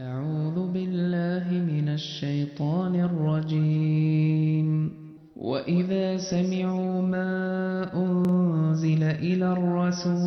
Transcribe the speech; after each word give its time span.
أعوذ 0.00 0.72
بالله 0.72 1.48
من 1.72 1.88
الشيطان 1.88 2.94
الرجيم. 3.00 4.92
وإذا 5.36 6.16
سمعوا 6.16 7.02
ما 7.02 7.32
أنزل 7.94 9.02
إلى 9.02 9.52
الرسول 9.52 10.25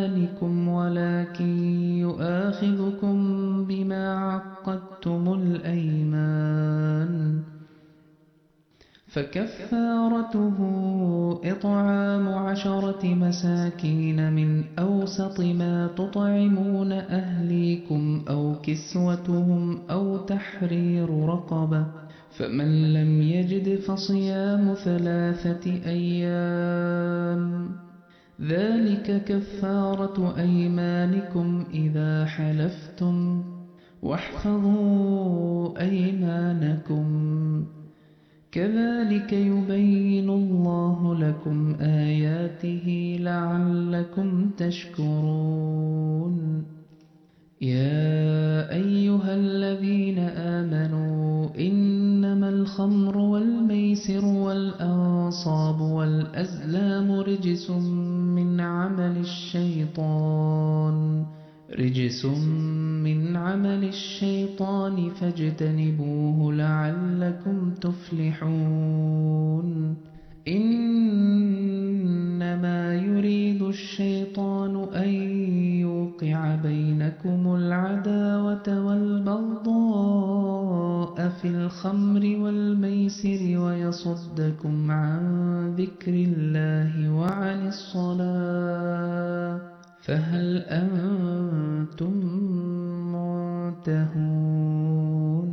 أيمانكم 0.00 0.68
ولكن 0.68 1.58
يؤاخذكم 1.98 3.16
بما 3.68 4.16
عقدتم 4.16 5.34
الأيمان 5.34 7.10
فكفارته 9.08 10.58
إطعام 11.44 12.28
عشرة 12.28 13.06
مساكين 13.14 14.32
من 14.32 14.64
أوسط 14.78 15.40
ما 15.40 15.86
تطعمون 15.86 16.92
أهليكم 16.92 18.24
أو 18.28 18.54
كسوتهم 18.62 19.78
أو 19.90 20.16
تحرير 20.16 21.10
رقبة 21.10 21.86
فمن 22.38 22.92
لم 22.92 23.22
يجد 23.22 23.80
فصيام 23.80 24.74
ثلاثة 24.74 25.72
أيام 25.86 27.70
ذلك 28.48 29.24
كفارة 29.24 30.38
أيمانكم 30.38 31.64
إذا 31.74 32.24
حلفتم 32.24 33.44
واحفظوا 34.02 35.80
أيمانكم. 35.80 37.06
كذلك 38.52 39.32
يبين 39.32 40.30
الله 40.30 41.14
لكم 41.14 41.74
آياته 41.80 43.16
لعلكم 43.20 44.50
تشكرون. 44.50 46.00
يا 47.60 48.72
أيها 48.72 49.34
الذين 49.34 50.18
آمنوا 50.18 51.48
إنما 51.58 52.48
الخمر 52.48 53.18
والميسر 53.18 54.24
والأنصاب 54.24 55.80
والأزلام 55.80 57.12
رجس 57.12 57.70
من 57.70 58.60
عمل 58.60 59.16
الشيطان 59.16 60.96
رجس 61.78 62.24
من 63.04 63.36
عمل 63.36 63.84
الشيطان 63.84 65.10
فاجتنبوه 65.10 66.52
لعلكم 66.52 67.74
تفلحون 67.80 69.30
إنما 72.00 72.94
يريد 72.94 73.62
الشيطان 73.62 74.76
أن 74.94 75.08
يوقع 76.22 76.54
بينكم 76.54 77.54
العداوة 77.54 78.86
والبغضاء 78.86 79.68
في 81.28 81.48
الخمر 81.48 82.20
والميسر 82.20 83.58
ويصدكم 83.58 84.90
عن 84.90 85.74
ذكر 85.78 86.12
الله 86.12 87.10
وعن 87.12 87.68
الصلاة 87.68 89.60
فهل 90.04 90.56
أنتم 90.56 92.12
منتهون 93.80 95.50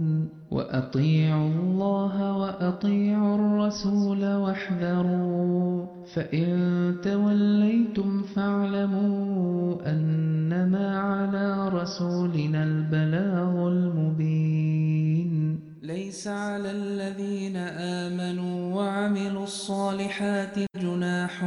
وأطيعوا 0.52 1.50
الله 1.50 2.38
وأطيعوا 2.38 3.36
الرسول 3.36 4.26
واحذروا 4.36 5.97
فإن 6.18 6.96
توليتم 7.04 8.24
فاعلموا 8.24 9.76
أنما 9.92 11.00
على 11.00 11.70
رسولنا 11.70 12.64
البلاغ 12.64 13.68
المبين 13.68 15.60
ليس 15.82 16.28
على 16.28 16.72
الذين 16.72 17.58
آمنوا 17.58 18.76
وعملوا 18.76 19.44
الصالحات 19.44 20.60
جناح 20.82 21.46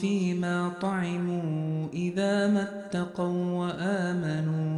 فيما 0.00 0.68
طعموا 0.80 1.88
إذا 1.92 2.48
ما 2.48 2.62
اتقوا 2.62 3.52
وآمنوا 3.52 4.77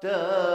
تائبين 0.00 0.47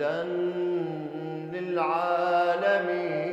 رحمة 0.00 0.24
للعالمين. 1.52 3.32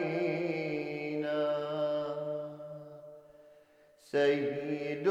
سيد 4.03 5.07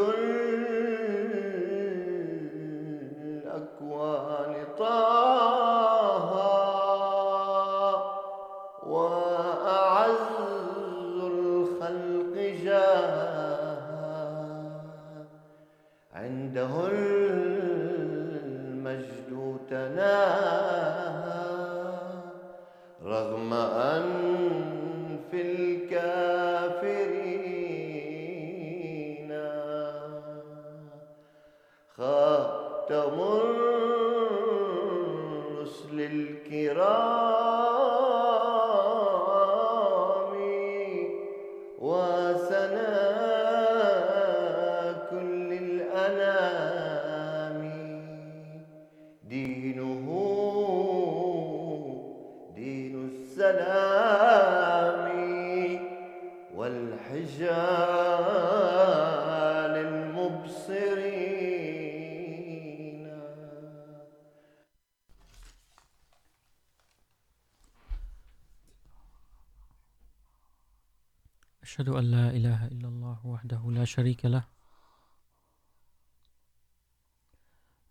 أشهد 71.79 71.89
أن 71.89 72.05
لا 72.05 72.31
إله 72.31 72.67
إلا 72.67 72.89
الله 72.89 73.27
وحده 73.27 73.71
لا 73.71 73.85
شريك 73.85 74.25
له. 74.25 74.45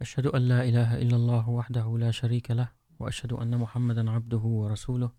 أشهد 0.01 0.27
أن 0.27 0.41
لا 0.41 0.63
إله 0.63 0.97
إلا 0.97 1.15
الله 1.15 1.49
وحده 1.49 1.97
لا 1.97 2.11
شريك 2.11 2.51
له 2.51 2.67
وأشهد 2.99 3.33
أن 3.33 3.57
محمدا 3.57 4.11
عبده 4.11 4.37
ورسوله. 4.37 5.11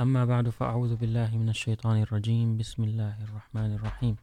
أما 0.00 0.24
بعد، 0.24 0.48
فأعوذ 0.48 0.96
بالله 0.96 1.36
من 1.36 1.48
الشيطان 1.48 2.02
الرجيم. 2.02 2.56
بسم 2.56 2.84
الله 2.84 3.24
الرحمن 3.24 3.74
الرحيم. 3.74 4.16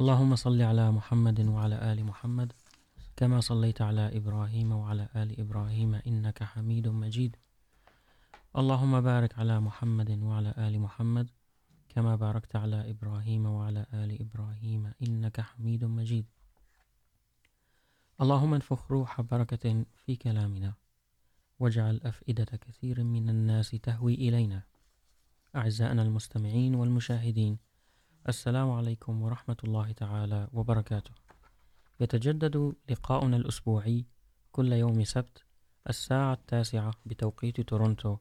اللهم 0.00 0.34
صل 0.34 0.62
على 0.62 0.90
محمد 0.90 1.40
وعلى 1.40 1.92
آل 1.92 2.04
محمد 2.04 2.52
كما 3.16 3.40
صليت 3.40 3.82
على 3.82 4.16
إبراهيم 4.16 4.72
وعلى 4.72 5.08
آل 5.16 5.40
إبراهيم 5.40 5.94
إنك 5.94 6.42
حميد 6.42 6.88
مجيد. 6.88 7.36
اللهم 8.58 9.00
بارك 9.00 9.38
على 9.38 9.60
محمد 9.60 10.10
وعلى 10.22 10.54
آل 10.58 10.80
محمد 10.80 11.30
كما 11.94 12.16
باركت 12.16 12.56
على 12.56 12.90
إبراهيم 12.90 13.46
وعلى 13.46 13.86
آل 13.94 14.20
إبراهيم 14.20 14.92
إنك 15.02 15.40
حميد 15.40 15.84
مجيد. 15.84 16.26
اللهم 18.20 18.54
انفخ 18.54 18.90
روح 18.90 19.20
بركة 19.20 19.84
في 19.94 20.16
كلامنا 20.16 20.74
واجعل 21.58 22.00
أفئدة 22.04 22.44
كثير 22.44 23.04
من 23.04 23.28
الناس 23.28 23.70
تهوي 23.70 24.14
إلينا. 24.14 24.62
أعزائنا 25.56 26.02
المستمعين 26.02 26.74
والمشاهدين، 26.74 27.58
السلام 28.28 28.70
عليكم 28.70 29.22
ورحمة 29.22 29.56
الله 29.64 29.92
تعالى 29.92 30.48
وبركاته. 30.52 31.12
يتجدد 32.00 32.74
لقاؤنا 32.90 33.36
الأسبوعي 33.36 34.04
كل 34.52 34.72
يوم 34.72 35.04
سبت، 35.04 35.44
الساعة 35.88 36.32
التاسعة 36.32 36.94
بتوقيت 37.06 37.60
تورونتو 37.60 38.16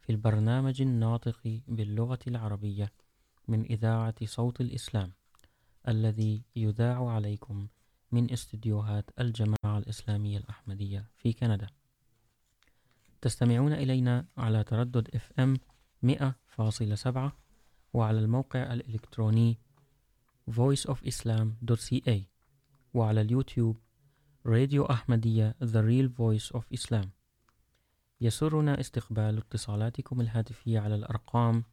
في 0.00 0.10
البرنامج 0.10 0.82
الناطق 0.82 1.60
باللغة 1.68 2.18
العربية. 2.26 2.92
من 3.48 3.64
إذاعة 3.64 4.14
صوت 4.24 4.60
الإسلام، 4.60 5.12
الذي 5.88 6.42
يذاع 6.56 7.08
عليكم 7.08 7.68
من 8.12 8.32
استديوهات 8.32 9.10
الجماعة 9.20 9.78
الإسلامية 9.78 10.38
الأحمدية 10.38 11.10
في 11.16 11.32
كندا. 11.32 11.66
تستمعون 13.20 13.72
إلينا 13.72 14.26
على 14.36 14.64
تردد 14.64 15.08
FM 15.08 15.58
100.7 16.02 17.32
وعلى 17.92 18.18
الموقع 18.18 18.72
الإلكتروني 18.72 19.58
voiceofislam.ca 20.50 22.20
وعلى 22.94 23.20
اليوتيوب 23.20 23.76
radio 24.46 24.84
Ahmadiyya 24.84 25.56
The 25.64 25.82
Real 25.82 26.08
Voice 26.18 26.58
of 26.58 26.62
Islam. 26.78 27.06
يسرنا 28.20 28.80
استقبال 28.80 29.38
اتصالاتكم 29.38 30.20
الهاتفية 30.20 30.80
على 30.80 30.94
الأرقام 30.94 31.64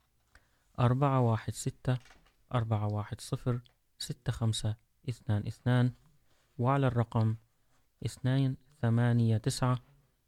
أربعة 0.79 1.19
واحد 1.19 1.53
ستة، 1.53 1.97
أربعة 2.53 2.87
واحد 2.87 3.21
صفر، 3.21 3.61
ستة 3.99 4.31
خمسة، 4.31 4.75
اثنان 5.09 5.47
اثنان، 5.47 5.93
وعلى 6.57 6.87
الرقم 6.87 7.35
اثنين 8.05 8.57
ثمانية 8.81 9.37
تسعة، 9.37 9.79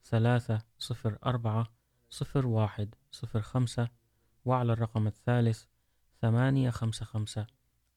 ثلاثة 0.05 0.61
صفر 0.79 1.17
أربعة، 1.25 1.67
صفر 2.09 2.47
واحد 2.47 2.95
صفر 3.11 3.41
خمسة، 3.41 3.89
وعلى 4.45 4.73
الرقم 4.73 5.07
الثالث 5.07 5.63
ثمانية 6.21 6.69
خمسة 6.69 7.05
خمسة، 7.05 7.47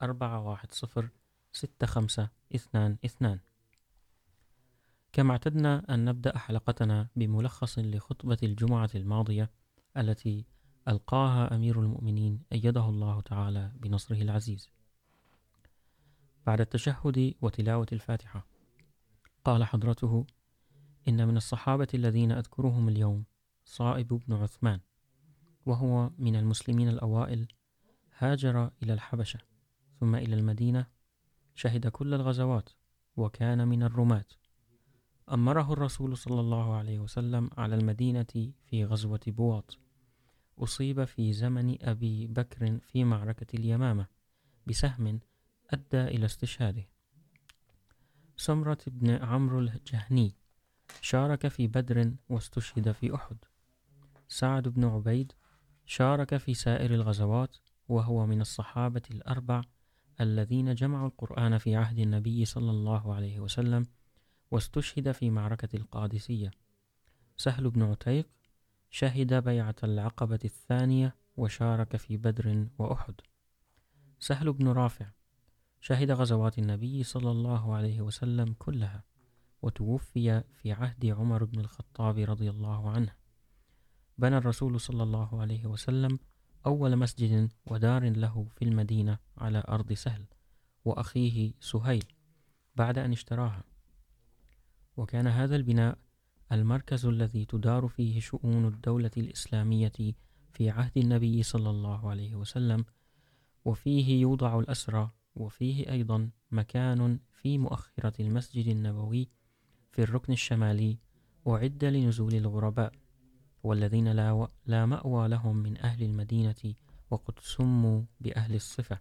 أربعة 0.03 0.41
واحد 0.41 0.73
صفر، 0.73 1.11
ستة 1.53 1.87
خمسة، 1.87 2.29
اثنان 2.55 2.99
اثنان. 3.05 3.41
كما 5.13 5.33
اعتدنا 5.33 5.95
أن 5.95 6.05
نبدأ 6.05 6.39
حلقتنا 6.39 7.09
بملخص 7.17 7.79
لخطبة 7.79 8.39
الجمعة 8.43 8.91
الماضية 8.95 9.51
التي 9.97 10.45
ألقاها 10.89 11.57
أمير 11.57 11.81
المؤمنين 11.81 12.43
أيده 12.53 12.89
الله 12.89 13.21
تعالى 13.21 13.73
بنصره 13.77 14.23
العزيز. 14.23 14.71
بعد 16.47 16.61
التشهد 16.61 17.35
وتلاوة 17.41 17.87
الفاتحة، 17.93 18.47
قال 19.45 19.65
حضرته، 19.65 20.27
إن 21.09 21.29
من 21.29 21.37
الصحابة 21.37 21.89
الذين 21.95 22.33
أذكرهم 22.33 22.89
اليوم 22.89 23.25
صائب 23.65 24.09
بن 24.09 24.35
عثمان، 24.35 24.81
وهو 25.67 26.11
من 26.19 26.37
المسلمين 26.37 26.89
الأوائل، 26.89 27.49
هاجر 28.19 28.71
إلى 28.83 28.93
الحبشة 28.93 29.41
ثم 30.01 30.15
إلى 30.15 30.35
المدينة، 30.35 30.87
شهد 31.55 31.89
كل 31.89 32.15
الغزوات 32.15 32.69
وكان 33.17 33.69
من 33.69 33.83
الرماة. 33.83 34.27
أمره 35.33 35.73
الرسول 35.73 36.17
صلى 36.17 36.41
الله 36.41 36.75
عليه 36.75 36.99
وسلم 36.99 37.51
على 37.57 37.75
المدينة 37.75 38.53
في 38.65 38.85
غزوة 38.85 39.21
بواط. 39.27 39.79
أصيب 40.61 41.05
في 41.05 41.33
زمن 41.33 41.83
أبي 41.83 42.27
بكر 42.27 42.79
في 42.79 43.05
معركة 43.05 43.57
اليمامة 43.57 44.07
بسهم 44.67 45.21
أدى 45.71 46.01
إلى 46.01 46.25
استشهاده. 46.25 46.89
سمرة 48.37 48.79
بن 48.87 49.11
عمرو 49.11 49.59
الجهني 49.59 50.35
شارك 51.01 51.49
في 51.49 51.67
بدر 51.67 52.13
واستشهد 52.29 52.93
في 52.93 53.15
أحد. 53.15 53.37
سعد 54.29 54.69
بن 54.69 54.85
عبيد 54.85 55.33
شارك 55.87 56.37
في 56.37 56.55
سائر 56.55 56.95
الغزوات 56.95 57.57
وهو 57.89 58.27
من 58.27 58.41
الصحابة 58.41 59.03
الأربع 59.11 59.63
الذين 60.21 60.75
جمعوا 60.75 61.09
القرآن 61.09 61.59
في 61.59 61.77
عهد 61.77 61.99
النبي 61.99 62.45
صلى 62.45 62.71
الله 62.71 63.15
عليه 63.15 63.41
وسلم 63.41 63.87
واستشهد 64.51 65.13
في 65.13 65.31
معركة 65.31 65.77
القادسية. 65.77 66.51
سهل 67.37 67.71
بن 67.71 67.83
عتيق 67.83 68.29
شهد 68.91 69.35
بيعة 69.35 69.75
العقبة 69.85 70.39
الثانية 70.45 71.17
وشارك 71.37 71.97
في 71.97 72.17
بدر 72.17 72.67
وأحد. 72.79 73.15
سهل 74.19 74.53
بن 74.53 74.69
رافع 74.69 75.07
شهد 75.81 76.11
غزوات 76.11 76.59
النبي 76.59 77.03
صلى 77.03 77.31
الله 77.31 77.75
عليه 77.75 78.01
وسلم 78.01 78.55
كلها 78.59 79.05
وتوفي 79.63 80.43
في 80.55 80.73
عهد 80.73 81.07
عمر 81.07 81.45
بن 81.45 81.61
الخطاب 81.61 82.19
رضي 82.19 82.51
الله 82.51 82.91
عنه. 82.91 83.15
بنى 84.19 84.37
الرسول 84.37 84.81
صلى 84.81 85.03
الله 85.03 85.41
عليه 85.41 85.67
وسلم 85.67 86.19
أول 86.67 86.97
مسجد 86.97 87.53
ودار 87.67 88.09
له 88.11 88.49
في 88.57 88.65
المدينة 88.65 89.19
على 89.39 89.65
أرض 89.69 89.93
سهل 89.93 90.25
وأخيه 90.85 91.53
سهيل 91.61 92.05
بعد 92.77 92.99
أن 92.99 93.13
اشتراها. 93.13 93.65
وكان 94.97 95.27
هذا 95.27 95.57
البناء 95.57 95.99
المركز 96.53 97.07
الذي 97.07 97.45
تدار 97.45 97.89
فيه 97.89 98.21
شؤون 98.21 98.67
الدولة 98.67 99.11
الإسلامية 99.17 99.93
في 100.53 100.71
عهد 100.71 100.99
النبي 100.99 101.43
صلى 101.43 101.71
الله 101.71 102.11
عليه 102.11 102.35
وسلم 102.35 102.85
وفيه 103.65 104.21
يوضع 104.21 104.59
الأسرى 104.59 105.11
وفيه 105.35 105.91
أيضا 105.93 106.31
مكان 106.51 107.19
في 107.33 107.59
مؤخرة 107.59 108.13
المسجد 108.21 108.69
النبوي 108.69 109.29
في 109.91 110.03
الركن 110.03 110.33
الشمالي 110.33 110.99
أعد 111.49 111.85
لنزول 111.85 112.35
الغرباء 112.35 112.93
والذين 113.63 114.09
لا, 114.13 114.49
لا 114.67 114.87
مأوى 114.87 115.29
لهم 115.29 115.57
من 115.57 115.79
أهل 115.79 116.03
المدينة 116.03 116.75
وقد 117.11 117.35
سموا 117.41 118.03
بأهل 118.21 118.55
الصفة. 118.55 118.99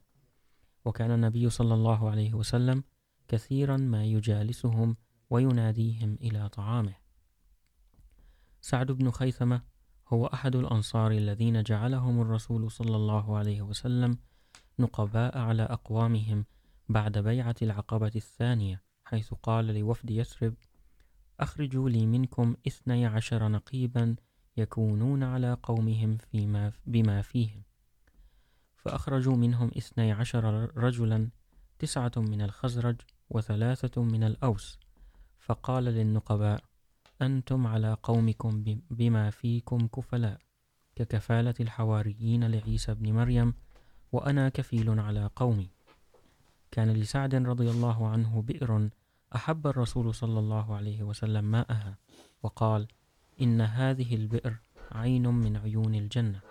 وكان 0.86 1.12
النبي 1.12 1.50
صلى 1.50 1.74
الله 1.74 2.10
عليه 2.10 2.34
وسلم 2.34 2.84
كثيرا 3.28 3.78
ما 3.78 4.06
يجالسهم 4.06 4.98
ويناديهم 5.30 6.18
إلى 6.22 6.50
طعامه. 6.50 6.94
سعد 8.62 8.92
بن 8.92 9.12
خيثمة 9.12 9.62
هو 10.08 10.26
أحد 10.26 10.56
الأنصار 10.56 11.12
الذين 11.12 11.64
جعلهم 11.64 12.22
الرسول 12.22 12.72
صلى 12.72 12.96
الله 12.96 13.38
عليه 13.38 13.62
وسلم 13.62 14.18
نقباء 14.80 15.38
على 15.38 15.64
أقوامهم 15.64 16.46
بعد 16.90 17.18
بيعة 17.18 17.56
العقبة 17.62 18.12
الثانية، 18.16 18.84
حيث 19.06 19.34
قال 19.34 19.66
لوفد 19.66 20.12
يثرب 20.12 20.54
أخرجوا 21.40 21.90
لي 21.90 22.06
منكم 22.06 22.56
إثني 22.68 23.06
عشر 23.06 23.48
نقيبا 23.48 24.16
يكونون 24.58 25.24
على 25.24 25.58
قومهم 25.64 26.18
فيما 26.18 26.72
بما 26.86 27.22
فيهم. 27.22 27.64
فأخرجوا 28.76 29.36
منهم 29.36 29.72
إثني 29.78 30.12
عشر 30.12 30.78
رجلا، 30.78 31.30
تسعة 31.80 32.12
من 32.18 32.42
الخزرج 32.42 32.96
وثلاثة 33.30 34.04
من 34.04 34.24
الأوس، 34.24 34.80
فقال 35.40 35.84
للنقباء 35.84 36.69
أنتم 37.22 37.68
على 37.68 37.98
قومكم 38.04 38.64
بما 38.90 39.30
فيكم 39.30 39.88
كفلاء، 39.88 40.40
ككفالة 40.96 41.54
الحواريين 41.60 42.44
لعيسى 42.44 42.94
بن 42.94 43.14
مريم، 43.14 43.54
وأنا 44.12 44.50
كفيل 44.50 45.00
على 45.00 45.30
قومي. 45.36 45.70
كان 46.72 46.92
لسعد 46.92 47.36
رضي 47.36 47.70
الله 47.70 48.08
عنه 48.08 48.42
بئر 48.42 48.90
أحب 49.36 49.68
الرسول 49.68 50.16
صلى 50.16 50.40
الله 50.40 50.76
عليه 50.76 51.04
وسلم 51.04 51.46
ماءها، 51.46 51.98
وقال 52.44 52.88
إن 53.42 53.62
هذه 53.62 54.16
البئر 54.16 54.58
عين 54.92 55.28
من 55.28 55.58
عيون 55.58 55.96
الجنة. 55.96 56.42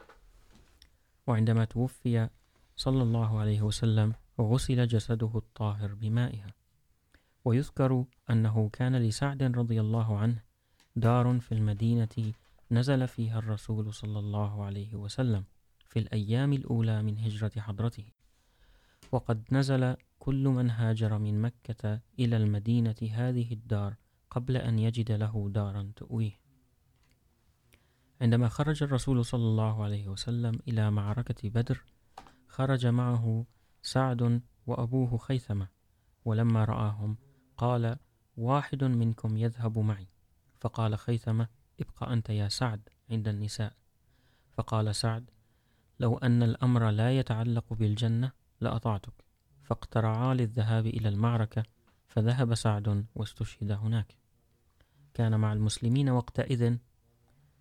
وعندما 1.26 1.64
توفي 1.64 2.28
صلى 2.76 3.02
الله 3.02 3.38
عليه 3.38 3.62
وسلم، 3.62 4.14
غسل 4.40 4.86
جسده 4.86 5.30
الطاهر 5.34 5.94
بمائها. 5.94 6.54
ويذكر 7.44 8.04
أنه 8.30 8.68
كان 8.72 8.96
لسعد 8.96 9.42
رضي 9.42 9.80
الله 9.80 10.18
عنه 10.18 10.47
دار 11.00 11.40
في 11.40 11.52
المدينة 11.52 12.32
نزل 12.70 13.08
فيها 13.08 13.38
الرسول 13.38 13.94
صلى 13.94 14.18
الله 14.18 14.64
عليه 14.64 14.94
وسلم 14.94 15.44
في 15.88 15.98
الأيام 15.98 16.52
الأولى 16.52 17.02
من 17.02 17.18
هجرة 17.18 17.60
حضرته. 17.60 18.04
وقد 19.12 19.44
نزل 19.52 19.96
كل 20.18 20.48
من 20.48 20.70
هاجر 20.70 21.18
من 21.18 21.42
مكة 21.42 22.00
إلى 22.18 22.36
المدينة 22.36 22.96
هذه 23.12 23.52
الدار 23.52 23.94
قبل 24.30 24.56
أن 24.56 24.78
يجد 24.78 25.12
له 25.12 25.50
دارا 25.54 25.92
تؤويه. 25.96 26.40
عندما 28.20 28.48
خرج 28.48 28.82
الرسول 28.82 29.24
صلى 29.24 29.44
الله 29.44 29.84
عليه 29.84 30.08
وسلم 30.08 30.58
إلى 30.68 30.90
معركة 30.90 31.48
بدر، 31.48 31.84
خرج 32.48 32.86
معه 32.86 33.46
سعد 33.82 34.42
وأبوه 34.66 35.18
خيثمة، 35.18 35.68
ولما 36.24 36.64
رآهم 36.64 37.16
قال، 37.56 37.96
واحد 38.36 38.84
منكم 38.84 39.36
يذهب 39.36 39.78
معي. 39.78 40.06
فقال 40.60 40.98
خيثمة، 40.98 41.48
ابقى 41.80 42.12
أنت 42.12 42.30
يا 42.30 42.48
سعد 42.48 42.88
عند 43.10 43.28
النساء. 43.28 43.72
فقال 44.52 44.94
سعد، 44.94 45.30
لو 46.00 46.18
أن 46.18 46.42
الأمر 46.42 46.90
لا 46.90 47.18
يتعلق 47.18 47.72
بالجنة 47.72 48.32
لأطعتك. 48.60 49.24
فاقترعا 49.62 50.34
للذهاب 50.34 50.86
إلى 50.86 51.08
المعركة، 51.08 51.64
فذهب 52.08 52.54
سعد 52.54 53.06
واستشهد 53.14 53.70
هناك. 53.70 54.16
كان 55.14 55.40
مع 55.40 55.52
المسلمين 55.52 56.08
وقتئذ 56.08 56.76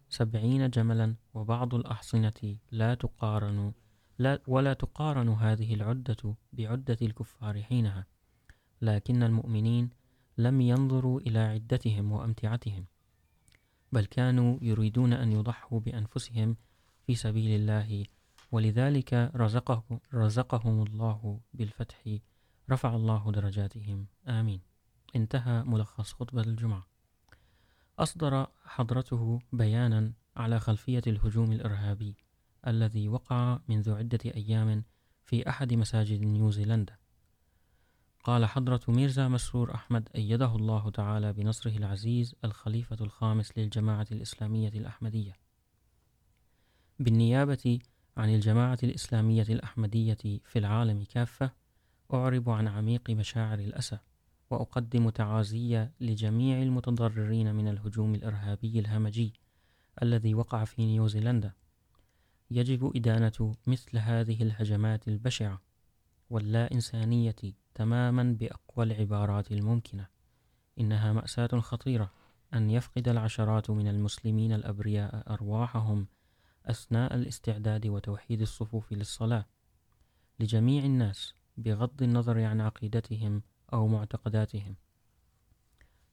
سبعين 0.09 0.69
جملا، 0.69 1.15
وبعض 1.33 1.75
الأحصنة 1.75 2.57
لا 2.71 2.95
تقارن، 2.95 3.73
لا، 4.19 4.39
ولا 4.47 4.73
تقارن 4.73 5.29
هذه 5.29 5.73
العدة 5.73 6.35
بعدة 6.53 6.97
الكفار 7.01 7.63
حينها. 7.63 8.05
لكن 8.81 9.23
المؤمنين 9.23 9.89
لم 10.37 10.61
ينظروا 10.61 11.19
إلى 11.19 11.39
عدتهم 11.39 12.11
وأمتعتهم، 12.11 12.85
بل 13.91 14.05
كانوا 14.05 14.59
يريدون 14.61 15.13
أن 15.13 15.31
يضحوا 15.31 15.79
بأنفسهم 15.79 16.57
في 17.05 17.15
سبيل 17.15 17.59
الله، 17.61 18.05
ولذلك 18.51 19.31
رزقه 19.35 19.99
رزقهم 20.13 20.83
الله 20.83 21.39
بالفتح، 21.53 22.17
رفع 22.69 22.95
الله 22.95 23.31
درجاتهم. 23.31 24.07
آمين. 24.27 24.61
انتهى 25.15 25.63
ملخص 25.63 26.13
خطبة 26.13 26.41
الجمعة. 26.41 26.87
أصدر 27.99 28.47
حضرته 28.65 29.39
بيانا 29.53 30.13
على 30.35 30.59
خلفية 30.59 31.01
الهجوم 31.07 31.51
الإرهابي 31.51 32.15
الذي 32.67 33.07
وقع 33.09 33.59
منذ 33.67 33.91
عدة 33.91 34.19
أيام 34.25 34.83
في 35.23 35.49
أحد 35.49 35.73
مساجد 35.73 36.21
نيوزيلندا. 36.21 36.97
قال 38.27 38.45
حضرة 38.45 38.81
ميرزا 38.87 39.27
مسرور 39.27 39.75
أحمد 39.75 40.09
أيده 40.15 40.55
الله 40.55 40.89
تعالى 40.89 41.33
بنصره 41.33 41.77
العزيز 41.77 42.35
الخليفة 42.45 42.97
الخامس 43.01 43.57
للجماعة 43.57 44.07
الإسلامية 44.11 44.69
الأحمدية 44.69 45.35
بالنيابة 46.99 47.79
عن 48.17 48.35
الجماعة 48.35 48.77
الإسلامية 48.83 49.45
الأحمدية 49.49 50.17
في 50.43 50.59
العالم 50.59 51.03
كافة 51.03 51.51
أعرب 52.13 52.49
عن 52.49 52.67
عميق 52.67 53.09
مشاعر 53.09 53.59
الأسى 53.59 53.97
وأقدم 54.49 55.09
تعازي 55.09 55.87
لجميع 56.01 56.61
المتضررين 56.61 57.55
من 57.55 57.67
الهجوم 57.67 58.15
الإرهابي 58.15 58.79
الهمجي 58.79 59.33
الذي 60.03 60.33
وقع 60.33 60.63
في 60.63 60.85
نيوزيلندا 60.85 61.51
يجب 62.51 62.95
إدانة 62.95 63.55
مثل 63.67 63.97
هذه 63.97 64.43
الهجمات 64.43 65.07
البشعة 65.07 65.61
واللا 66.29 66.73
إنسانية 66.73 67.35
تماما 67.77 68.23
بأقوى 68.39 68.85
العبارات 68.85 69.51
الممكنة. 69.51 70.07
إنها 70.79 71.13
مأساة 71.13 71.47
خطيرة. 71.47 72.11
أن 72.53 72.69
يفقد 72.69 73.07
العشرات 73.07 73.69
من 73.69 73.87
المسلمين 73.87 74.53
الأبرياء 74.53 75.33
أرواحهم 75.33 76.07
أثناء 76.65 77.15
الاستعداد 77.15 77.87
وتوحيد 77.87 78.41
الصفوف 78.41 78.93
للصلاة. 78.93 79.45
لجميع 80.39 80.83
الناس 80.83 81.33
بغض 81.57 82.03
النظر 82.03 82.43
عن 82.43 82.61
عقيدتهم 82.61 83.41
أو 83.73 83.87
معتقداتهم. 83.87 84.75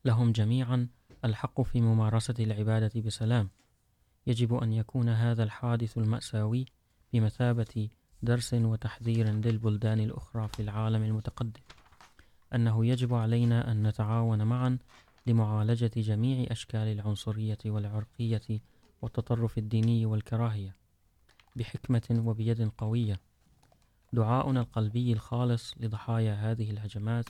لهم 0.05 0.33
جميعا 0.33 0.89
الحق 1.25 1.61
في 1.61 1.81
ممارسة 1.81 2.35
العبادة 2.39 3.01
بسلام. 3.01 3.51
يجب 4.27 4.55
أن 4.55 4.73
يكون 4.73 5.09
هذا 5.09 5.43
الحادث 5.43 5.99
المأساوي 5.99 6.67
بمثابة 7.13 7.89
درس 8.25 8.55
وتحذير 8.55 9.29
للبلدان 9.29 10.01
الأخرى 10.01 10.49
في 10.49 10.63
العالم 10.63 11.03
المتقدم. 11.03 11.61
أنه 12.55 12.87
يجب 12.87 13.15
علينا 13.15 13.73
أن 13.73 13.87
نتعاون 13.87 14.43
معا 14.43 14.79
لمعالجة 15.27 15.91
جميع 15.97 16.47
أشكال 16.51 16.89
العنصرية 16.89 17.59
والعرقية 17.67 18.61
والتطرف 19.03 19.59
الديني 19.59 20.07
والكراهية 20.07 20.77
بحكمة 21.57 22.23
وبيد 22.27 22.71
قوية. 22.79 23.21
دعاؤنا 24.13 24.61
القلبي 24.61 25.13
الخالص 25.13 25.75
لضحايا 25.81 26.35
هذه 26.35 26.71
الهجمات 26.71 27.25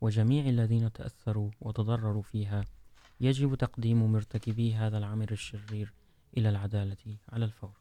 وجميع 0.00 0.46
الذين 0.46 0.92
تأثروا 0.92 1.50
وتضرروا 1.60 2.22
فيها 2.22 2.64
يجب 3.20 3.54
تقديم 3.54 4.12
مرتكبي 4.12 4.74
هذا 4.74 4.98
العمل 4.98 5.30
الشرير 5.30 5.92
إلى 6.36 6.48
العدالة 6.48 7.16
على 7.32 7.44
الفور. 7.44 7.79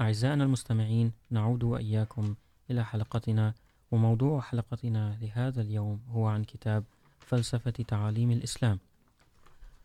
أعزائنا 0.00 0.44
المستمعين 0.44 1.12
نعود 1.30 1.64
وإياكم 1.64 2.34
إلى 2.70 2.84
حلقتنا 2.84 3.54
وموضوع 3.90 4.40
حلقتنا 4.40 5.18
لهذا 5.20 5.62
اليوم 5.62 6.00
هو 6.10 6.26
عن 6.26 6.44
كتاب 6.44 6.84
فلسفة 7.20 7.70
تعاليم 7.70 8.30
الإسلام. 8.30 8.78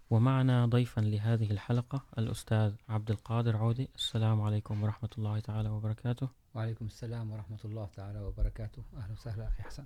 ومعنا 0.10 0.66
ضيفا 0.66 1.02
لهذه 1.02 1.52
الحلقة 1.52 2.02
الأستاذ 2.18 2.74
عبد 2.90 3.12
القادر 3.12 3.58
عودي. 3.58 3.90
السلام 3.96 4.42
عليكم 4.42 4.84
ورحمة 4.84 5.10
الله 5.18 5.40
تعالى 5.40 5.70
وبركاته. 5.70 6.30
وعليكم 6.56 6.86
السلام 6.86 7.32
ورحمة 7.32 7.60
الله 7.66 7.90
تعالى 7.96 8.20
وبركاته. 8.22 8.84
أهلا 8.98 9.14
وسهلا 9.14 9.48
أخي 9.48 9.64
حسن. 9.64 9.84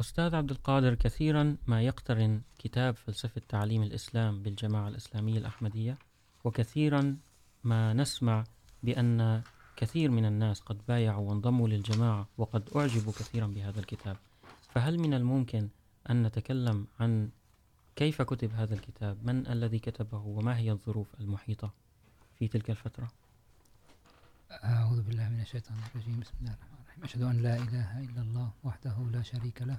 أستاذ 0.00 0.34
عبد 0.34 0.50
القادر 0.50 0.94
كثيرا 0.94 1.56
ما 1.66 1.82
يقترن 1.82 2.40
كتاب 2.58 2.96
فلسفة 2.96 3.42
تعليم 3.48 3.82
الإسلام 3.82 4.42
بالجماعة 4.42 4.88
الإسلامية 4.88 5.38
الأحمدية 5.38 5.98
وكثيرا 6.44 7.16
ما 7.64 7.92
نسمع 7.92 8.44
بأن 8.82 9.42
كثير 9.76 10.10
من 10.10 10.24
الناس 10.24 10.60
قد 10.60 10.78
بايعوا 10.88 11.28
وانضموا 11.28 11.68
للجماعة 11.68 12.28
وقد 12.38 12.68
أعجبوا 12.76 13.12
كثيرا 13.12 13.46
بهذا 13.46 13.80
الكتاب. 13.80 14.16
فهل 14.74 14.98
من 14.98 15.14
الممكن 15.14 15.68
أن 16.10 16.22
نتكلم 16.22 16.86
عن 17.00 17.30
كيف 17.96 18.22
كتب 18.22 18.52
هذا 18.52 18.74
الكتاب؟ 18.74 19.26
من 19.26 19.46
الذي 19.46 19.78
كتبه؟ 19.78 20.18
وما 20.18 20.58
هي 20.58 20.70
الظروف 20.70 21.20
المحيطة 21.20 21.72
في 22.38 22.48
تلك 22.48 22.70
الفترة؟ 22.70 23.08
أعوذ 24.50 25.02
بالله 25.02 25.28
من 25.28 25.40
الشيطان 25.40 25.78
الرجيم. 25.90 26.20
بسم 26.20 26.32
الله 26.40 26.52
الرحمن 26.52 26.78
الرحيم. 26.82 27.04
أشهد 27.04 27.22
أن 27.22 27.42
لا 27.42 27.56
إله 27.56 28.00
إلا 28.00 28.22
الله 28.22 28.50
وحده 28.64 28.96
لا 29.12 29.22
شريك 29.22 29.62
له، 29.62 29.78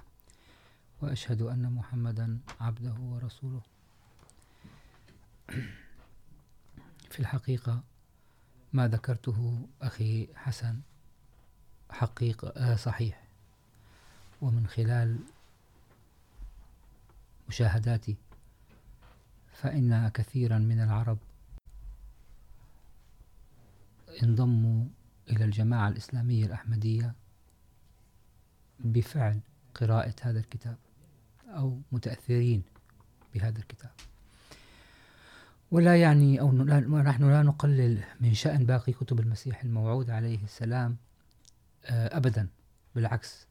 وأشهد 1.02 1.42
أن 1.42 1.72
محمدا 1.72 2.38
عبده 2.60 2.94
ورسوله. 3.00 3.60
في 7.10 7.20
الحقيقة 7.20 7.82
ما 8.76 8.88
ذكرته 8.88 9.68
أخي 9.82 10.28
حسن 10.34 10.80
حقيقة 11.90 12.76
صحيح. 12.76 13.22
ومن 14.42 14.66
خلال 14.66 15.18
مشاهداتي 17.48 18.16
فإن 19.52 20.08
كثيرا 20.08 20.58
من 20.58 20.80
العرب 20.80 21.18
انضموا 24.22 24.84
إلى 25.30 25.44
الجماعة 25.44 25.88
الإسلامية 25.88 26.46
الأحمدية 26.46 27.14
بفعل 28.80 29.40
قراءة 29.74 30.14
هذا 30.22 30.38
الكتاب 30.38 30.76
أو 31.48 31.80
متأثرين 31.92 32.62
بهذا 33.34 33.58
الكتاب. 33.58 33.92
ولا 35.70 35.96
يعني 36.00 36.40
أو 36.40 36.52
نحن 36.52 37.30
لا 37.30 37.42
نقلل 37.42 38.04
من 38.20 38.34
شأن 38.34 38.66
باقي 38.66 38.92
كتب 38.92 39.20
المسيح 39.20 39.62
الموعود 39.62 40.10
عليه 40.10 40.44
السلام 40.44 40.96
أبدا. 41.84 42.48
بالعكس، 42.94 43.46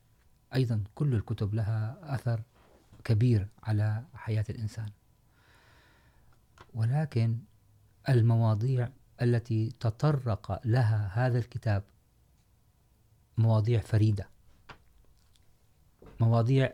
أيضا 0.55 0.83
كل 0.95 1.15
الكتب 1.15 1.53
لها 1.53 1.97
أثر 2.15 2.41
كبير 3.03 3.47
على 3.63 4.03
حياة 4.13 4.45
الإنسان. 4.49 4.89
ولكن 6.73 7.37
المواضيع 8.09 8.89
التي 9.21 9.69
تطرق 9.79 10.61
لها 10.65 11.11
هذا 11.13 11.37
الكتاب 11.37 11.83
مواضيع 13.37 13.79
فريدة، 13.79 14.29
مواضيع 16.19 16.73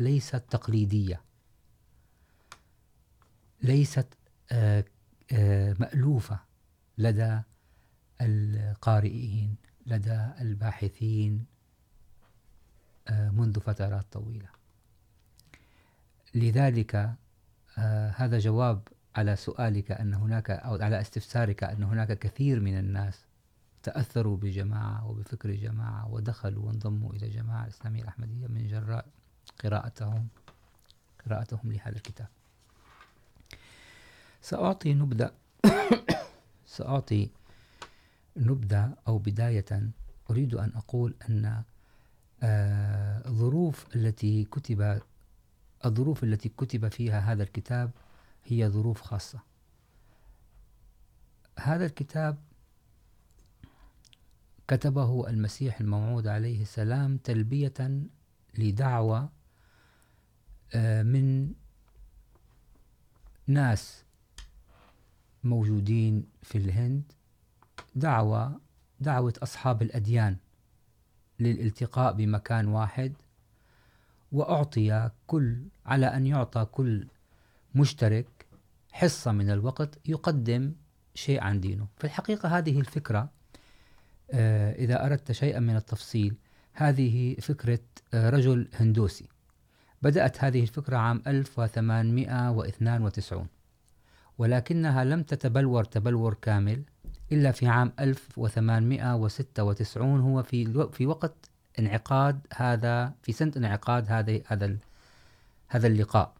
ليست 0.00 0.44
تقليدية، 0.50 1.22
ليست 3.62 4.17
مألوفة 5.80 6.40
لدى 6.98 7.40
القارئين، 8.20 9.56
لدى 9.86 10.26
الباحثين، 10.40 11.44
منذ 13.10 13.60
فترات 13.60 14.12
طويلة. 14.12 14.48
لذلك، 16.34 17.14
هذا 18.14 18.38
جواب 18.38 18.88
على 19.16 19.36
سؤالك 19.36 19.90
أن 19.92 20.14
هناك، 20.14 20.50
أو 20.50 20.74
على 20.74 21.00
استفسارك 21.00 21.64
أن 21.64 21.82
هناك 21.82 22.18
كثير 22.18 22.60
من 22.60 22.78
الناس 22.78 23.24
تأثروا 23.82 24.36
بجماعة 24.36 25.06
وبفكر 25.06 25.50
جماعة 25.50 26.08
ودخلوا 26.08 26.66
وانضموا 26.66 27.14
إلى 27.14 27.26
الجماعة 27.26 27.64
الإسلامية 27.64 28.02
الأحمدية 28.02 28.46
من 28.46 28.66
جراء 28.66 29.06
قراءتهم 29.64 30.28
قراءتهم 31.26 31.72
لهذا 31.72 31.96
الكتاب. 31.96 32.28
سأعطي 34.48 34.94
نبذة 34.94 35.32
سأعطي 36.76 37.30
نبذة 38.36 38.96
أو 39.08 39.18
بداية. 39.18 39.92
أريد 40.30 40.54
أن 40.54 40.72
أقول 40.74 41.14
أن 41.28 41.62
الظروف 43.26 43.96
التي 43.96 44.44
كتب، 44.44 45.00
الظروف 45.84 46.24
التي 46.24 46.48
كتب 46.48 46.88
فيها 46.88 47.20
هذا 47.20 47.42
الكتاب 47.42 47.90
هي 48.44 48.68
ظروف 48.68 49.00
خاصة. 49.00 49.40
هذا 51.58 51.86
الكتاب 51.86 52.38
كتبه 54.68 55.28
المسيح 55.28 55.80
الموعود 55.80 56.26
عليه 56.26 56.62
السلام 56.62 57.16
تلبية 57.16 58.02
لدعوة 58.58 59.30
من 61.02 61.52
ناس 63.46 64.07
موجودين 65.48 66.24
في 66.42 66.58
الهند. 66.58 67.12
دعوة 67.94 68.60
دعوة 69.00 69.32
أصحاب 69.42 69.82
الأديان 69.82 70.36
للالتقاء 71.40 72.12
بمكان 72.12 72.68
واحد. 72.68 73.12
وأعطي 74.32 75.10
كل، 75.26 75.62
على 75.86 76.06
أن 76.06 76.26
يعطى 76.26 76.64
كل 76.64 77.06
مشترك 77.74 78.46
حصة 78.92 79.32
من 79.32 79.50
الوقت 79.50 79.98
يقدم 80.08 80.72
شيء 81.14 81.42
عن 81.42 81.60
دينه. 81.60 81.88
في 81.96 82.04
الحقيقة 82.04 82.58
هذه 82.58 82.80
الفكرة 82.80 83.30
إذا 84.74 85.06
أردت 85.06 85.32
شيئا 85.32 85.60
من 85.60 85.76
التفصيل، 85.76 86.36
هذه 86.72 87.34
فكرة 87.34 87.80
رجل 88.14 88.68
هندوسي. 88.74 89.28
بدأت 90.02 90.44
هذه 90.44 90.62
الفكرة 90.62 90.96
عام 90.96 91.22
1892 91.26 93.46
ولكنها 94.38 95.04
لم 95.04 95.22
تتبلور 95.22 95.84
تبلور 95.84 96.34
كامل 96.34 96.82
إلا 97.32 97.52
في 97.52 97.66
عام 97.66 97.92
1896 98.00 100.20
هو 100.20 100.42
في 100.42 100.88
في 100.92 101.06
وقت 101.06 101.50
انعقاد 101.78 102.46
هذا، 102.54 103.12
في 103.22 103.32
سنة 103.32 103.52
انعقاد 103.56 104.10
هذا 104.10 104.40
هذا 104.46 104.76
هذا 105.68 105.86
اللقاء. 105.86 106.34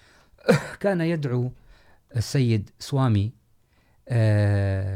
كان 0.80 1.00
يدعو 1.00 1.52
السيد 2.16 2.70
سوامي 2.78 3.32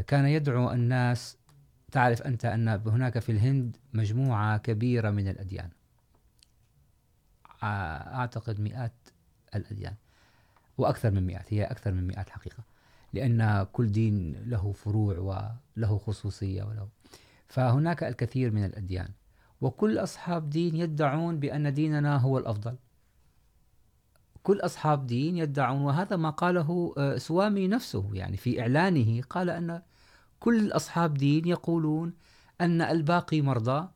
كان 0.07 0.27
يدعو 0.27 0.73
الناس، 0.73 1.37
تعرف 1.93 2.23
أنت 2.23 2.45
أن 2.45 2.69
هناك 2.69 3.19
في 3.19 3.33
الهند 3.33 3.77
مجموعة 3.93 4.59
كبيرة 4.59 5.11
من 5.11 5.29
الأديان. 5.29 5.71
أعتقد 7.63 8.61
مئات 8.61 8.93
الأديان. 9.55 9.95
وأكثر 10.79 11.11
من 11.11 11.27
مئات 11.27 11.55
هي 11.55 11.65
أكثر 11.65 11.93
من 11.93 12.07
مئات 12.07 12.31
حقيقة. 12.31 12.65
لأن 13.13 13.67
كل 13.73 13.93
دين 13.93 14.37
له 14.47 14.73
فروع 14.73 15.19
وله 15.19 15.99
خصوصية 15.99 16.63
وله. 16.63 16.89
فهناك 17.49 18.05
الكثير 18.05 18.51
من 18.51 18.65
الأديان. 18.65 19.09
وكل 19.61 19.99
أصحاب 19.99 20.51
دين 20.51 20.77
يدعون 20.77 21.41
بأن 21.41 21.75
ديننا 21.75 22.17
هو 22.17 22.39
الأفضل. 22.39 22.77
كل 24.43 24.61
أصحاب 24.61 25.07
دين 25.07 25.37
يدعون، 25.37 25.83
وهذا 25.83 26.17
ما 26.17 26.31
قاله 26.31 26.95
سوامي 27.17 27.69
نفسه، 27.69 28.11
يعني 28.13 28.37
في 28.37 28.61
إعلانه 28.61 29.23
قال 29.23 29.51
أن 29.51 29.83
كل 30.41 30.73
أصحاب 30.73 31.15
دين 31.15 31.49
يقولون 31.49 32.13
أن 32.61 32.83
الباقي 32.83 33.41
مرضى 33.41 33.89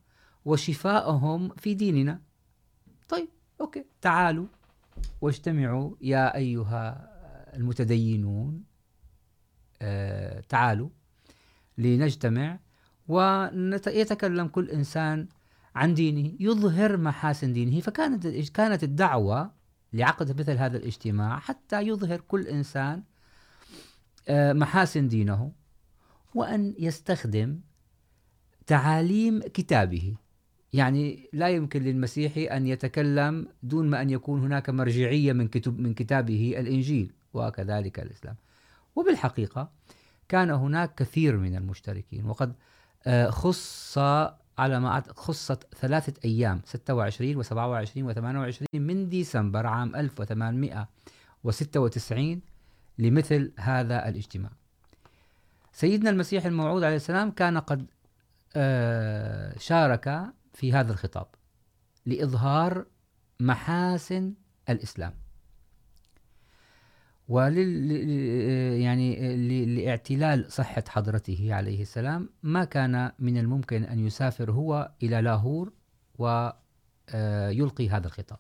وشفاءهم 0.45 1.49
في 1.49 1.75
ديننا. 1.75 2.21
طيب، 3.09 3.29
أوكي، 3.61 3.85
تعالوا. 4.01 4.47
واجتمعوا 5.21 5.97
يا 6.01 6.37
أيها 6.37 7.09
المتدينون 7.57 8.65
تعالوا 10.49 10.89
لنجتمع 11.79 12.61
ويتكلم 13.09 14.47
كل 14.49 14.71
إنسان 14.71 15.29
عن 15.75 15.95
دينه، 15.95 16.33
يظهر 16.41 16.97
محاسن 16.97 17.53
دينه. 17.53 17.81
فكانت 17.81 18.27
كانت 18.27 18.85
الدعوة 18.85 19.53
لعقد 19.93 20.41
مثل 20.41 20.57
هذا 20.59 20.77
الاجتماع 20.77 21.39
حتى 21.39 21.81
يظهر 21.83 22.21
كل 22.21 22.47
إنسان 22.47 23.03
محاسن 24.31 25.09
دينه، 25.09 25.53
وأن 26.35 26.75
يستخدم 26.79 27.61
تعاليم 28.67 29.41
كتابه. 29.41 30.17
يعني 30.73 31.29
لا 31.33 31.49
يمكن 31.49 31.83
للمسيحي 31.83 32.45
أن 32.45 32.67
يتكلم 32.67 33.49
دون 33.63 33.91
ما 33.91 34.03
أن 34.03 34.11
يكون 34.11 34.41
هناك 34.41 34.71
مرجعية 34.71 35.33
من 35.33 35.49
كتب 35.49 35.81
من 35.81 35.95
كتابه 35.95 36.55
الإنجيل، 36.59 37.13
وكذلك 37.35 38.01
الإسلام. 38.01 38.37
وبالحقيقة 38.97 39.71
كان 40.29 40.51
هناك 40.51 40.95
كثير 40.95 41.37
من 41.37 41.57
المشتركين، 41.57 42.27
وقد 42.27 42.55
خص 43.29 43.99
على 44.59 44.81
ما 44.81 45.03
خصت 45.17 45.75
ثلاثة 45.75 46.15
أيام 46.25 46.61
26 46.65 47.37
و 47.37 47.43
27 47.43 48.07
و 48.07 48.13
28 48.13 48.67
من 48.75 49.09
ديسمبر 49.09 49.67
عام 49.67 49.97
1896 49.97 52.41
لمثل 52.99 53.53
هذا 53.59 54.09
الاجتماع. 54.09 54.51
سيدنا 55.73 56.11
المسيح 56.11 56.47
الموعود 56.47 56.83
عليه 56.83 56.97
السلام 56.97 57.31
كان 57.31 57.59
قد 57.59 57.87
شارك 59.59 60.23
في 60.59 60.73
هذا 60.73 60.93
الخطاب، 60.93 61.27
لإظهار 62.07 62.87
محاسن 63.41 64.35
الإسلام. 64.69 65.15
ولل، 67.29 67.91
يعني 68.81 69.37
لاعتلال 69.67 70.53
صحة 70.53 70.85
حضرته 70.89 71.55
عليه 71.55 71.83
السلام، 71.83 72.29
ما 72.43 72.65
كان 72.65 73.13
من 73.19 73.39
الممكن 73.39 73.85
أن 73.85 73.99
يسافر 74.07 74.51
هو 74.51 74.93
إلى 75.03 75.21
لاهور 75.21 75.73
ويلقي 76.19 77.89
هذا 77.89 78.07
الخطاب. 78.07 78.39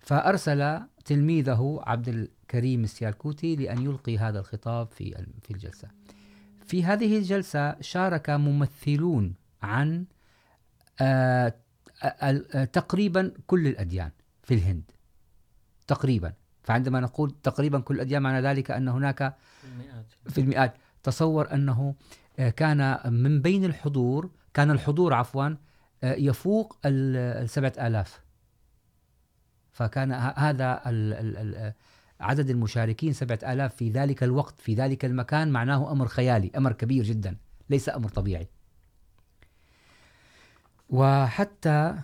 فأرسل 0.00 0.80
تلميذه 1.04 1.80
عبد 1.82 2.08
الكريم 2.08 2.84
السيالكوتي 2.84 3.56
لأن 3.56 3.82
يلقي 3.82 4.18
هذا 4.18 4.38
الخطاب 4.38 4.90
في 4.90 5.26
في 5.42 5.50
الجلسة. 5.50 5.88
في 6.66 6.84
هذه 6.84 7.18
الجلسة 7.18 7.80
شارك 7.80 8.30
ممثلون 8.30 9.34
عن 9.62 10.04
تقريبا 12.72 13.32
كل 13.46 13.66
الأديان 13.66 14.10
في 14.42 14.54
الهند. 14.54 14.82
تقريبا. 15.86 16.32
فعندما 16.62 17.00
نقول 17.00 17.34
تقريبا 17.42 17.80
كل 17.80 17.94
الأديان 17.94 18.22
معنى 18.22 18.40
ذلك 18.46 18.70
أن 18.70 18.88
هناك 18.88 19.36
في 20.28 20.40
المئات. 20.40 20.74
تصور 21.02 21.54
أنه 21.54 21.94
كان 22.56 23.12
من 23.12 23.42
بين 23.42 23.64
الحضور 23.64 24.30
كان 24.54 24.70
الحضور 24.70 25.14
عفوا 25.14 25.48
يفوق 26.02 26.78
السبعة 26.84 27.72
آلاف. 27.86 28.20
فكان 29.72 30.12
هذا 30.12 30.82
عدد 32.20 32.50
المشاركين 32.50 33.12
سبعة 33.12 33.38
آلاف 33.52 33.74
في 33.74 33.90
ذلك 33.90 34.22
الوقت 34.22 34.60
في 34.60 34.74
ذلك 34.74 35.04
المكان 35.04 35.50
معناه 35.50 35.92
أمر 35.92 36.08
خيالي 36.08 36.50
أمر 36.56 36.72
كبير 36.72 37.04
جدا 37.04 37.36
ليس 37.70 37.88
أمر 37.88 38.08
طبيعي. 38.08 38.48
وحتى 40.90 41.94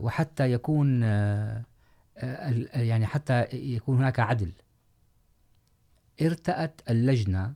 وحتى 0.00 0.52
يكون 0.52 1.02
يعني 2.72 3.06
حتى 3.06 3.46
يكون 3.52 3.96
هناك 3.96 4.20
عدل. 4.20 4.52
ارتأت 6.22 6.80
اللجنة 6.90 7.54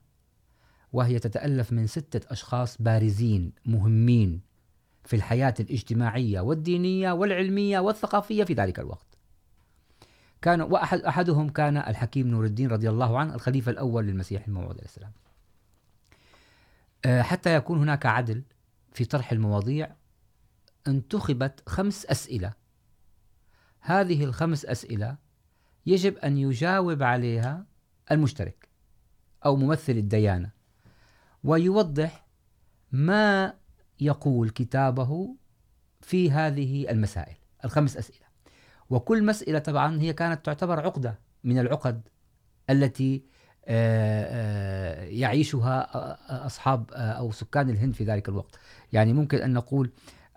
وهي 0.92 1.18
تتألف 1.18 1.72
من 1.72 1.86
ستة 1.86 2.32
أشخاص 2.32 2.82
بارزين، 2.82 3.52
مهمين 3.66 4.40
في 5.04 5.16
الحياة 5.16 5.54
الاجتماعية 5.60 6.40
والدينية 6.40 7.12
والعلمية 7.12 7.78
والثقافية 7.78 8.44
في 8.44 8.54
ذلك 8.54 8.78
الوقت. 8.78 9.06
كان، 10.42 10.60
وأحد، 10.60 11.00
أحدهم 11.00 11.48
كان 11.48 11.76
الحكيم 11.76 12.28
نور 12.28 12.44
الدين 12.44 12.68
رضي 12.68 12.90
الله 12.90 13.18
عنه 13.18 13.34
الخليفة 13.34 13.70
الأول 13.70 14.06
للمسيح 14.06 14.46
الموعود 14.46 14.76
عليه 14.76 14.84
السلام. 14.84 15.12
حتى 17.22 17.54
يكون 17.54 17.78
هناك 17.78 18.06
عدل 18.06 18.42
في 18.92 19.04
طرح 19.04 19.32
المواضيع 19.32 19.96
انتخبت 20.86 21.62
خمس 21.68 22.06
أسئلة. 22.06 22.52
هذه 23.80 24.24
الخمس 24.24 24.64
أسئلة 24.64 25.16
يجب 25.86 26.16
أن 26.16 26.38
يجاوب 26.38 27.02
عليها 27.02 27.66
المشترك 28.10 28.68
أو 29.44 29.56
ممثل 29.56 29.92
الديانة، 29.92 30.50
ويوضح 31.44 32.26
ما 32.92 33.54
يقول 34.00 34.50
كتابه 34.50 35.36
في 36.00 36.30
هذه 36.30 36.90
المسائل، 36.90 37.36
الخمس 37.64 37.96
أسئلة. 37.96 38.26
وكل 38.90 39.24
مسألة 39.24 39.58
طبعا 39.58 40.00
هي 40.00 40.12
كانت 40.12 40.46
تعتبر 40.46 40.80
عقدة 40.80 41.18
من 41.44 41.58
العقد 41.58 42.08
التي 42.70 43.24
يعيشها 45.18 45.86
أصحاب 46.46 46.84
أو 46.92 47.32
سكان 47.32 47.70
الهند 47.70 47.94
في 47.94 48.04
ذلك 48.04 48.28
الوقت. 48.28 48.58
يعني 48.92 49.12
ممكن 49.12 49.38
أن 49.38 49.52
نقول 49.52 49.90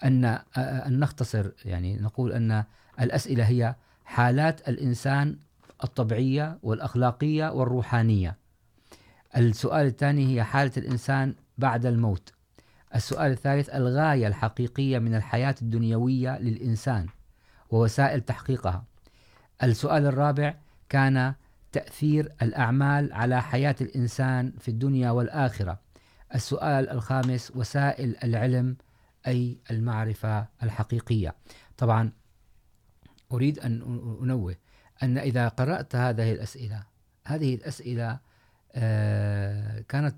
أن 0.03 0.25
أن 0.57 0.99
نختصر، 0.99 1.51
يعني 1.65 1.97
نقول 1.97 2.31
أن 2.31 2.63
الأسئلة 3.01 3.43
هي 3.43 3.75
حالات 4.05 4.69
الإنسان 4.69 5.38
الطبيعية 5.83 6.59
والأخلاقية 6.63 7.51
والروحانية. 7.51 8.38
السؤال 9.38 9.88
الثاني 9.88 10.35
هي 10.35 10.43
حالة 10.43 10.71
الإنسان 10.77 11.35
بعد 11.57 11.85
الموت. 11.85 12.33
السؤال 12.95 13.31
الثالث، 13.31 13.69
الغاية 13.69 14.27
الحقيقية 14.27 14.99
من 14.99 15.15
الحياة 15.15 15.55
الدنيوية 15.61 16.39
للإنسان 16.39 17.07
ووسائل 17.69 18.21
تحقيقها. 18.21 18.83
السؤال 19.63 20.05
الرابع، 20.05 20.55
كان 20.89 21.33
تأثير 21.75 22.31
الأعمال 22.41 23.13
على 23.13 23.41
حياة 23.41 23.75
الإنسان 23.81 24.53
في 24.59 24.67
الدنيا 24.67 25.11
والآخرة. 25.11 25.79
السؤال 26.35 26.89
الخامس 26.89 27.51
وسائل 27.55 28.15
العلم 28.23 28.77
أي 29.27 29.57
المعرفة 29.71 30.47
الحقيقية. 30.63 31.35
طبعا 31.77 32.11
أريد 33.31 33.59
أن 33.59 33.81
أنوه 34.23 34.55
أن 35.03 35.17
إذا 35.17 35.47
قرأت 35.47 35.95
هذه 35.95 36.31
الأسئلة 36.31 36.83
هذه 37.25 37.55
الأسئلة 37.55 38.19
كانت 39.89 40.15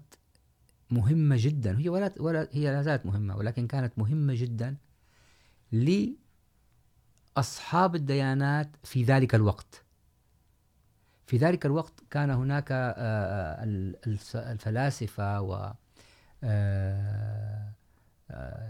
مهمة 0.91 1.35
جدا. 1.39 1.79
هي 1.79 1.89
ولا, 1.89 2.13
ولا 2.19 2.47
هي 2.51 2.71
لا 2.71 2.81
زالت 2.81 3.05
مهمة 3.05 3.37
ولكن 3.37 3.67
كانت 3.67 3.99
مهمة 3.99 4.33
جدا 4.35 4.75
لأصحاب 7.37 7.95
الديانات 7.95 8.69
في 8.83 9.03
ذلك 9.03 9.35
الوقت. 9.35 9.86
في 11.27 11.37
ذلك 11.37 11.65
الوقت 11.65 11.93
كان 12.09 12.29
هناك 12.29 12.67
الفلاسفة 14.27 15.41
و 15.41 15.73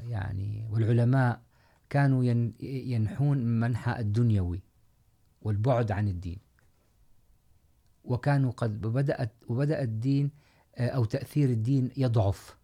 يعني 0.07 0.67
والعلماء 0.69 1.41
كانوا 1.89 2.23
ينحون 2.61 3.37
منحى 3.37 3.99
الدنيوي 3.99 4.61
والبعد 5.41 5.91
عن 5.91 6.07
الدين. 6.07 6.39
وكانوا 8.03 8.51
قد 8.51 8.81
بدأت، 8.81 9.33
وبدأ 9.47 9.81
الدين 9.81 10.31
أو 10.77 11.05
تأثير 11.05 11.49
الدين 11.49 11.91
يضعف 11.97 12.57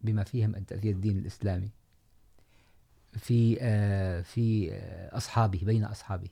بما 0.00 0.24
فيهم 0.24 0.52
تأثير 0.52 0.94
الدين 0.94 1.18
الإسلامي 1.18 1.70
في 3.12 3.54
في 4.22 4.72
أصحابه، 5.12 5.60
بين 5.64 5.84
أصحابه. 5.84 6.28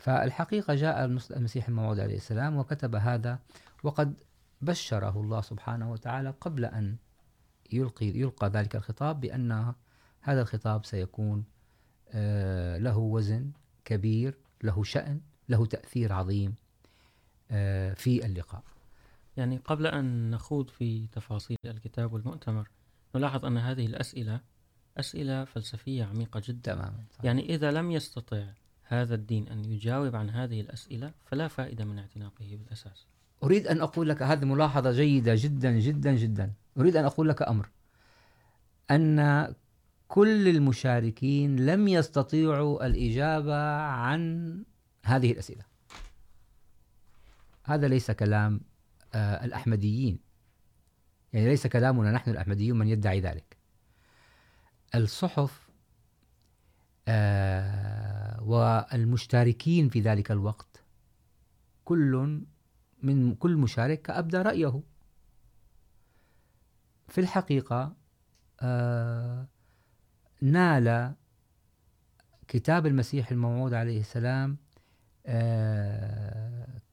فالحقيقة 0.00 0.74
جاء 0.74 1.04
المسيح 1.04 1.68
الموعود 1.68 2.00
عليه 2.00 2.16
السلام 2.16 2.56
وكتب 2.56 2.94
هذا 2.94 3.38
وقد 3.82 4.14
بشره 4.60 5.20
الله 5.20 5.40
سبحانه 5.40 5.92
وتعالى 5.92 6.34
قبل 6.40 6.64
أن 6.64 6.96
يلقي 7.72 8.06
يلقى 8.06 8.48
ذلك 8.48 8.76
الخطاب 8.76 9.20
بأن 9.20 9.74
هذا 10.20 10.42
الخطاب 10.42 10.84
سيكون 10.84 11.44
له 12.78 12.98
وزن 12.98 13.50
كبير 13.84 14.38
له 14.62 14.84
شأن 14.84 15.20
له 15.48 15.66
تأثير 15.66 16.12
عظيم 16.12 16.54
في 17.94 18.26
اللقاء. 18.26 18.62
يعني 19.36 19.56
قبل 19.56 19.86
أن 19.86 20.30
نخوض 20.30 20.70
في 20.70 21.06
تفاصيل 21.06 21.56
الكتاب 21.64 22.12
والمؤتمر 22.12 22.68
نلاحظ 23.14 23.44
أن 23.44 23.58
هذه 23.58 23.86
الأسئلة 23.86 24.40
أسئلة 24.96 25.44
فلسفية 25.44 26.04
عميقة 26.04 26.42
جدا. 26.44 26.74
تماما 26.74 27.04
يعني 27.24 27.54
إذا 27.54 27.70
لم 27.70 27.90
يستطع 27.90 28.44
هذا 28.90 29.14
الدين 29.14 29.48
أن 29.48 29.64
يجاوب 29.64 30.16
عن 30.16 30.30
هذه 30.30 30.60
الأسئلة، 30.60 31.12
فلا 31.26 31.48
فائدة 31.48 31.84
من 31.84 31.98
اعتناقه 31.98 32.56
بالأساس. 32.56 33.06
أريد 33.42 33.66
أن 33.66 33.80
أقول 33.80 34.08
لك 34.08 34.22
هذه 34.22 34.44
ملاحظة 34.44 34.92
جيدة 34.92 35.34
جدا 35.36 35.70
جدا 35.70 36.12
جدا. 36.12 36.52
أريد 36.78 36.96
أن 36.96 37.04
أقول 37.04 37.28
لك 37.28 37.42
أمر. 37.42 37.68
أن 38.90 39.54
كل 40.08 40.48
المشاركين 40.48 41.66
لم 41.66 41.88
يستطيعوا 41.88 42.86
الإجابة 42.86 43.76
عن 43.80 44.54
هذه 45.04 45.32
الأسئلة. 45.32 45.62
هذا 47.64 47.88
ليس 47.88 48.10
كلام 48.10 48.60
الأحمديين. 49.14 50.18
يعني 51.32 51.48
ليس 51.48 51.66
كلامنا 51.66 52.12
نحن 52.12 52.30
الأحمديون 52.30 52.78
من 52.78 52.88
يدعي 52.88 53.20
ذلك. 53.20 53.56
الصحف، 54.94 55.70
آه 57.08 58.09
والمشتركين 58.50 59.88
في 59.88 60.00
ذلك 60.00 60.30
الوقت. 60.30 60.82
كل 61.84 62.42
من 63.02 63.34
كل 63.34 63.56
مشارك 63.56 64.10
أبدى 64.10 64.36
رأيه. 64.36 64.82
في 67.08 67.20
الحقيقة 67.20 67.94
نال 70.42 71.14
كتاب 72.48 72.86
المسيح 72.86 73.30
الموعود 73.30 73.74
عليه 73.74 74.00
السلام 74.00 74.56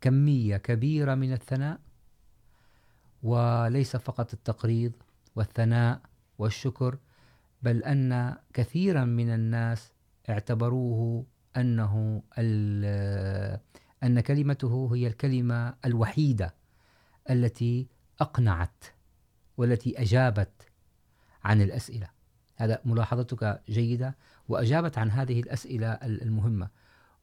كمية 0.02 0.58
كبيرة 0.58 1.15
من 1.15 1.34
الثناء، 1.34 1.80
وليس 3.24 3.96
فقط 3.96 4.34
التقريض 4.34 4.91
والثناء 5.36 6.02
والشكر، 6.38 6.98
بل 7.63 7.84
أن 7.84 8.38
كثيرا 8.54 9.06
من 9.06 9.34
الناس 9.34 9.91
اعتبروه 10.30 11.26
أنه 11.58 12.24
أن 14.04 14.20
كلمته 14.20 14.96
هي 14.96 15.08
الكلمة 15.08 15.74
الوحيدة 15.86 16.56
التي 17.30 17.88
أقنعت 18.20 18.84
والتي 19.58 20.02
أجابت 20.02 20.52
عن 21.43 21.62
الأسئلة. 21.62 22.10
هذا 22.56 22.82
ملاحظتك 22.86 23.62
جيدة 23.70 24.17
وأجابت 24.48 24.98
عن 24.98 25.12
هذه 25.12 25.39
الأسئلة 25.39 25.91
المهمة. 25.91 26.70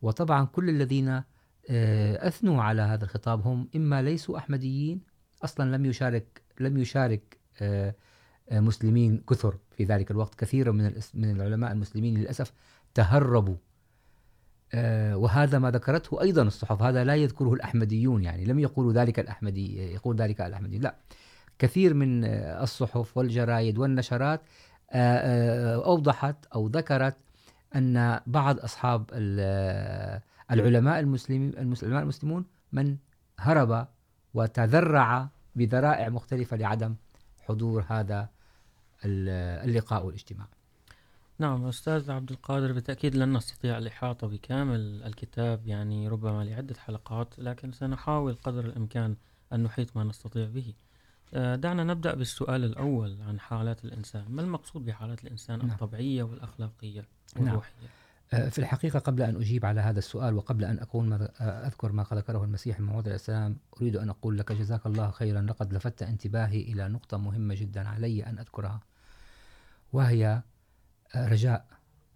وطبعا 0.03 0.45
كل 0.45 0.69
الذين 0.69 1.23
أثنوا 1.71 2.63
على 2.63 2.83
هذا 2.83 3.05
الخطاب 3.05 3.47
هم 3.47 3.69
إما 3.77 4.03
ليسوا 4.03 4.39
أحمديين، 4.39 5.01
أصلا 5.45 5.77
لم 5.77 5.87
يشارك 5.87 6.43
لم 6.61 6.79
يشارك 6.79 7.39
مسلمين 8.51 9.23
كثر 9.31 9.59
في 9.77 9.85
ذلك 9.85 10.11
الوقت. 10.11 10.35
كثير 10.35 10.73
من 10.73 10.93
من 11.15 11.31
العلماء 11.31 11.73
المسلمين 11.73 12.19
للأسف 12.19 12.53
تهربوا 12.95 13.57
وهذا 15.15 15.59
ما 15.59 15.71
ذكرته 15.71 16.21
أيضا 16.21 16.43
الصحف 16.43 16.83
هذا 16.83 17.05
لا 17.05 17.15
يذكره 17.15 17.53
الأحمديون 17.53 18.25
يعني 18.25 18.45
لم 18.45 18.59
يقولوا 18.59 18.93
ذلك 18.93 19.19
الأحمدي 19.19 19.93
يقول 19.93 20.17
ذلك 20.17 20.41
الأحمدي 20.41 20.79
لا. 20.79 20.95
كثير 21.59 21.95
من 21.95 22.25
الصحف 22.25 23.17
والجرائد 23.17 23.79
والنشرات 23.79 24.41
آه، 24.91 25.77
آه، 25.77 25.85
أوضحت 25.85 26.37
أو 26.55 26.67
ذكرت 26.67 27.17
أن 27.77 28.21
بعض 28.27 28.59
أصحاب 28.59 29.11
العلماء 30.51 31.01
المسلمين 31.01 31.49
العلماء 31.49 32.03
المسلمون 32.03 32.45
من 32.73 32.97
هرب 33.39 33.87
وتذرع 34.35 35.29
بذرائع 35.57 36.09
مختلفة 36.09 36.57
لعدم 36.57 36.95
حضور 37.49 37.85
هذا 37.89 38.29
اللقاء 39.05 40.07
والاجتماع 40.07 40.47
نعم 41.39 41.65
أستاذ 41.65 42.11
عبد 42.11 42.31
القادر 42.31 42.73
بالتأكيد 42.73 43.17
لن 43.17 43.37
نستطيع 43.37 43.79
الإحاطة 43.79 44.27
بكامل 44.27 45.03
الكتاب 45.05 45.67
يعني 45.67 46.09
ربما 46.09 46.45
لعدة 46.45 46.75
حلقات 46.79 47.39
لكن 47.39 47.73
سنحاول 47.73 48.35
قدر 48.35 48.65
الإمكان 48.65 49.17
أن 49.53 49.63
نحيط 49.63 49.97
ما 49.97 50.05
نستطيع 50.05 50.49
به 50.49 50.75
دعنا 51.35 51.85
نبدأ 51.85 52.15
بالسؤال 52.15 52.65
الأول 52.65 53.23
عن 53.23 53.41
حالات 53.41 53.85
الإنسان 53.85 54.25
ما 54.29 54.43
المقصود 54.43 54.85
بحالات 54.85 55.25
الإنسان 55.25 55.59
نعم. 55.59 55.71
الطبيعية 55.71 56.23
والأخلاقية 56.23 57.05
نعم. 57.37 57.45
والروحية 57.45 57.89
آه، 58.35 58.49
في 58.49 58.59
الحقيقة 58.59 58.99
قبل 58.99 59.23
أن 59.23 59.37
أجيب 59.37 59.67
على 59.67 59.81
هذا 59.81 59.99
السؤال 59.99 60.35
وقبل 60.35 60.65
أن 60.65 60.79
أقول 60.79 61.05
ما 61.05 61.29
أذكر 61.67 61.93
ما 61.93 62.07
ذكره 62.13 62.45
المسيح 62.45 62.79
الموعود 62.79 63.09
السلام 63.09 63.57
أريد 63.81 63.97
أن 63.97 64.09
أقول 64.09 64.39
لك 64.39 64.53
جزاك 64.53 64.87
الله 64.87 65.11
خيرا 65.11 65.41
لقد 65.41 65.75
لفت 65.75 66.03
انتباهي 66.03 66.63
إلى 66.63 66.89
نقطة 66.89 67.17
مهمة 67.17 67.55
جدا 67.55 67.89
علي 67.89 68.27
أن 68.27 68.39
أذكرها 68.39 68.81
وهي 69.93 70.43
رجاء 71.17 71.67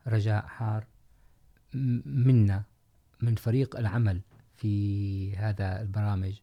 رجاء 0.06 0.46
حار. 0.46 0.86
منا، 2.04 2.64
من 3.20 3.34
فريق 3.34 3.76
العمل 3.76 4.20
في 4.56 5.36
هذا 5.36 5.80
البرامج، 5.80 6.38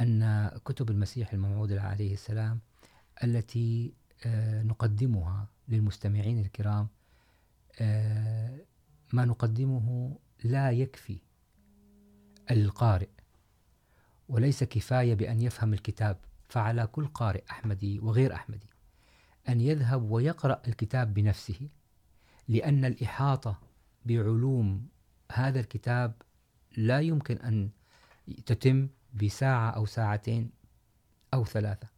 أن 0.00 0.50
كتب 0.64 0.90
المسيح 0.90 1.32
الموعود 1.32 1.72
عليه 1.72 2.12
السلام 2.12 2.60
التي 3.24 3.94
نقدمها 4.64 5.48
للمستمعين 5.68 6.40
الكرام 6.40 6.88
ما 9.12 9.24
نقدمه 9.24 10.18
لا 10.44 10.70
يكفي 10.70 11.18
القارئ، 12.50 13.08
وليس 14.28 14.64
كفاية 14.64 15.14
بأن 15.14 15.40
يفهم 15.40 15.74
الكتاب، 15.74 16.16
فعلى 16.48 16.86
كل 16.86 17.06
قارئ 17.06 17.44
أحمدي 17.50 18.00
وغير 18.00 18.34
أحمدي، 18.34 18.70
أن 19.48 19.60
يذهب 19.60 20.02
ويقرأ 20.10 20.62
الكتاب 20.68 21.14
بنفسه. 21.14 21.68
لأن 22.48 22.84
الإحاطة 22.84 23.60
بعلوم 24.06 24.88
هذا 25.32 25.60
الكتاب 25.60 26.12
لا 26.76 27.00
يمكن 27.00 27.36
أن 27.36 27.70
تتم 28.46 28.88
بساعة 29.22 29.70
أو 29.70 29.86
ساعتين 29.86 30.50
أو 31.34 31.44
ثلاثة. 31.44 31.88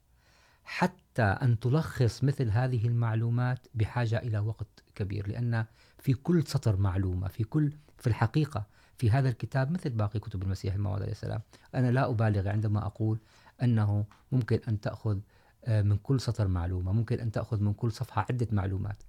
حتى 0.64 1.22
أن 1.22 1.58
تلخص 1.58 2.24
مثل 2.24 2.50
هذه 2.50 2.86
المعلومات 2.86 3.66
بحاجة 3.74 4.18
إلى 4.18 4.38
وقت 4.38 4.66
كبير، 4.94 5.28
لأن 5.28 5.64
في 5.98 6.14
كل 6.14 6.42
سطر 6.46 6.76
معلومة، 6.76 7.28
في 7.28 7.44
كل، 7.44 7.72
في 7.98 8.06
الحقيقة 8.06 8.66
في 8.98 9.10
هذا 9.10 9.28
الكتاب 9.28 9.70
مثل 9.70 9.90
باقي 9.90 10.20
كتب 10.20 10.42
المسيح 10.42 10.74
الموعود 10.74 11.02
عليه 11.02 11.12
السلام. 11.12 11.40
أنا 11.74 11.90
لا 11.90 12.10
أبالغ 12.10 12.48
عندما 12.48 12.86
أقول 12.86 13.18
أنه 13.62 14.04
ممكن 14.32 14.60
أن 14.68 14.80
تأخذ 14.80 15.18
من 15.68 15.96
كل 15.96 16.20
سطر 16.20 16.48
معلومة، 16.48 16.92
ممكن 16.92 17.20
أن 17.20 17.32
تأخذ 17.32 17.62
من 17.62 17.72
كل 17.72 17.92
صفحة 17.92 18.26
عدة 18.30 18.48
معلومات. 18.52 19.02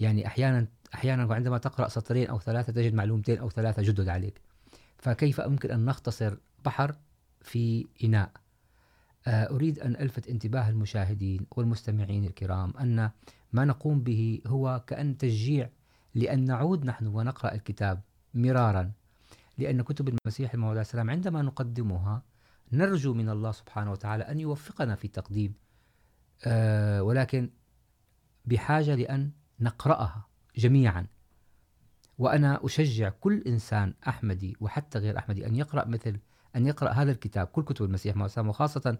يعني 0.00 0.26
أحيانا 0.26 0.66
أحيانا 0.94 1.34
عندما 1.34 1.58
تقرأ 1.58 1.88
سطرين 1.88 2.26
أو 2.26 2.38
ثلاثة 2.38 2.72
تجد 2.72 2.94
معلومتين 2.94 3.38
أو 3.38 3.50
ثلاثة 3.50 3.82
جدد 3.82 4.08
عليك. 4.08 4.40
فكيف 4.98 5.38
يمكن 5.38 5.70
أن 5.70 5.84
نختصر 5.84 6.36
بحر 6.64 6.96
في 7.40 7.86
إناء؟ 8.04 8.30
آه، 9.26 9.50
أريد 9.50 9.78
أن 9.78 9.96
ألفت 9.96 10.28
انتباه 10.28 10.68
المشاهدين 10.68 11.46
والمستمعين 11.50 12.24
الكرام 12.24 12.72
أن 12.80 13.10
ما 13.52 13.64
نقوم 13.64 14.00
به 14.00 14.40
هو 14.46 14.84
كأن 14.86 15.18
تشجيع 15.18 15.70
لأن 16.14 16.44
نعود 16.44 16.84
نحن 16.84 17.06
ونقرأ 17.06 17.54
الكتاب 17.54 18.00
مرارا. 18.34 18.92
لأن 19.58 19.82
كتب 19.82 20.08
المسيح 20.08 20.54
الموعود 20.54 20.76
عليه 20.76 20.80
السلام 20.80 21.10
عندما 21.10 21.42
نقدمها 21.42 22.22
نرجو 22.72 23.14
من 23.14 23.28
الله 23.28 23.52
سبحانه 23.52 23.92
وتعالى 23.92 24.24
أن 24.24 24.40
يوفقنا 24.40 24.94
في 24.94 25.08
تقديم 25.08 25.54
ولكن 27.00 27.50
بحاجة 28.44 28.94
لأن 28.94 29.30
نقرأها 29.60 30.26
جميعا. 30.56 31.06
وأنا 32.18 32.64
أشجع 32.64 33.08
كل 33.08 33.42
إنسان 33.46 33.94
أحمدي 34.08 34.56
وحتى 34.60 34.98
غير 34.98 35.18
أحمدي 35.18 35.46
أن 35.46 35.56
يقرأ 35.56 35.88
مثل 35.88 36.20
أن 36.56 36.66
يقرأ 36.66 36.90
هذا 36.90 37.12
الكتاب 37.12 37.46
كل 37.46 37.62
كتب 37.62 37.84
المسيح 37.84 38.12
الموعود 38.12 38.38
وخاصة 38.38 38.98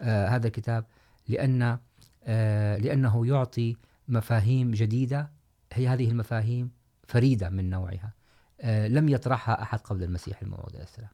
آه، 0.00 0.28
هذا 0.28 0.46
الكتاب 0.46 0.84
لأن 1.28 1.78
آه، 2.24 2.76
لأنه 2.76 3.26
يعطي 3.26 3.76
مفاهيم 4.08 4.70
جديدة. 4.70 5.30
هي 5.72 5.88
هذه 5.88 6.10
المفاهيم 6.10 6.70
فريدة 7.08 7.48
من 7.50 7.70
نوعها. 7.70 8.12
آه، 8.60 8.88
لم 8.88 9.08
يطرحها 9.08 9.62
أحد 9.62 9.78
قبل 9.78 10.02
المسيح 10.02 10.42
الموعود 10.42 10.74
عليه 10.74 10.84
السلام. 10.84 11.10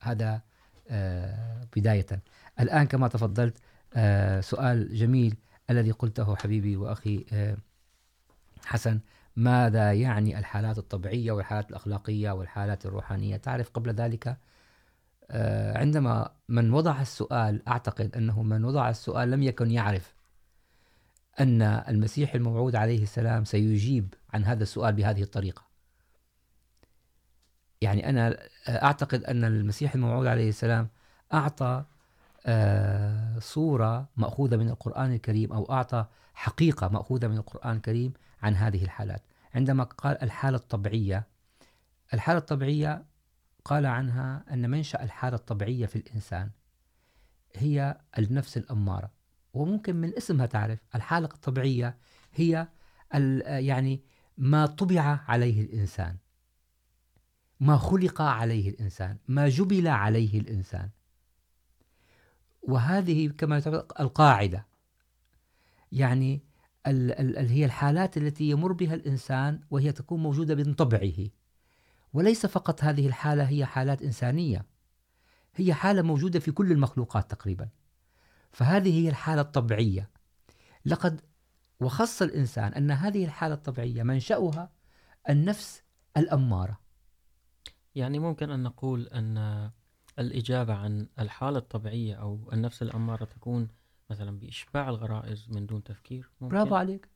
هذا 0.00 0.42
آه، 0.88 1.60
بداية. 1.76 2.06
الآن 2.60 2.86
كما 2.86 3.08
تفضلت 3.08 3.56
آه، 3.94 4.40
سؤال 4.40 4.94
جميل 4.94 5.36
الذي 5.70 5.90
قلته 5.90 6.36
حبيبي 6.36 6.76
وأخي 6.76 7.26
حسن، 8.64 9.00
ماذا 9.36 9.92
يعني 9.92 10.38
الحالات 10.38 10.78
الطبيعية 10.78 11.32
والحالات 11.32 11.70
الأخلاقية 11.70 12.30
والحالات 12.30 12.86
الروحانية؟ 12.86 13.36
تعرف 13.36 13.70
قبل 13.70 13.90
ذلك 13.90 14.36
عندما 15.76 16.30
من 16.48 16.72
وضع 16.72 17.00
السؤال، 17.00 17.68
أعتقد 17.68 18.16
أنه 18.16 18.42
من 18.42 18.64
وضع 18.64 18.90
السؤال 18.90 19.30
لم 19.30 19.42
يكن 19.42 19.70
يعرف 19.70 20.14
أن 21.40 21.62
المسيح 21.62 22.34
الموعود 22.34 22.76
عليه 22.76 23.02
السلام 23.02 23.44
سيجيب 23.44 24.14
عن 24.34 24.44
هذا 24.44 24.62
السؤال 24.62 24.92
بهذه 24.92 25.22
الطريقة. 25.22 25.62
يعني 27.80 28.08
أنا 28.08 28.38
أعتقد 28.68 29.24
أن 29.24 29.44
المسيح 29.44 29.94
الموعود 29.94 30.26
عليه 30.26 30.48
السلام 30.48 30.88
أعطى 31.34 31.84
صورة 33.38 34.08
مأخوذة 34.16 34.56
من 34.56 34.68
القرآن 34.68 35.12
الكريم 35.12 35.52
أو 35.52 35.72
أعطى 35.72 36.06
حقيقة 36.34 36.88
مأخوذة 36.88 37.28
من 37.28 37.36
القرآن 37.36 37.76
الكريم 37.76 38.12
عن 38.42 38.54
هذه 38.54 38.84
الحالات. 38.84 39.22
عندما 39.54 39.84
قال 39.84 40.22
الحالة 40.22 40.56
الطبيعية 40.56 41.26
الحالة 42.14 42.38
الطبيعية 42.38 43.04
قال 43.64 43.86
عنها 43.86 44.44
أن 44.50 44.70
منشأ 44.70 45.02
الحالة 45.02 45.36
الطبيعية 45.36 45.86
في 45.86 45.96
الإنسان 45.96 46.50
هي 47.56 48.00
النفس 48.18 48.56
الأمارة. 48.56 49.10
وممكن 49.54 49.96
من 49.96 50.16
اسمها 50.16 50.46
تعرف، 50.46 50.78
الحالة 50.94 51.26
الطبيعية 51.26 51.96
هي 52.34 52.68
يعني 53.44 54.02
ما 54.38 54.66
طبع 54.66 55.20
عليه 55.28 55.62
الإنسان، 55.62 56.16
ما 57.60 57.76
خلق 57.76 58.22
عليه 58.22 58.70
الإنسان، 58.70 59.16
ما 59.28 59.48
جبل 59.48 59.88
عليه 59.88 60.40
الإنسان. 60.40 60.90
وهذه 62.62 63.28
كما 63.28 63.60
تعرف 63.60 63.84
القاعدة. 64.00 64.66
يعني 65.92 66.42
ال 66.86 67.12
ال 67.12 67.38
ال 67.38 67.48
هي 67.48 67.64
الحالات 67.64 68.16
التي 68.16 68.50
يمر 68.50 68.72
بها 68.72 68.94
الإنسان 68.94 69.60
وهي 69.70 69.92
تكون 69.92 70.22
موجودة 70.22 70.54
من 70.54 70.74
طبعه. 70.74 71.28
وليس 72.12 72.46
فقط 72.46 72.84
هذه 72.84 73.06
الحالة، 73.06 73.48
هي 73.48 73.66
حالات 73.66 74.02
إنسانية. 74.02 74.66
هي 75.54 75.74
حالة 75.74 76.02
موجودة 76.02 76.40
في 76.40 76.52
كل 76.52 76.72
المخلوقات 76.72 77.30
تقريبا. 77.30 77.68
فهذه 78.52 79.04
هي 79.04 79.08
الحالة 79.08 79.40
الطبيعية. 79.40 80.10
لقد 80.84 81.20
وخص 81.80 82.22
الإنسان 82.22 82.72
أن 82.72 82.90
هذه 82.90 83.24
الحالة 83.24 83.54
الطبيعية 83.54 84.02
منشأها 84.02 84.72
النفس 85.28 85.82
الأمارة. 86.16 86.80
يعني 87.94 88.18
ممكن 88.18 88.50
أن 88.50 88.62
نقول 88.62 89.06
أن 89.06 89.70
الإجابة 90.20 90.74
عن 90.74 91.06
الحالة 91.18 91.58
الطبيعية 91.58 92.14
أو 92.14 92.50
النفس 92.52 92.82
الأمارة 92.82 93.24
تكون 93.24 93.68
مثلا 94.10 94.38
بإشباع 94.38 94.88
الغرائز 94.88 95.46
من 95.50 95.66
دون 95.66 95.84
تفكير، 95.84 96.30
ممكن. 96.40 96.56
برافو 96.56 96.74
عليك. 96.74 97.08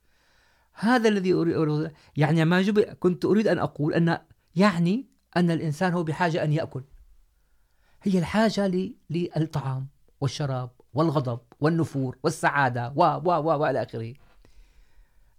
هذا 0.73 1.09
الذي 1.09 1.33
أريد 1.33 1.91
يعني 2.17 2.45
ما 2.45 2.61
جب... 2.61 2.79
كنت 2.79 3.25
أريد 3.25 3.47
أن 3.47 3.59
أقول 3.59 3.93
أن 3.93 4.19
يعني 4.55 5.07
أن 5.37 5.51
الإنسان 5.51 5.93
هو 5.93 6.03
بحاجة 6.03 6.43
أن 6.43 6.53
يأكل. 6.53 6.83
هي 8.03 8.19
الحاجة 8.19 8.67
ل... 8.67 8.95
للطعام 9.09 9.87
والشراب 10.21 10.69
والغضب 10.93 11.39
والنفور 11.59 12.17
والسعادة 12.23 12.93
و 12.95 13.03
و 13.03 13.29
و 13.29 13.59
وإلى 13.59 13.83
آخره. 13.83 14.13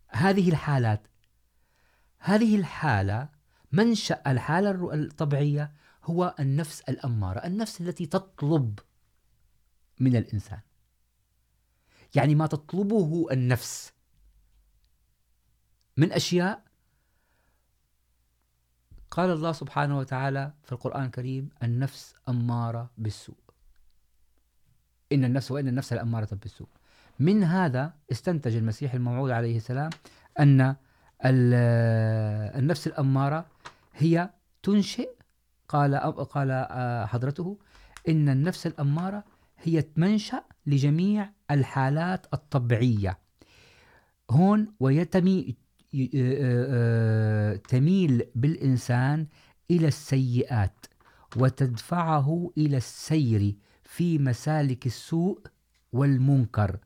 هذه 0.08 0.48
الحالات 0.48 1.06
هذه 2.18 2.56
الحالة 2.56 3.28
منشأ 3.72 4.22
الحالة 4.26 4.94
الطبيعية 4.94 5.72
هو 6.04 6.34
النفس 6.40 6.80
الأمارة، 6.80 7.38
النفس 7.38 7.80
التي 7.80 8.06
تطلب 8.06 8.78
من 10.00 10.16
الإنسان. 10.16 10.60
يعني 12.14 12.34
ما 12.34 12.46
تطلبه 12.46 13.26
النفس 13.32 13.92
من 15.96 16.12
أشياء. 16.12 16.62
قال 19.10 19.30
الله 19.30 19.52
سبحانه 19.52 19.98
وتعالى 19.98 20.52
في 20.64 20.72
القرآن 20.72 21.04
الكريم 21.04 21.48
النفس 21.62 22.14
أمارة 22.28 22.90
بالسوء. 22.98 23.36
إن 25.12 25.24
النفس 25.24 25.50
وإن 25.50 25.68
النفس 25.68 25.92
الأمارة 25.92 26.34
بالسوء. 26.34 26.68
من 27.18 27.44
هذا 27.44 27.94
استنتج 28.12 28.56
المسيح 28.56 28.94
الموعود 28.94 29.30
عليه 29.30 29.56
السلام 29.56 29.90
أن 30.40 30.76
النفس 32.58 32.86
الأمارة 32.86 33.46
هي 33.96 34.30
تنشئ. 34.62 35.08
قال 35.68 35.94
قال 36.14 36.66
حضرته، 37.08 37.58
إن 38.08 38.28
النفس 38.28 38.66
الأمارة 38.66 39.24
هي 39.58 39.84
منشأ 39.96 40.44
لجميع 40.66 41.30
الحالات 41.50 42.26
الطبيعية. 42.34 43.18
هون 44.30 44.74
ويتمي 44.80 45.56
تميل 47.68 48.24
بالإنسان 48.34 49.26
إلى 49.70 49.88
السيئات 49.88 50.86
وتدفعه 51.36 52.50
إلى 52.58 52.76
السير 52.76 53.54
في 53.82 54.18
مسالك 54.18 54.86
السوء 54.86 55.40
والمنكر. 55.92 56.78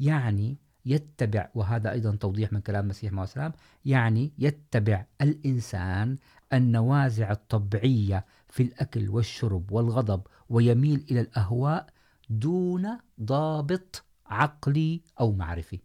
يعني 0.00 0.58
يتبع، 0.86 1.48
وهذا 1.54 1.92
أيضا 1.92 2.16
توضيح 2.16 2.52
من 2.52 2.60
كلام 2.60 2.84
المسيح 2.84 3.12
عليه 3.12 3.22
السلام، 3.22 3.52
يعني 3.84 4.32
يتبع 4.38 5.04
الإنسان 5.20 6.16
النوازع 6.56 7.32
الطبيعية 7.32 8.26
في 8.48 8.62
الأكل 8.62 9.08
والشرب 9.08 9.72
والغضب 9.72 10.22
ويميل 10.48 11.06
إلى 11.10 11.20
الأهواء 11.20 11.86
دون 12.30 12.98
ضابط 13.20 14.04
عقلي 14.26 15.02
أو 15.20 15.32
معرفي. 15.32 15.80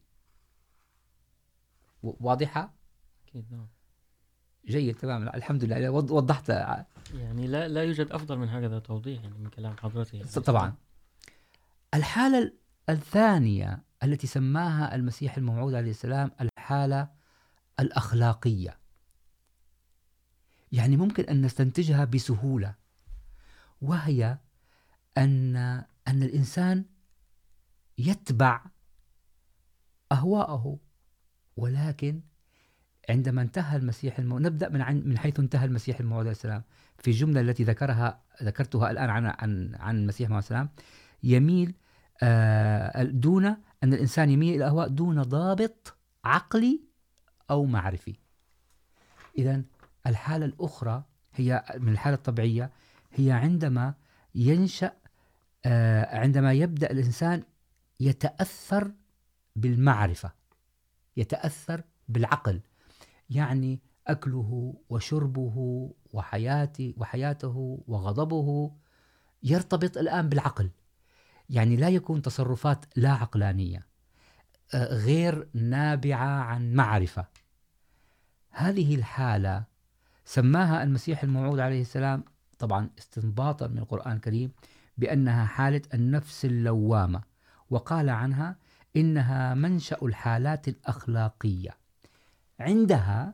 واضحة؟ 2.03 2.73
أكيد 3.27 3.45
نعم. 3.51 3.67
جيد 4.67 4.95
تمام. 4.95 5.27
الحمد 5.27 5.63
لله. 5.63 5.89
وضحت. 5.89 6.49
يعني 6.49 7.47
لا 7.47 7.67
لا 7.67 7.83
يوجد 7.83 8.11
أفضل 8.11 8.37
من 8.37 8.49
هكذا 8.49 8.79
توضيح 8.79 9.23
يعني 9.23 9.37
من 9.37 9.49
كلام 9.49 9.77
حضرتك 9.77 10.39
طبعا. 10.39 10.73
الحالة 11.93 12.53
الثانية 12.89 13.83
التي 14.03 14.27
سماها 14.27 14.95
المسيح 14.95 15.37
الموعود 15.37 15.73
عليه 15.73 15.91
السلام 15.91 16.31
الحالة 16.41 17.09
الأخلاقية. 17.79 18.78
يعني 20.71 20.97
ممكن 20.97 21.23
أن 21.23 21.41
نستنتجها 21.41 22.05
بسهولة، 22.05 22.75
وهي 23.81 24.37
أن 25.17 25.55
أن 26.07 26.23
الإنسان 26.23 26.85
يتبع 27.97 28.61
أهواءه 30.11 30.77
ولكن 31.57 32.21
عندما 33.09 33.41
انتهى 33.41 33.77
المسيح 33.77 34.19
الموعود 34.19 34.45
نبدأ 34.45 34.69
من 34.69 34.81
عن، 34.81 35.01
من 35.05 35.17
حيث 35.17 35.39
انتهى 35.39 35.65
المسيح 35.65 35.99
الموعود 35.99 36.25
عليه 36.25 36.31
السلام. 36.31 36.63
في 36.97 37.07
الجملة 37.11 37.41
التي 37.41 37.63
ذكرها، 37.63 38.21
ذكرتها 38.43 38.91
الآن 38.91 39.09
عن 39.09 39.25
عن 39.25 39.75
عن 39.75 39.97
المسيح 39.97 40.29
عليه 40.29 40.39
السلام، 40.39 40.69
يميل 41.23 41.73
دون 43.21 43.45
أن 43.83 43.93
الإنسان 43.93 44.29
يميل 44.29 44.49
إلى 44.49 44.63
الأهواء 44.63 44.87
دون 44.87 45.21
ضابط 45.21 45.97
عقلي 46.23 46.81
أو 47.49 47.65
معرفي. 47.65 48.15
إذا 49.37 49.63
الحالة 50.09 50.45
الأخرى 50.45 51.03
هي 51.33 51.63
من 51.77 51.91
الحالة 51.91 52.15
الطبيعية، 52.15 52.71
هي 53.11 53.31
عندما 53.31 53.93
ينشأ 54.35 54.91
عندما 56.11 56.53
يبدأ 56.53 56.91
الإنسان 56.91 57.43
يتأثر 57.99 58.91
بالمعرفة، 59.55 60.31
يتأثر 61.17 61.83
بالعقل. 62.07 62.61
يعني 63.29 63.79
أكله 64.07 64.73
وشربه 64.89 65.89
وحياته 66.13 66.93
وحياته 66.97 67.83
وغضبه 67.87 68.71
يرتبط 69.43 69.97
الآن 69.97 70.29
بالعقل. 70.29 70.69
يعني 71.49 71.75
لا 71.75 71.89
يكون 71.89 72.21
تصرفات 72.21 72.85
لا 72.95 73.11
عقلانية 73.11 73.87
غير 74.75 75.49
نابعة 75.53 76.41
عن 76.43 76.73
معرفة. 76.73 77.25
هذه 78.49 78.95
الحالة 78.95 79.63
سماها 80.29 80.83
المسيح 80.83 81.23
الموعود 81.23 81.59
عليه 81.59 81.81
السلام، 81.81 82.23
طبعا 82.59 82.89
استنباطا 82.99 83.67
من 83.67 83.77
القرآن 83.77 84.15
الكريم 84.15 84.51
بأنها 84.97 85.45
حالة 85.45 85.81
النفس 85.93 86.45
اللوامة، 86.45 87.21
وقال 87.69 88.09
عنها 88.09 88.55
إنها 88.95 89.53
منشأ 89.53 89.97
الحالات 90.03 90.67
الأخلاقية. 90.67 91.77
عندها، 92.59 93.33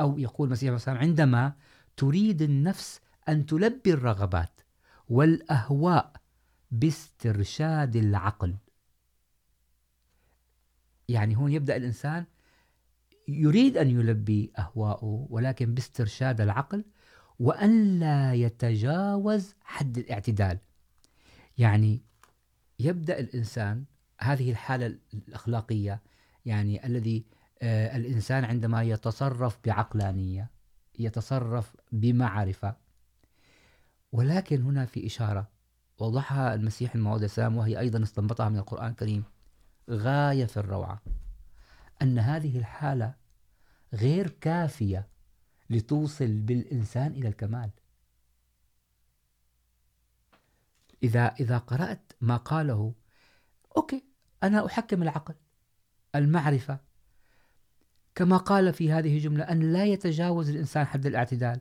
أو 0.00 0.18
يقول 0.18 0.48
المسيح 0.48 0.66
عليه 0.68 0.76
السلام، 0.76 0.98
عندما 0.98 1.52
تريد 1.96 2.42
النفس 2.42 3.00
أن 3.28 3.46
تلبي 3.46 3.92
الرغبات 3.92 4.60
والأهواء 5.08 6.12
باسترشاد 6.70 7.96
العقل. 7.96 8.56
يعني 11.08 11.36
هون 11.36 11.52
يبدأ 11.52 11.76
الإنسان 11.76 12.24
يريد 13.28 13.76
أن 13.76 13.90
يلبي 13.90 14.52
أهواءه، 14.58 15.26
ولكن 15.30 15.74
باسترشاد 15.74 16.40
العقل 16.40 16.84
وأن 17.38 17.98
لا 17.98 18.34
يتجاوز 18.34 19.54
حد 19.64 19.98
الاعتدال. 19.98 20.58
يعني 21.58 22.02
يبدأ 22.78 23.18
الإنسان، 23.20 23.84
هذه 24.20 24.50
الحالة 24.50 24.98
الأخلاقية، 25.14 26.02
يعني 26.44 26.86
الذي 26.86 27.24
الإنسان 27.62 28.44
عندما 28.44 28.82
يتصرف 28.82 29.58
بعقلانية، 29.64 30.50
يتصرف 30.98 31.76
بمعرفة. 31.92 32.76
ولكن 34.12 34.62
هنا 34.62 34.86
في 34.86 35.06
إشارة 35.06 35.48
وضحها 35.98 36.54
المسيح 36.54 36.94
الموعود 36.94 37.22
السلام، 37.22 37.56
وهي 37.56 37.78
أيضا 37.78 38.02
استنبطها 38.02 38.48
من 38.48 38.58
القرآن 38.58 38.90
الكريم، 38.90 39.24
غاية 39.90 40.44
في 40.44 40.56
الروعة. 40.56 41.02
أن 42.02 42.18
هذه 42.18 42.58
الحالة 42.58 43.14
غير 43.94 44.30
كافية 44.30 45.08
لتوصل 45.70 46.40
بالإنسان 46.40 47.12
إلى 47.12 47.28
الكمال. 47.28 47.70
إذا 51.02 51.26
إذا 51.40 51.58
قرأت 51.58 52.12
ما 52.20 52.36
قاله، 52.36 52.94
أوكي، 53.76 54.04
أنا 54.42 54.66
أحكم 54.66 55.02
العقل، 55.02 55.34
المعرفة. 56.14 56.80
كما 58.14 58.36
قال 58.36 58.72
في 58.72 58.92
هذه 58.92 59.16
الجملة، 59.16 59.44
أن 59.44 59.72
لا 59.72 59.84
يتجاوز 59.84 60.50
الإنسان 60.50 60.86
حد 60.86 61.06
الاعتدال. 61.06 61.60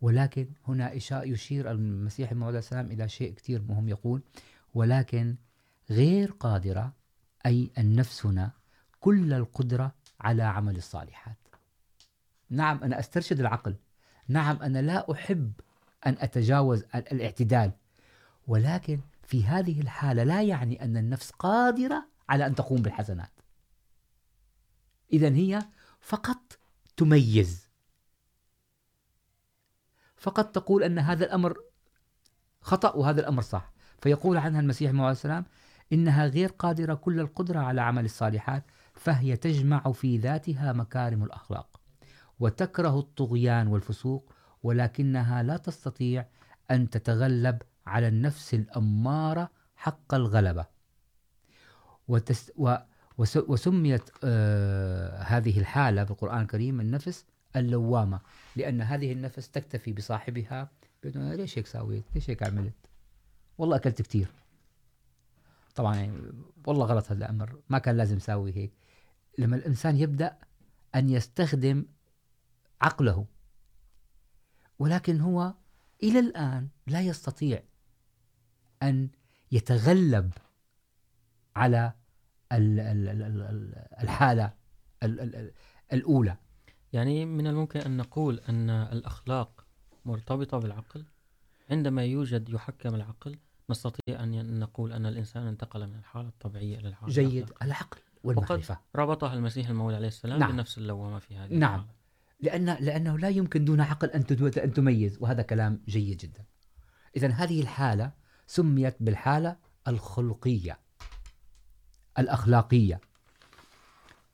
ولكن 0.00 0.48
هنا 0.68 0.96
إشاء 0.96 1.30
يشير 1.30 1.70
المسيح 1.70 2.30
الموعود 2.30 2.54
السلام 2.54 2.90
إلى 2.90 3.08
شيء 3.08 3.34
كثير 3.34 3.62
مهم 3.62 3.88
يقول، 3.88 4.22
ولكن 4.74 5.36
غير 5.90 6.30
قادرة، 6.30 6.92
أي 7.46 7.70
النفس 7.78 8.26
هنا 8.26 8.52
كل 9.00 9.32
القدرة 9.32 9.94
على 10.20 10.42
عمل 10.42 10.76
الصالحات. 10.76 11.36
نعم، 12.54 12.84
أنا 12.84 12.98
أسترشد 12.98 13.40
العقل. 13.40 13.76
نعم، 14.28 14.62
أنا 14.62 14.82
لا 14.82 15.12
أحب 15.12 15.52
أن 16.06 16.16
أتجاوز 16.20 16.84
الاعتدال. 16.94 17.72
ولكن 18.46 19.00
في 19.22 19.44
هذه 19.44 19.80
الحالة 19.80 20.24
لا 20.24 20.42
يعني 20.42 20.84
أن 20.84 20.96
النفس 20.96 21.30
قادرة 21.30 22.08
على 22.28 22.46
أن 22.46 22.54
تقوم 22.54 22.82
بالحسنات. 22.82 23.30
إذن 25.12 25.34
هي 25.34 25.58
فقط 26.00 26.58
تميز. 26.96 27.68
فقط 30.16 30.54
تقول 30.54 30.82
أن 30.82 30.98
هذا 30.98 31.24
الأمر 31.24 31.56
خطأ 32.60 32.96
وهذا 32.96 33.20
الأمر 33.20 33.42
صح. 33.42 33.72
فيقول 34.02 34.36
عنها 34.36 34.60
المسيح 34.60 34.90
عليه 34.90 35.10
السلام، 35.10 35.44
إنها 35.92 36.26
غير 36.26 36.48
قادرة 36.48 36.94
كل 36.94 37.20
القدرة 37.20 37.60
على 37.60 37.80
عمل 37.80 38.04
الصالحات، 38.04 38.64
فهي 38.94 39.36
تجمع 39.36 39.92
في 39.92 40.18
ذاتها 40.18 40.72
مكارم 40.72 41.24
الأخلاق. 41.24 41.73
وتكره 42.40 42.98
الطغيان 42.98 43.66
والفسوق، 43.66 44.32
ولكنها 44.62 45.42
لا 45.42 45.56
تستطيع 45.56 46.26
أن 46.70 46.90
تتغلب 46.90 47.62
على 47.86 48.08
النفس 48.08 48.54
الأمارة 48.54 49.50
حق 49.76 50.14
الغلبة. 50.14 50.66
وتس، 52.08 52.52
و 52.56 52.76
وسميت 53.18 54.24
هذه 55.24 55.58
الحالة 55.58 56.04
في 56.04 56.10
القرآن 56.10 56.40
الكريم 56.42 56.80
النفس 56.80 57.24
اللوامة، 57.56 58.20
لأن 58.56 58.82
هذه 58.82 59.12
النفس 59.12 59.50
تكتفي 59.50 59.92
بصاحبها 59.92 60.70
بأنه 61.02 61.34
ليش 61.34 61.58
هيك 61.58 61.66
سويت؟ 61.66 62.04
ليش 62.14 62.30
هيك 62.30 62.42
عملت؟ 62.42 62.74
والله 63.58 63.76
أكلت 63.76 64.02
كتير. 64.02 64.28
طبعا 65.74 65.96
يعني 65.96 66.32
والله 66.66 66.86
غلط 66.86 67.04
هذا 67.12 67.24
الأمر، 67.24 67.58
ما 67.68 67.78
كان 67.78 67.96
لازم 67.96 68.18
ساوي 68.18 68.56
هيك. 68.56 68.72
لما 69.38 69.56
الإنسان 69.56 69.96
يبدأ 69.96 70.36
أن 70.94 71.10
يستخدم 71.10 71.84
عقله 72.80 73.26
ولكن 74.78 75.20
هو 75.20 75.54
إلى 76.02 76.18
الآن 76.18 76.68
لا 76.86 77.00
يستطيع 77.00 77.62
أن 78.82 79.08
يتغلب 79.52 80.32
على 81.56 81.92
الحالة 84.02 84.52
الأولى 85.92 86.36
يعني 86.92 87.24
من 87.24 87.46
الممكن 87.46 87.80
أن 87.80 87.96
نقول 87.96 88.40
أن 88.48 88.70
الأخلاق 88.70 89.66
مرتبطة 90.04 90.58
بالعقل 90.58 91.04
عندما 91.70 92.04
يوجد 92.04 92.48
يحكم 92.48 92.94
العقل 92.94 93.38
نستطيع 93.70 94.22
أن 94.22 94.58
نقول 94.58 94.92
أن 94.92 95.06
الإنسان 95.06 95.46
انتقل 95.46 95.86
من 95.86 95.94
الحالة 95.94 96.28
الطبيعية 96.28 96.78
إلى 96.78 96.88
الحالة 96.88 97.12
جيد 97.12 97.26
الأخلاقية. 97.26 97.66
العقل 97.66 97.98
وقد 98.24 98.38
والمعرفة 98.38 98.78
ربطها 98.96 99.34
المسيح 99.34 99.68
الموعود 99.68 99.94
عليه 99.94 100.08
السلام 100.08 100.38
نعم. 100.38 100.52
بنفس 100.52 100.78
اللوامة 100.78 101.18
في 101.18 101.36
هذه 101.36 101.54
نعم. 101.54 101.74
الحالة. 101.74 101.94
لأن 102.40 102.76
لأنه 102.80 103.18
لا 103.18 103.28
يمكن 103.28 103.64
دون 103.64 103.80
عقل 103.80 104.10
أن 104.10 104.24
أن 104.58 104.72
تميز. 104.72 105.18
وهذا 105.20 105.42
كلام 105.42 105.82
جيد 105.88 106.16
جدا. 106.16 106.44
إذا 107.16 107.28
هذه 107.28 107.60
الحالة 107.60 108.12
سميت 108.46 108.96
بالحالة 109.00 109.56
الخلقية، 109.88 110.78
الأخلاقية. 112.18 113.00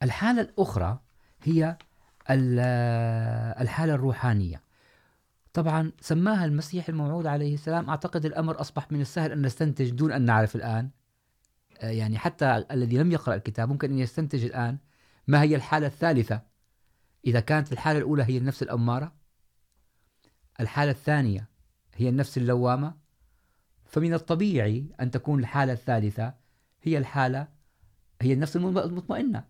الحالة 0.03 0.41
الأخرى 0.41 0.99
هي 1.43 1.77
الحالة 3.61 3.93
الروحانية. 3.93 4.61
طبعا 5.53 5.91
سماها 6.01 6.45
المسيح 6.45 6.89
الموعود 6.89 7.25
عليه 7.25 7.53
السلام. 7.53 7.89
أعتقد 7.89 8.25
الأمر 8.25 8.61
أصبح 8.61 8.91
من 8.91 9.01
السهل 9.01 9.31
أن 9.31 9.41
نستنتج 9.41 9.89
دون 9.89 10.11
أن 10.11 10.21
نعرف 10.21 10.55
الآن. 10.55 10.89
يعني 11.81 12.17
حتى 12.17 12.65
الذي 12.71 12.97
لم 12.97 13.11
يقرأ 13.11 13.35
الكتاب 13.35 13.69
ممكن 13.69 13.91
أن 13.91 13.99
يستنتج 13.99 14.45
الآن. 14.45 14.77
ما 15.27 15.41
هي 15.41 15.55
الحالة 15.55 15.87
الثالثة؟ 15.87 16.50
إذا 17.25 17.39
كانت 17.39 17.71
الحالة 17.71 17.99
الأولى 17.99 18.23
هي 18.23 18.37
النفس 18.37 18.63
الأمارة، 18.63 19.13
الحالة 20.59 20.91
الثانية 20.91 21.47
هي 21.95 22.09
النفس 22.09 22.37
اللوامة، 22.37 22.97
فمن 23.85 24.13
الطبيعي 24.13 24.85
أن 24.99 25.11
تكون 25.11 25.39
الحالة 25.39 25.73
الثالثة 25.73 26.33
هي 26.81 26.97
الحالة، 26.97 27.47
هي 28.21 28.33
النفس 28.33 28.55
المطمئنة. 28.55 29.45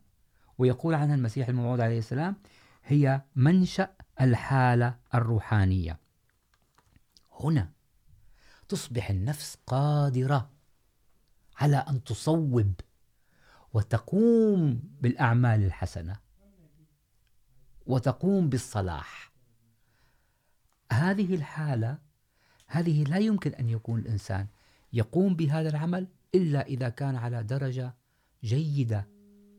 ويقول 0.57 0.93
عنها 0.93 1.15
المسيح 1.15 1.47
الموعود 1.47 1.79
عليه 1.79 1.97
السلام، 1.97 2.35
هي 2.83 3.21
منشأ 3.35 3.89
الحالة 4.21 4.99
الروحانية. 5.13 5.99
هنا 7.39 7.71
تصبح 8.67 9.09
النفس 9.09 9.57
قادرة 9.67 10.49
على 11.57 11.77
أن 11.77 12.03
تصوب 12.03 12.73
وتقوم 13.73 14.83
بالأعمال 15.01 15.63
الحسنة. 15.63 16.15
وتقوم 17.85 18.49
بالصلاح. 18.49 19.31
هذه 20.91 21.35
الحالة، 21.35 21.97
هذه 22.67 23.03
لا 23.03 23.17
يمكن 23.17 23.51
أن 23.51 23.69
يكون 23.69 23.99
الإنسان 23.99 24.47
يقوم 24.93 25.35
بهذا 25.35 25.69
العمل 25.69 26.07
إلا 26.35 26.65
إذا 26.65 26.89
كان 26.89 27.15
على 27.15 27.43
درجة 27.43 27.95
جيدة 28.43 29.07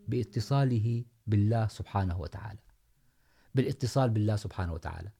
باتصاله 0.09 1.05
بالله 1.27 1.67
سبحانه 1.67 2.21
وتعالى. 2.21 2.59
بالاتصال 3.55 4.11
بالله 4.11 4.37
سبحانه 4.37 4.73
وتعالى. 4.73 5.11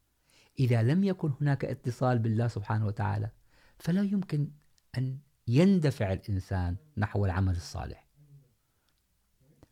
إذا 0.59 0.83
لم 0.83 1.05
يكن 1.05 1.33
هناك 1.41 1.65
اتصال 1.65 2.19
بالله 2.19 2.49
سبحانه 2.49 2.87
وتعالى، 2.87 3.31
فلا 3.79 4.03
يمكن 4.03 4.51
أن 4.99 5.19
يندفع 5.49 6.13
الإنسان 6.13 6.77
نحو 6.97 7.25
العمل 7.27 7.57
الصالح. 7.57 8.07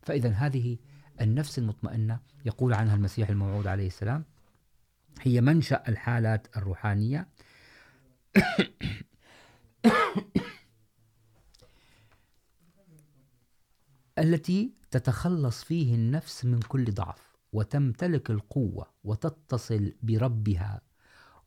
فإذا 0.01 0.29
هذه 0.29 0.77
النفس 1.21 1.59
المطمئنة 1.59 2.19
يقول 2.45 2.73
عنها 2.73 2.95
المسيح 2.95 3.29
الموعود 3.29 3.67
عليه 3.67 3.87
السلام، 3.87 4.25
هي 5.21 5.41
منشأ 5.41 5.83
الحالات 5.87 6.57
الروحانية. 6.57 7.27
التي 14.19 14.73
تتخلص 14.91 15.63
فيه 15.63 15.95
النفس 15.95 16.45
من 16.45 16.59
كل 16.59 16.93
ضعف، 16.93 17.37
وتمتلك 17.53 18.29
القوة، 18.29 18.87
وتتصل 19.03 19.93
بربها، 20.03 20.81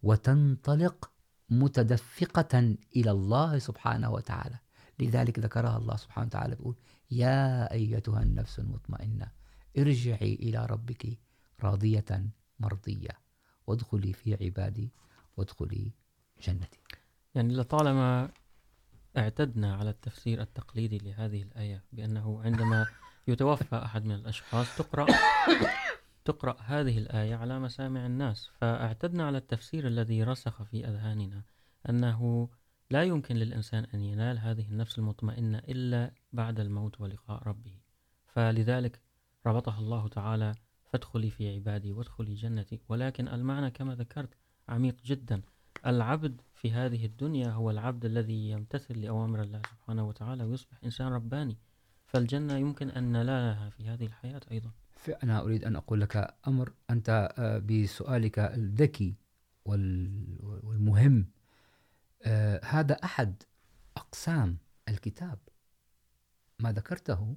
وتنطلق 0.03 1.11
متدفقة 1.51 2.77
إلى 2.97 3.11
الله 3.11 3.59
سبحانه 3.59 4.11
وتعالى. 4.11 4.59
لذلك 4.99 5.39
ذكرها 5.39 5.77
الله 5.77 5.97
سبحانه 5.97 6.27
وتعالى 6.27 6.55
بيقول، 6.55 6.77
يا 7.11 7.73
أيتها 7.73 8.23
النفس 8.23 8.59
المطمئنة 8.59 9.44
ارجعي 9.79 10.35
إلى 10.35 10.67
ربك 10.67 11.19
راضية 11.61 12.31
مرضية. 12.61 13.21
وادخلي 13.67 14.13
في 14.13 14.45
عبادي، 14.45 14.93
وادخلي 15.37 15.93
جنتي. 16.43 16.81
يعني 17.35 17.55
لطالما 17.55 18.31
اعتدنا 19.17 19.75
على 19.77 19.91
التفسير 19.91 20.41
التقليدي 20.41 20.99
لهذه 20.99 21.43
الآية 21.43 21.85
بأنه 21.93 22.43
عندما 22.43 22.87
يتوفى 23.29 23.77
أحد 23.77 24.05
من 24.05 24.15
الأشخاص 24.15 24.77
تقرأ 24.77 25.07
تقرأ 26.25 26.57
هذه 26.61 26.99
الآية 26.99 27.35
على 27.35 27.59
مسامع 27.59 28.07
الناس. 28.07 28.51
فاعتدنا 28.61 29.27
على 29.27 29.39
التفسير 29.39 29.87
الذي 29.87 30.23
رسخ 30.23 30.63
في 30.63 30.89
أذهاننا 30.89 31.43
أنه 31.89 32.49
لا 32.91 33.03
يمكن 33.05 33.37
للإنسان 33.37 33.85
أن 33.95 34.01
ينال 34.01 34.39
هذه 34.39 34.69
النفس 34.69 34.99
المطمئنة 34.99 35.59
إلا 35.59 36.13
بعد 36.33 36.61
الموت 36.61 37.01
ولقاء 37.01 37.43
ربه. 37.49 37.79
فلذلك 38.27 39.01
ربطها 39.47 39.79
الله 39.79 40.09
تعالى، 40.09 40.53
فادخلي 40.93 41.31
في 41.31 41.55
عبادي 41.55 41.93
وادخلي 41.93 42.35
جنتي. 42.35 42.81
ولكن 42.89 43.29
المعنى 43.29 43.71
كما 43.71 43.95
ذكرت 43.95 44.35
عميق 44.69 44.97
جدا. 45.05 45.43
العبد 45.87 46.41
في 46.55 46.73
هذه 46.73 47.07
الدنيا 47.07 47.51
هو 47.51 47.71
العبد 47.71 48.05
الذي 48.05 48.51
يمتثل 48.51 48.99
لأوامر 48.99 49.43
الله 49.43 49.63
سبحانه 49.71 50.09
وتعالى 50.09 50.45
ويصبح 50.45 50.79
إنسان 50.85 51.07
رباني. 51.07 51.59
فالجنة 52.07 52.55
يمكن 52.55 52.91
أن 52.91 53.05
ننالها 53.05 53.71
في 53.71 53.89
هذه 53.89 54.07
الحياة 54.07 54.41
أيضا. 54.51 54.71
أنا 55.23 55.41
أريد 55.41 55.65
أن 55.65 55.77
أقول 55.77 56.01
لك 56.01 56.37
أمر. 56.49 56.73
أنت 56.91 57.35
بسؤالك 57.69 58.39
الذكي 58.39 59.17
والمهم. 59.65 61.27
هذا 62.65 62.95
أحد 62.95 63.43
أقسام 63.97 64.59
الكتاب. 64.89 65.39
ما 66.59 66.73
ذكرته 66.73 67.37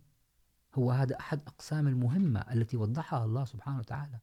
هو 0.78 0.92
هذا 0.92 1.20
أحد 1.20 1.42
أقسام 1.48 1.88
المهمة 1.88 2.40
التي 2.40 2.78
وضحها 2.78 3.26
الله 3.26 3.46
سبحانه 3.46 3.80
وتعالى، 3.80 4.20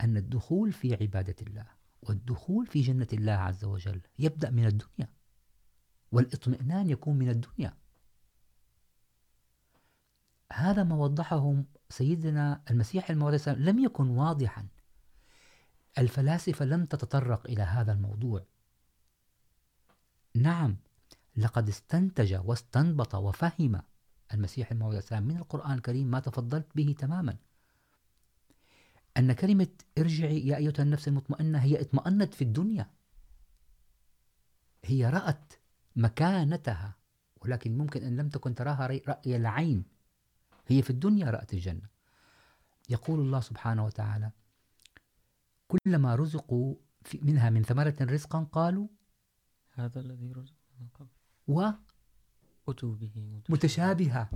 أن 0.00 0.16
الدخول 0.16 0.72
في 0.72 0.94
عبادة 0.94 1.36
الله 1.42 1.66
والدخول 2.02 2.66
في 2.66 2.80
جنة 2.80 3.08
الله 3.12 3.32
عز 3.32 3.64
وجل 3.64 4.00
يبدأ 4.18 4.50
من 4.50 4.66
الدنيا 4.66 5.08
والاطمئنان 6.12 6.90
يكون 6.90 7.18
من 7.18 7.28
الدنيا. 7.28 7.76
هذا 10.52 10.82
ما 10.82 10.96
وضحه 10.96 11.62
سيدنا 11.88 12.62
المسيح 12.70 13.10
الموعود 13.10 13.48
لم 13.48 13.78
يكن 13.78 14.08
واضحا. 14.08 14.66
الفلاسفة 15.98 16.64
لم 16.64 16.86
تتطرق 16.86 17.46
إلى 17.46 17.62
هذا 17.62 17.92
الموضوع. 17.92 18.46
نعم، 20.34 20.76
لقد 21.36 21.68
استنتج 21.68 22.34
واستنبط 22.44 23.14
وفهم 23.14 23.82
المسيح 24.32 24.70
الموعود 24.70 25.02
من 25.12 25.36
القرآن 25.36 25.72
الكريم 25.72 26.06
ما 26.06 26.20
تفضلت 26.20 26.66
به 26.74 26.94
تماما. 26.98 27.36
أن 29.16 29.32
كلمة 29.32 29.68
ارجعي 29.98 30.46
يا 30.46 30.56
أيتها 30.56 30.82
النفس 30.82 31.08
المطمئنة 31.08 31.58
هي 31.58 31.80
اطمأنت 31.80 32.34
في 32.34 32.42
الدنيا. 32.42 32.90
هي 34.84 35.10
رأت 35.10 35.52
مكانتها 35.96 36.96
ولكن 37.40 37.78
ممكن 37.78 38.02
أن 38.02 38.16
لم 38.16 38.28
تكن 38.28 38.54
تراها 38.54 38.86
رأي 38.86 39.36
العين. 39.36 39.84
هي 40.66 40.82
في 40.82 40.90
الدنيا 40.90 41.30
رأت 41.30 41.54
الجنة. 41.54 41.94
يقول 42.88 43.20
الله 43.20 43.40
سبحانه 43.40 43.84
وتعالى 43.84 44.30
كلما 45.68 46.14
رزقوا 46.14 46.74
منها 47.22 47.50
من 47.50 47.62
ثمرة 47.62 47.96
رزقا 48.00 48.46
قالوا 48.52 48.88
هذا 49.70 50.00
الذي 50.00 50.32
رزق 50.32 50.54
من 50.80 50.88
قبل 50.94 51.08
و 52.66 52.70
أتوا 52.70 52.94
به 52.94 53.42
متشابها 53.48 54.30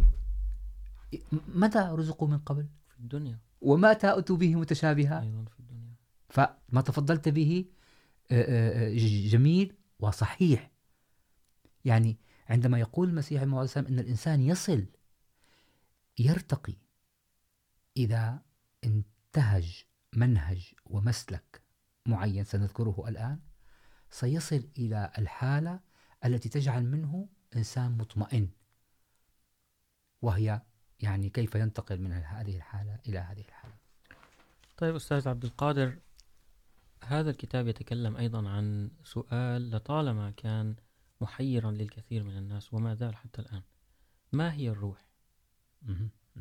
متى 1.48 1.78
رزقوا 1.78 2.28
من 2.28 2.38
قبل؟ 2.38 2.66
في 2.88 3.00
الدنيا. 3.00 3.38
ومتى 3.60 4.18
أتوا 4.18 4.36
به 4.36 4.54
متشابها 4.54 5.22
أيضا 5.22 5.44
في 5.44 5.60
الدنيا. 5.60 5.94
فما 6.28 6.80
تفضلت 6.80 7.28
به 7.28 7.64
جميل 9.30 9.74
وصحيح. 10.00 10.70
يعني 11.84 12.18
عندما 12.48 12.78
يقول 12.78 13.08
المسيح 13.08 13.42
الموعود 13.42 13.68
أن 13.76 13.98
الإنسان 13.98 14.40
يصل 14.40 14.86
يرتقي 16.18 16.74
إذا 17.96 18.42
انتهج 18.84 19.84
منهج 20.12 20.74
ومسلك 20.84 21.62
معين 22.06 22.44
سنذكره 22.44 23.04
الآن 23.08 23.40
سيصل 24.10 24.68
إلى 24.78 25.12
الحالة 25.18 25.80
التي 26.24 26.48
تجعل 26.48 26.84
منه 26.84 27.28
إنسان 27.56 27.98
مطمئن. 27.98 28.48
وهي 30.22 30.62
يعني 31.00 31.30
كيف 31.30 31.54
ينتقل 31.54 32.00
من 32.00 32.12
هذه 32.12 32.56
الحالة 32.56 32.98
إلى 33.08 33.18
هذه 33.18 33.40
الحالة. 33.40 33.74
طيب 34.76 34.94
أستاذ 34.94 35.28
عبد 35.28 35.44
القادر 35.44 35.98
هذا 37.04 37.30
الكتاب 37.30 37.66
يتكلم 37.66 38.16
أيضا 38.16 38.48
عن 38.48 38.90
سؤال 39.04 39.70
لطالما 39.70 40.30
كان 40.30 40.76
محيرا 41.20 41.70
للكثير 41.70 42.24
من 42.24 42.36
الناس 42.36 42.74
وما 42.74 42.94
زال 42.94 43.16
حتى 43.16 43.42
الآن. 43.42 43.62
ما 44.32 44.52
هي 44.52 44.68
الروح؟ 44.68 45.06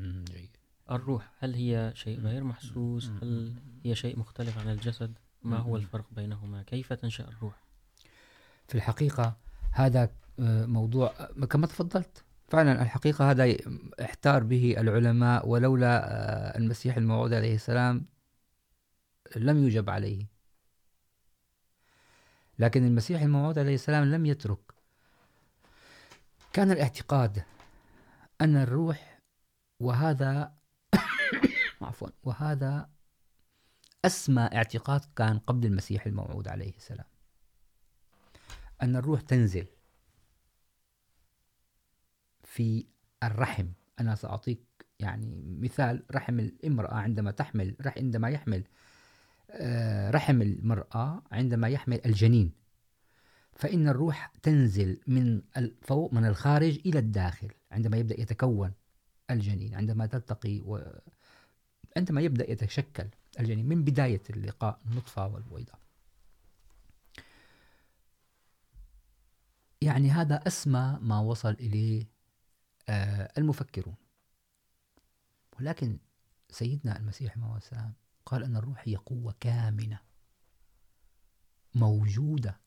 جيد. 0.06 0.58
الروح 0.92 1.32
هل 1.40 1.54
هي 1.54 1.92
شيء 1.96 2.20
غير 2.20 2.44
محسوس؟ 2.44 3.10
هل 3.10 3.56
هي 3.86 3.96
شيء 3.96 4.20
مختلف 4.20 4.58
عن 4.58 4.70
الجسد؟ 4.70 5.18
ما 5.44 5.58
هو 5.58 5.76
الفرق 5.78 6.06
بينهما؟ 6.12 6.64
كيف 6.64 6.94
تنشأ 6.94 7.28
الروح؟ 7.28 7.64
في 8.68 8.76
الحقيقة 8.76 9.38
هذا 9.72 10.10
موضوع. 10.40 11.14
كما 11.50 11.68
تفضلت. 11.68 12.24
فعلا، 12.50 12.82
الحقيقة 12.82 13.32
هذا 13.32 13.58
احتار 14.02 14.44
به 14.44 14.76
العلماء، 14.78 15.48
ولولا 15.48 16.58
المسيح 16.58 16.98
الموعود 16.98 17.34
عليه 17.34 17.56
السلام 17.56 18.06
لم 19.36 19.68
يجب 19.68 19.90
عليه. 19.90 20.28
لكن 22.60 22.86
المسيح 22.86 23.22
الموعود 23.22 23.60
عليه 23.60 23.76
السلام 23.76 24.04
لم 24.04 24.26
يترك. 24.26 24.74
كان 26.54 26.72
الاعتقاد 26.72 27.44
أن 28.42 28.56
الروح، 28.56 29.20
وهذا 29.80 30.58
عفوا، 31.82 32.10
وهذا 32.24 32.90
أسمى 34.06 34.42
اعتقاد 34.42 35.02
كان 35.16 35.40
قبل 35.40 35.66
المسيح 35.66 36.06
الموعود 36.06 36.48
عليه 36.48 36.76
السلام. 36.78 37.06
أن 38.82 38.96
الروح 38.96 39.22
تنزل. 39.22 39.77
في 42.58 42.86
الرحم. 43.24 43.68
أنا 44.00 44.16
سأعطيك 44.16 44.60
يعني 45.00 45.44
مثال، 45.60 46.04
رحم 46.12 46.40
الامرأة 46.40 46.94
عندما 46.94 47.32
تحمل 47.32 47.76
عندما 47.98 48.30
يحمل 48.30 48.64
رحم 50.10 50.42
المرأة 50.42 51.24
عندما 51.32 51.68
يحمل 51.68 52.02
الجنين. 52.06 52.52
فإن 53.54 53.88
الروح 53.88 54.34
تنزل 54.42 55.00
من 55.08 55.42
الفوق 55.58 56.14
من 56.14 56.26
الخارج 56.26 56.80
إلى 56.86 57.00
الداخل 57.00 57.52
عندما 57.72 57.98
يبدأ 57.98 58.22
يتكون 58.22 58.74
الجنين، 59.32 59.76
عندما 59.76 60.06
تلتقي 60.06 60.62
و... 60.66 61.00
عندما 61.98 62.22
يبدأ 62.22 62.52
يتشكل 62.52 63.08
الجنين. 63.40 63.66
من 63.66 63.84
بداية 63.84 64.24
اللقاء، 64.30 64.80
النطفة 64.86 65.28
والبويضة 65.28 65.74
يعني 69.82 70.10
هذا 70.10 70.36
أسمى 70.48 71.00
ما 71.02 71.20
وصل 71.20 71.54
إليه 71.54 72.17
المفكرون. 73.38 73.96
ولكن 75.60 75.98
سيدنا 76.50 76.98
المسيح 76.98 77.38
عليه 77.38 77.58
السلام 77.58 77.94
قال 78.26 78.44
أن 78.44 78.56
الروح 78.56 78.82
هي 78.86 78.96
قوة 78.96 79.36
كامنة 79.40 80.00
موجودة 81.76 82.60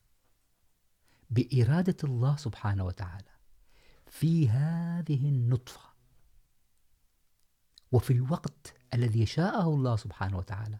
بإرادة 1.31 1.97
الله 2.05 2.37
سبحانه 2.37 2.85
وتعالى 2.85 3.31
في 4.07 4.49
هذه 4.49 5.29
النطفة 5.29 5.81
وفي 7.93 8.13
الوقت 8.13 8.75
الذي 8.95 9.27
شاءه 9.27 9.69
الله 9.75 9.97
سبحانه 9.97 10.39
وتعالى 10.39 10.79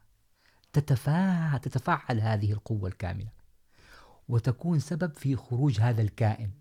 تتفاعل, 0.73 1.59
تتفاعل 1.61 2.21
هذه 2.21 2.53
القوة 2.53 2.89
الكاملة 2.89 3.31
وتكون 4.29 4.79
سبب 4.79 5.15
في 5.15 5.37
خروج 5.37 5.81
هذا 5.81 6.03
الكائن. 6.03 6.60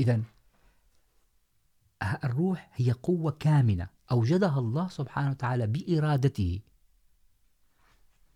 إذا 0.00 0.22
الروح 2.24 2.70
هي 2.74 2.92
قوة 2.92 3.30
كامنة، 3.30 3.88
أوجدها 4.10 4.58
الله 4.58 4.88
سبحانه 4.88 5.30
وتعالى 5.30 5.66
بإرادته 5.66 6.60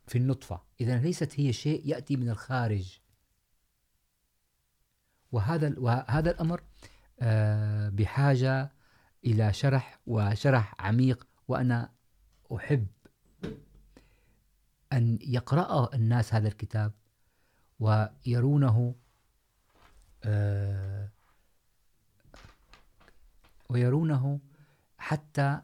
في 0.06 0.18
النطفة. 0.18 0.60
إذا 0.80 0.98
ليست 0.98 1.40
هي 1.40 1.52
شيء 1.52 1.82
يأتي 1.88 2.16
من 2.16 2.30
الخارج. 2.30 2.98
وهذا 5.32 5.74
وهذا 5.78 6.30
الأمر 6.30 6.62
بحاجة 7.90 8.72
إلى 9.24 9.52
شرح 9.52 10.00
وشرح 10.06 10.74
عميق، 10.78 11.26
وأنا 11.48 11.92
أحب 12.56 12.86
أن 14.92 15.18
يقرأ 15.20 15.94
الناس 15.94 16.34
هذا 16.34 16.48
الكتاب 16.48 16.92
ويرونه 17.80 18.94
ويرونه 23.68 24.40
حتى 24.98 25.60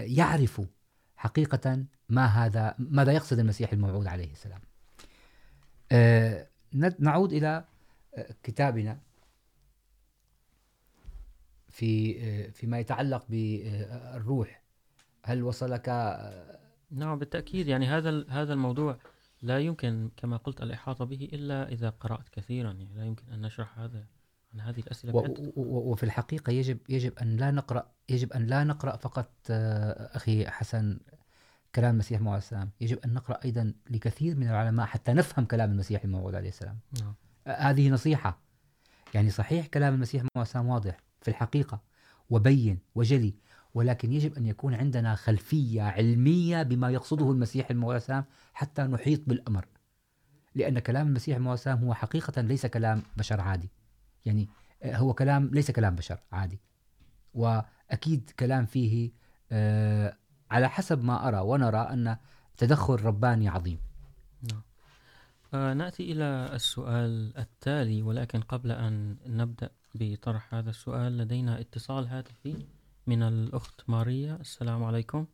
يعرفوا 0.00 0.66
حقيقة 1.16 1.84
ما 2.08 2.26
هذا، 2.26 2.74
ماذا 2.78 3.12
يقصد 3.12 3.38
المسيح 3.38 3.72
الموعود 3.72 4.06
عليه 4.06 4.32
السلام. 4.32 4.60
نعود 6.98 7.32
إلى 7.32 7.64
كتابنا 8.42 9.00
في 11.68 12.50
فيما 12.50 12.78
يتعلق 12.78 13.26
بالروح. 13.28 14.62
هل 15.24 15.42
وصلك؟ 15.42 15.88
نعم، 16.90 17.18
بالتأكيد. 17.18 17.68
يعني 17.68 17.86
هذا 17.86 18.24
هذا 18.28 18.52
الموضوع 18.52 18.98
لا 19.42 19.58
يمكن 19.58 20.10
كما 20.16 20.36
قلت 20.36 20.62
الإحاطة 20.62 21.04
به 21.04 21.28
إلا 21.32 21.68
إذا 21.68 21.90
قرأت 21.90 22.28
كثيرا. 22.28 22.72
يعني 22.72 22.94
لا 22.94 23.04
يمكن 23.04 23.32
أن 23.32 23.40
نشرح 23.40 23.78
هذا. 23.78 24.06
عن 24.54 24.60
هذه 24.60 24.80
الأسئلة 24.80 25.14
و 25.16 25.90
وفي 25.90 26.02
الحقيقة 26.02 26.50
يجب 26.50 26.78
يجب 26.88 27.18
أن 27.18 27.36
لا 27.36 27.50
نقرأ 27.50 27.90
يجب 28.08 28.32
أن 28.32 28.46
لا 28.46 28.64
نقرأ 28.64 28.96
فقط 28.96 29.30
أخي 29.50 30.46
حسن 30.50 30.98
كلام 31.74 31.94
المسيح 31.94 32.20
موعود 32.20 32.36
السلام. 32.38 32.70
يجب 32.80 32.98
أن 33.04 33.14
نقرأ 33.14 33.38
أيضا 33.44 33.74
لكثير 33.90 34.36
من 34.36 34.48
العلماء 34.48 34.86
حتى 34.86 35.12
نفهم 35.12 35.44
كلام 35.44 35.70
المسيح 35.70 36.04
الموعود 36.04 36.34
عليه 36.34 36.48
السلام. 36.48 36.78
نعم. 37.00 37.14
هذه 37.46 37.90
نصيحة. 37.90 38.40
يعني 39.14 39.30
صحيح 39.30 39.66
كلام 39.66 39.94
المسيح 39.94 40.22
موعود 40.22 40.46
السلام 40.46 40.68
واضح 40.68 40.96
في 41.20 41.28
الحقيقة 41.28 41.80
وبين 42.30 42.78
وجلي 42.94 43.34
ولكن 43.74 44.12
يجب 44.12 44.36
أن 44.36 44.46
يكون 44.46 44.74
عندنا 44.74 45.14
خلفية 45.14 45.82
علمية 45.82 46.62
بما 46.62 46.90
يقصده 46.90 47.30
المسيح 47.30 47.70
الموعود 47.70 47.94
عليه 47.94 48.02
السلام 48.02 48.24
حتى 48.54 48.82
نحيط 48.82 49.20
بالأمر. 49.26 49.66
لأن 50.54 50.78
كلام 50.78 51.06
المسيح 51.06 51.36
الموعود 51.36 51.58
السلام 51.58 51.84
هو 51.84 51.94
حقيقة 51.94 52.42
ليس 52.42 52.66
كلام 52.66 53.02
بشر 53.16 53.40
عادي. 53.40 53.70
يعني 54.26 54.48
هو 54.84 55.14
كلام 55.14 55.50
ليس 55.52 55.70
كلام 55.70 55.94
بشر 55.94 56.20
عادي. 56.32 56.60
وأكيد 57.34 58.30
كلام 58.38 58.66
فيه 58.66 59.10
على 60.50 60.68
حسب 60.68 61.04
ما 61.04 61.28
أرى 61.28 61.38
ونرى 61.38 61.78
أن 61.78 62.16
تدخل 62.56 62.94
رباني 62.94 63.48
عظيم. 63.48 63.78
نعم. 64.42 64.62
نأتي 65.78 66.12
إلى 66.12 66.50
السؤال 66.52 67.38
التالي 67.38 68.02
ولكن 68.02 68.40
قبل 68.40 68.72
أن 68.72 69.16
نبدأ 69.26 69.70
بطرح 69.94 70.54
هذا 70.54 70.70
السؤال 70.70 71.18
لدينا 71.18 71.60
اتصال 71.60 72.06
هاتفي 72.06 72.66
من 73.06 73.22
الأخت 73.22 73.90
ماريا. 73.90 74.34
السلام 74.40 74.84
عليكم. 74.84 75.26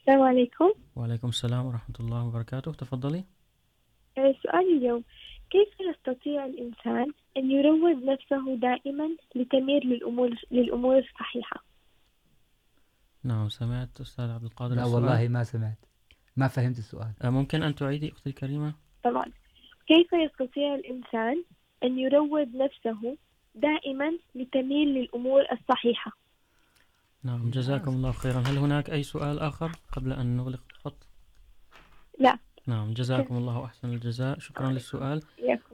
السلام 0.00 0.22
عليكم. 0.22 0.72
وعليكم 0.96 1.28
السلام 1.28 1.66
ورحمة 1.66 1.96
الله 2.00 2.24
وبركاته. 2.24 2.72
تفضلي. 2.72 3.24
سؤالي 4.16 4.78
اليوم 4.78 5.04
كيف 5.54 5.80
يستطيع 5.80 6.44
الإنسان 6.44 7.12
أن 7.36 7.50
يروض 7.50 8.04
نفسه 8.04 8.56
دائما 8.56 9.08
لتمير 9.34 9.84
للأمور, 9.84 10.30
للأمور 10.50 10.98
الصحيحة؟ 10.98 11.64
نعم 13.24 13.48
سمعت 13.48 14.00
أستاذ 14.00 14.30
عبد 14.30 14.44
القادر 14.44 14.74
لا 14.74 14.82
السؤال. 14.82 15.04
والله 15.04 15.28
ما 15.28 15.44
سمعت. 15.44 15.78
ما 16.36 16.48
فهمت 16.48 16.78
السؤال. 16.78 17.12
ممكن 17.24 17.62
أن 17.62 17.74
تعيدي 17.74 18.12
أختي 18.12 18.30
الكريمة؟ 18.30 18.74
طبعا. 19.04 19.24
كيف 19.86 20.12
يستطيع 20.12 20.74
الإنسان 20.74 21.44
أن 21.84 21.98
يروض 21.98 22.48
نفسه 22.56 23.16
دائما 23.54 24.18
لتميل 24.34 24.88
للأمور 24.88 25.42
الصحيحة؟ 25.52 26.12
نعم 27.22 27.50
جزاكم 27.50 27.90
الله 27.90 28.12
خيرا. 28.12 28.40
هل 28.40 28.58
هناك 28.58 28.90
أي 28.90 29.02
سؤال 29.02 29.38
آخر 29.38 29.72
قبل 29.92 30.12
أن 30.12 30.36
نغلق 30.36 30.62
الخط؟ 30.70 31.06
لا. 32.18 32.38
نعم 32.66 32.92
جزاكم 32.92 33.36
الله 33.36 33.64
أحسن 33.64 33.88
الجزاء. 33.88 34.38
شكرا 34.38 34.70
للسؤال. 34.70 35.22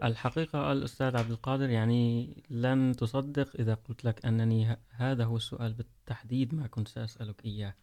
الحقيقة 0.05 0.72
الأستاذ 0.72 1.16
عبد 1.16 1.30
القادر 1.30 1.70
يعني 1.70 2.36
لن 2.51 2.95
تصدق 2.99 3.49
إذا 3.59 3.74
قلت 3.74 4.05
لك 4.05 4.26
أنني 4.26 4.76
هذا 4.91 5.24
هو 5.24 5.36
السؤال 5.36 5.72
بالتحديد 5.72 6.55
ما 6.55 6.66
كنت 6.66 6.88
سأسألك 6.88 7.45
إياه. 7.45 7.74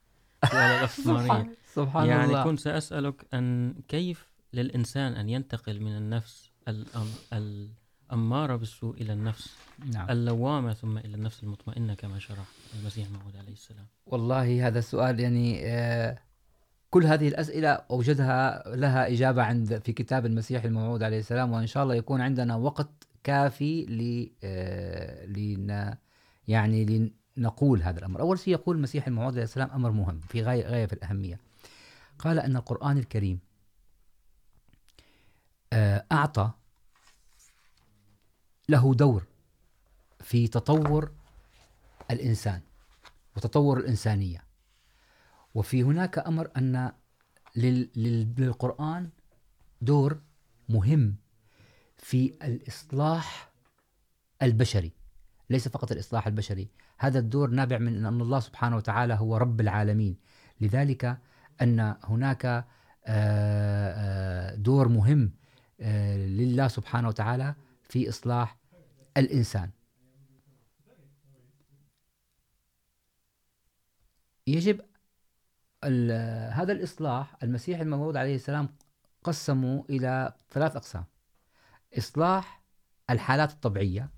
ماريا 1.06 1.50
سبحان 1.76 2.06
يعني 2.06 2.26
الله. 2.26 2.44
كنت 2.44 2.60
سأسألك 2.60 3.26
أن 3.34 3.76
كيف 3.88 4.28
للإنسان 4.54 5.14
أن 5.14 5.30
ينتقل 5.30 5.80
من 5.82 5.98
النفس 5.98 6.52
الأم 6.68 7.08
الأمارة 7.34 8.56
بالسوء 8.56 9.02
إلى 9.02 9.14
النفس؟ 9.14 9.58
نعم. 9.94 10.10
اللوامة 10.10 10.74
ثم 10.74 10.98
إلى 10.98 11.16
النفس 11.16 11.44
المطمئنة 11.44 11.94
كما 11.94 12.20
شرح 12.20 12.46
المسيح 12.80 13.08
الموعود 13.08 13.36
عليه 13.36 13.54
السلام. 13.54 13.86
والله 14.06 14.68
هذا 14.68 14.80
السؤال 14.80 15.20
يعني 15.20 15.66
آه 15.66 16.18
كل 16.98 17.06
هذه 17.06 17.28
الأسئلة 17.28 17.70
أوجدها 17.70 18.64
لها 18.76 19.08
إجابة 19.08 19.44
عند 19.44 19.82
في 19.86 19.94
كتاب 19.94 20.26
المسيح 20.26 20.64
الموعود 20.64 21.04
عليه 21.04 21.20
السلام 21.20 21.52
وإن 21.52 21.68
شاء 21.68 21.84
الله 21.84 21.96
يكون 21.96 22.22
عندنا 22.22 22.56
وقت 22.56 22.90
كافي 23.24 23.86
ل 23.86 24.30
آه 24.44 25.98
يعني 26.48 27.12
لنقول 27.38 27.84
هذا 27.84 28.00
الأمر. 28.00 28.20
أول 28.20 28.40
شيء 28.40 28.54
يقول 28.54 28.76
المسيح 28.76 29.08
الموعود 29.08 29.34
عليه 29.34 29.44
السلام 29.44 29.70
أمر 29.72 29.92
مهم 29.92 30.20
في 30.20 30.44
غاية, 30.44 30.68
غاية 30.68 30.86
في 30.86 30.94
الأهمية. 30.94 31.40
قال 32.20 32.40
أن 32.40 32.56
القرآن 32.56 32.98
الكريم 32.98 33.40
أعطى 36.12 36.52
له 38.70 38.94
دور 38.94 39.24
في 40.20 40.48
تطور 40.48 41.12
الإنسان 42.12 42.62
وتطور 43.36 43.78
الإنسانية. 43.80 44.47
وفي 45.58 45.84
هناك 45.84 46.20
أمر 46.20 46.52
أن 46.58 46.92
للقرآن 47.56 49.10
دور 49.82 50.22
مهم 50.70 51.16
في 51.98 52.38
الإصلاح 52.44 53.52
البشري، 54.42 54.92
ليس 55.50 55.68
فقط 55.68 55.92
الإصلاح 55.92 56.28
البشري. 56.28 56.68
هذا 56.98 57.20
الدور 57.20 57.50
نابع 57.50 57.78
من 57.78 58.06
أن 58.06 58.22
الله 58.22 58.40
سبحانه 58.40 58.76
وتعالى 58.76 59.14
هو 59.14 59.38
رب 59.38 59.62
العالمين. 59.62 60.18
لذلك 60.62 61.18
أن 61.62 61.96
هناك 62.04 62.66
دور 64.58 64.88
مهم 64.88 65.32
لله 66.40 66.68
سبحانه 66.68 67.08
وتعالى 67.08 67.56
في 67.84 68.10
إصلاح 68.10 68.58
الإنسان. 69.18 69.70
يجب 74.48 74.82
هذا 76.52 76.72
الإصلاح 76.72 77.36
المسيح 77.44 77.80
الموعود 77.80 78.18
عليه 78.18 78.36
السلام 78.36 78.70
قسموا 79.24 79.84
إلى 79.90 80.34
ثلاث 80.52 80.76
أقسام. 80.76 81.06
إصلاح 81.98 82.62
الحالات 83.10 83.52
الطبيعية، 83.52 84.10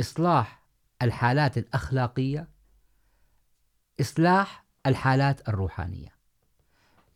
إصلاح 0.00 0.62
الحالات 1.02 1.58
الأخلاقية، 1.58 2.48
إصلاح 4.00 4.64
الحالات 4.86 5.48
الروحانية. 5.48 6.08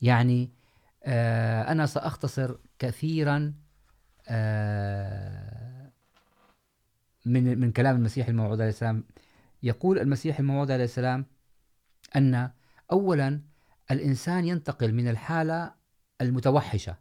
يعني 0.03 0.51
أنا 1.69 1.87
سأختصر 1.87 2.57
كثيرا 2.79 3.55
من 7.27 7.61
من 7.61 7.73
كلام 7.73 7.97
المسيح 7.97 8.29
الموعود 8.29 8.61
عليه 8.61 8.71
السلام. 8.71 9.05
يقول 9.63 9.99
المسيح 9.99 10.39
الموعود 10.39 10.71
عليه 10.71 10.85
السلام 10.85 11.27
أن 12.17 12.51
أولا، 12.93 13.43
الإنسان 13.91 14.45
ينتقل 14.45 14.93
من 14.93 15.09
الحالة 15.09 15.75
المتوحشة 16.21 16.99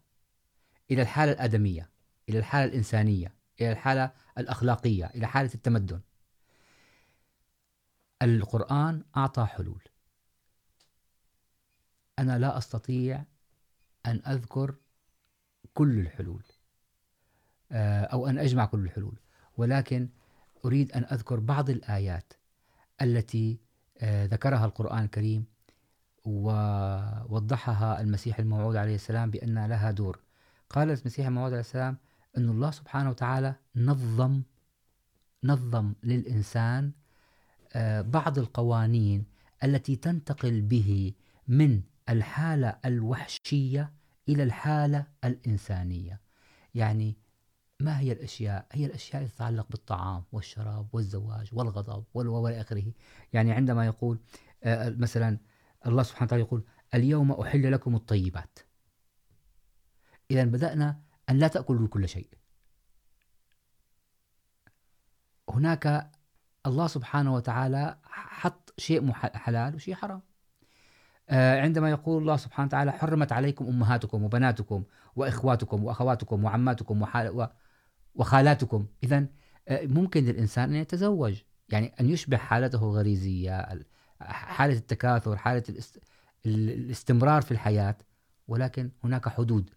إلى 0.92 1.02
الحالة 1.02 1.32
الآدمية، 1.32 1.90
إلى 2.30 2.40
الحالة 2.40 2.66
الإنسانية، 2.66 3.36
إلى 3.62 3.72
الحالة 3.72 4.12
الأخلاقية، 4.38 5.06
إلى 5.06 5.28
حالة 5.28 5.54
التمدن. 5.56 6.02
القرآن 8.22 9.04
أعطى 9.18 9.46
حلول. 9.46 9.84
أنا 12.20 12.40
لا 12.40 12.58
أستطيع 12.58 13.24
أن 14.06 14.22
أذكر 14.28 14.76
كل 15.74 16.00
الحلول 16.00 16.44
أو 17.72 18.28
أن 18.28 18.38
أجمع 18.38 18.66
كل 18.66 18.80
الحلول، 18.80 19.20
ولكن 19.58 20.10
أريد 20.66 20.92
أن 20.92 21.04
أذكر 21.04 21.40
بعض 21.40 21.70
الآيات 21.70 22.34
التي 23.02 23.60
ذكرها 24.04 24.66
القرآن 24.66 25.04
الكريم 25.04 25.46
ووضحها 26.30 28.02
المسيح 28.02 28.40
الموعود 28.40 28.76
عليه 28.76 28.96
السلام 28.96 29.32
بأن 29.32 29.66
لها 29.66 29.92
دور. 29.92 30.20
قال 30.70 30.90
المسيح 30.90 31.28
الموعود 31.28 31.52
عليه 31.52 31.62
السلام 31.62 31.98
أن 32.38 32.50
الله 32.50 32.72
سبحانه 32.72 33.10
وتعالى 33.10 33.56
نظم 33.76 34.42
نظم 35.44 35.94
للإنسان 36.04 36.92
بعض 38.02 38.40
القوانين 38.40 39.26
التي 39.64 39.96
تنتقل 39.96 40.62
به 40.62 41.14
من 41.48 41.82
الحالة 42.10 42.78
الوحشية 42.86 43.94
إلى 44.30 44.44
الحالة 44.44 45.06
الإنسانية. 45.24 46.22
يعني 46.76 47.18
ما 47.80 48.00
هي 48.00 48.12
الأشياء؟ 48.12 48.66
هي 48.72 48.86
الأشياء 48.86 49.22
التي 49.22 49.36
تتعلق 49.36 49.68
بالطعام 49.70 50.24
والشراب 50.32 50.88
والزواج 50.94 51.50
والغضب 51.54 52.04
والى 52.14 52.62
آخره. 52.62 52.92
يعني 53.34 53.52
عندما 53.52 53.86
يقول 53.86 54.20
مثلا 54.76 55.38
الله 55.88 56.04
سبحانه 56.04 56.26
وتعالى 56.26 56.44
يقول، 56.44 56.64
اليوم 56.94 57.32
أحل 57.32 57.72
لكم 57.72 57.96
الطيبات. 57.96 58.60
إذا 60.32 60.44
بدأنا 60.44 61.00
أن 61.30 61.38
لا 61.38 61.48
تأكلوا 61.48 61.88
كل 61.88 62.10
شيء. 62.10 62.28
هناك 65.50 66.12
الله 66.66 66.88
سبحانه 66.88 67.34
وتعالى 67.34 67.98
حط 68.04 68.74
شيء 68.78 69.12
حلال 69.14 69.76
وشيء 69.76 69.96
حرام. 69.96 70.22
عندما 71.32 71.90
يقول 71.90 72.22
الله 72.22 72.38
سبحانه 72.38 72.68
وتعالى، 72.68 72.92
حرمت 72.92 73.32
عليكم 73.32 73.66
أمهاتكم 73.66 74.24
وبناتكم 74.24 74.84
وإخواتكم 75.16 75.84
وأخواتكم 75.84 76.44
وعماتكم 76.44 77.06
وخالاتكم. 78.16 78.88
إذا 79.04 79.26
ممكن 79.72 80.24
للإنسان 80.24 80.70
أن 80.70 80.76
يتزوج، 80.76 81.42
يعني 81.70 81.94
أن 82.00 82.10
يشبه 82.10 82.38
حالته 82.38 82.80
غريزية 82.80 83.84
حالة 84.22 84.74
التكاثر 84.74 85.38
حالة 85.38 85.64
الاستمرار 86.46 87.42
في 87.42 87.52
الحياة 87.52 87.98
ولكن 88.48 88.92
هناك 89.04 89.30
حدود. 89.30 89.70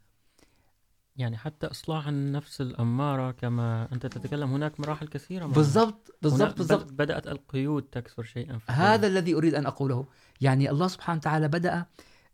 يعني 1.16 1.36
حتى 1.36 1.66
إصلاح 1.66 2.08
النفس 2.08 2.60
الأمارة 2.60 3.30
كما 3.30 3.88
أنت 3.92 4.06
تتكلم 4.06 4.52
هناك 4.52 4.80
مراحل 4.80 5.08
كثيرة 5.08 5.46
بالضبط 5.46 6.16
بالضبط 6.22 6.56
بالضبط. 6.58 6.92
بدأت 6.92 7.26
القيود 7.26 7.82
تكسر 7.82 8.22
شيئا 8.22 8.58
هذا 8.68 9.06
الذي 9.06 9.34
أريد 9.34 9.54
أن 9.54 9.66
أقوله. 9.66 10.06
يعني 10.40 10.70
الله 10.70 10.88
سبحانه 10.88 11.18
وتعالى 11.18 11.48
بدأ 11.48 11.86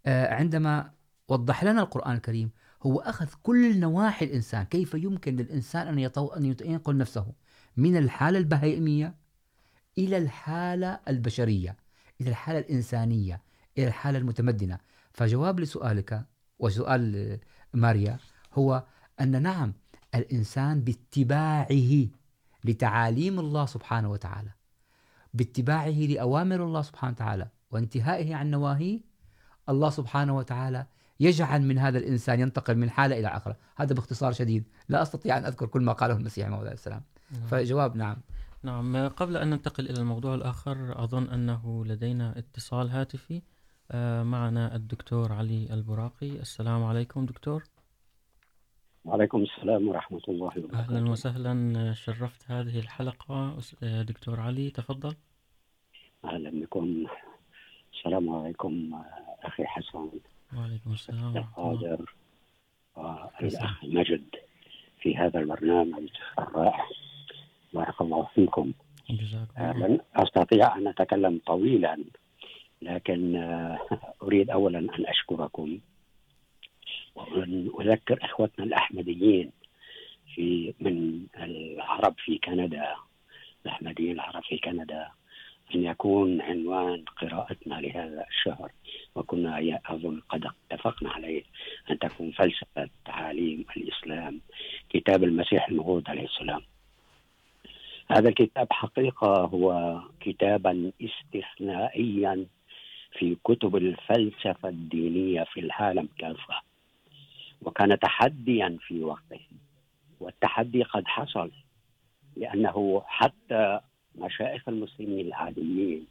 عندما 0.07 0.91
وضح 1.29 1.65
لنا 1.65 1.81
القرآن 1.81 2.15
الكريم 2.15 2.51
هو 2.83 3.01
أخذ 3.01 3.29
كل 3.43 3.81
نواحي 3.81 4.25
الإنسان. 4.25 4.65
كيف 4.65 4.95
يمكن 4.95 5.37
للإنسان 5.37 5.89
أن 5.89 5.99
يطو... 5.99 6.27
أن 6.29 6.45
ينقل 6.45 6.97
نفسه؟ 6.97 7.33
من 7.77 7.97
الحالة 7.97 8.39
البهيمية 8.39 9.15
إلى 9.99 10.19
الحالة 10.19 11.01
البشرية. 11.09 11.77
إلى 12.21 12.31
الحالة 12.31 12.59
الإنسانية 12.59 13.43
إلى 13.79 13.87
الحالة 13.87 14.19
المتمدنة. 14.19 14.79
فجواب 15.13 15.61
لسؤالك 15.61 16.25
وسؤال 16.59 17.39
ماريا 17.75 18.19
هو 18.55 18.85
أن 19.21 19.43
نعم 19.43 19.73
الإنسان 20.15 20.81
باتباعه 20.81 22.07
لتعاليم 22.65 23.39
الله 23.39 23.67
سبحانه 23.67 24.11
وتعالى 24.11 24.51
باتباعه 25.35 25.91
لأوامر 25.91 26.65
الله 26.65 26.83
سبحانه 26.83 27.13
وتعالى 27.13 27.49
وانتهائه 27.71 28.35
عن 28.35 28.51
نواهيه 28.51 29.01
الله 29.69 29.91
سبحانه 29.91 30.37
وتعالى 30.37 30.87
يجعل 31.21 31.63
من 31.63 31.79
هذا 31.79 31.99
الإنسان 31.99 32.41
ينتقل 32.41 32.77
من 32.77 32.91
حالة 32.91 33.19
إلى 33.19 33.29
آخرة. 33.29 33.57
هذا 33.77 33.95
باختصار 33.95 34.33
شديد. 34.33 34.65
لا 34.89 35.03
أستطيع 35.03 35.39
أن 35.39 35.45
أذكر 35.45 35.67
كل 35.67 35.83
ما 35.83 35.93
قاله 35.93 36.17
المسيح 36.17 36.49
عليه 36.49 36.73
السلام. 36.73 37.03
فجواب 37.51 37.97
نعم. 37.97 38.17
نعم 38.69 39.09
قبل 39.09 39.37
أن 39.37 39.51
ننتقل 39.51 39.91
إلى 39.91 40.01
الموضوع 40.01 40.35
الآخر 40.35 41.05
أظن 41.05 41.29
أنه 41.29 41.85
لدينا 41.87 42.39
اتصال 42.39 42.91
هاتفي 42.91 43.43
معنا 44.35 44.75
الدكتور 44.77 45.33
علي 45.33 45.69
البراقي. 45.73 46.31
السلام 46.31 46.85
عليكم 46.85 47.27
دكتور. 47.27 47.65
وعليكم 49.05 49.43
السلام 49.43 49.89
ورحمة 49.89 50.21
الله 50.29 50.47
وبركاته. 50.47 50.79
أهلا 50.79 51.11
وسهلا 51.11 51.93
شرفت 51.95 52.51
هذه 52.51 52.79
الحلقة. 52.79 53.59
دكتور 53.83 54.41
علي 54.41 54.71
تفضل. 54.71 55.15
أهلا 56.25 56.51
بكم. 56.51 57.07
السلام 57.95 58.31
عليكم 58.31 59.03
أخي 59.43 59.65
حسن. 59.65 60.11
وعليكم 60.57 60.93
السلام 60.93 61.37
القادر 61.37 62.15
والأخ 62.97 63.85
مجد 63.85 64.25
في 65.01 65.17
هذا 65.17 65.41
البرنامج 65.41 66.09
الرائع 66.39 66.89
بارك 67.73 68.01
الله. 68.01 68.29
فيكم 68.35 68.73
لن 69.59 70.01
أستطيع 70.17 70.77
أن 70.77 70.87
أتكلم 70.89 71.41
طويلا 71.47 72.05
لكن 72.83 73.37
أريد 74.23 74.51
أولا 74.51 74.79
أن 74.79 75.07
أشكركم 75.07 75.79
وأن 77.15 77.71
أذكر 77.81 78.25
إخوتنا 78.25 78.65
الأحمديين 78.65 79.51
في 80.35 80.75
من 80.81 81.27
العرب 81.37 82.15
في 82.25 82.39
كندا 82.39 82.95
الأحمديين 83.67 84.13
العرب 84.13 84.43
في 84.43 84.59
كندا 84.59 85.09
أن 85.75 85.85
يكون 85.85 86.41
عنوان 86.41 87.05
قراءتنا 87.05 87.75
لهذا 87.75 88.25
الشهر. 88.29 88.73
وكنا 89.15 89.81
أظن 89.87 90.21
قد 90.29 90.47
اتفقنا 90.71 91.11
عليه 91.11 91.43
أن 91.91 91.99
تكون 91.99 92.31
فلسفة 92.31 92.89
تعاليم 93.05 93.65
الإسلام 93.77 94.41
كتاب 94.89 95.25
المسيح 95.25 95.69
الموعود 95.69 96.09
عليه 96.09 96.25
السلام. 96.25 96.63
هذا 98.11 98.29
الكتاب 98.29 98.67
حقيقة 98.71 99.45
هو 99.45 99.99
كتابا 100.21 100.93
استثنائيا 101.03 102.47
في 103.19 103.37
كتب 103.45 103.77
الفلسفة 103.77 104.69
الدينية 104.69 105.45
في 105.45 105.61
العالم 105.61 106.09
كافة 106.19 106.61
وكان 107.63 107.99
تحديا 107.99 108.79
في 108.81 109.05
وقته، 109.05 109.41
والتحدي 110.21 110.83
قد 110.83 111.07
حصل 111.07 111.51
لأنه 112.37 113.03
حتى 113.07 113.81
مشايخ 114.15 114.69
المسلمين 114.69 115.27
العاديين 115.27 116.07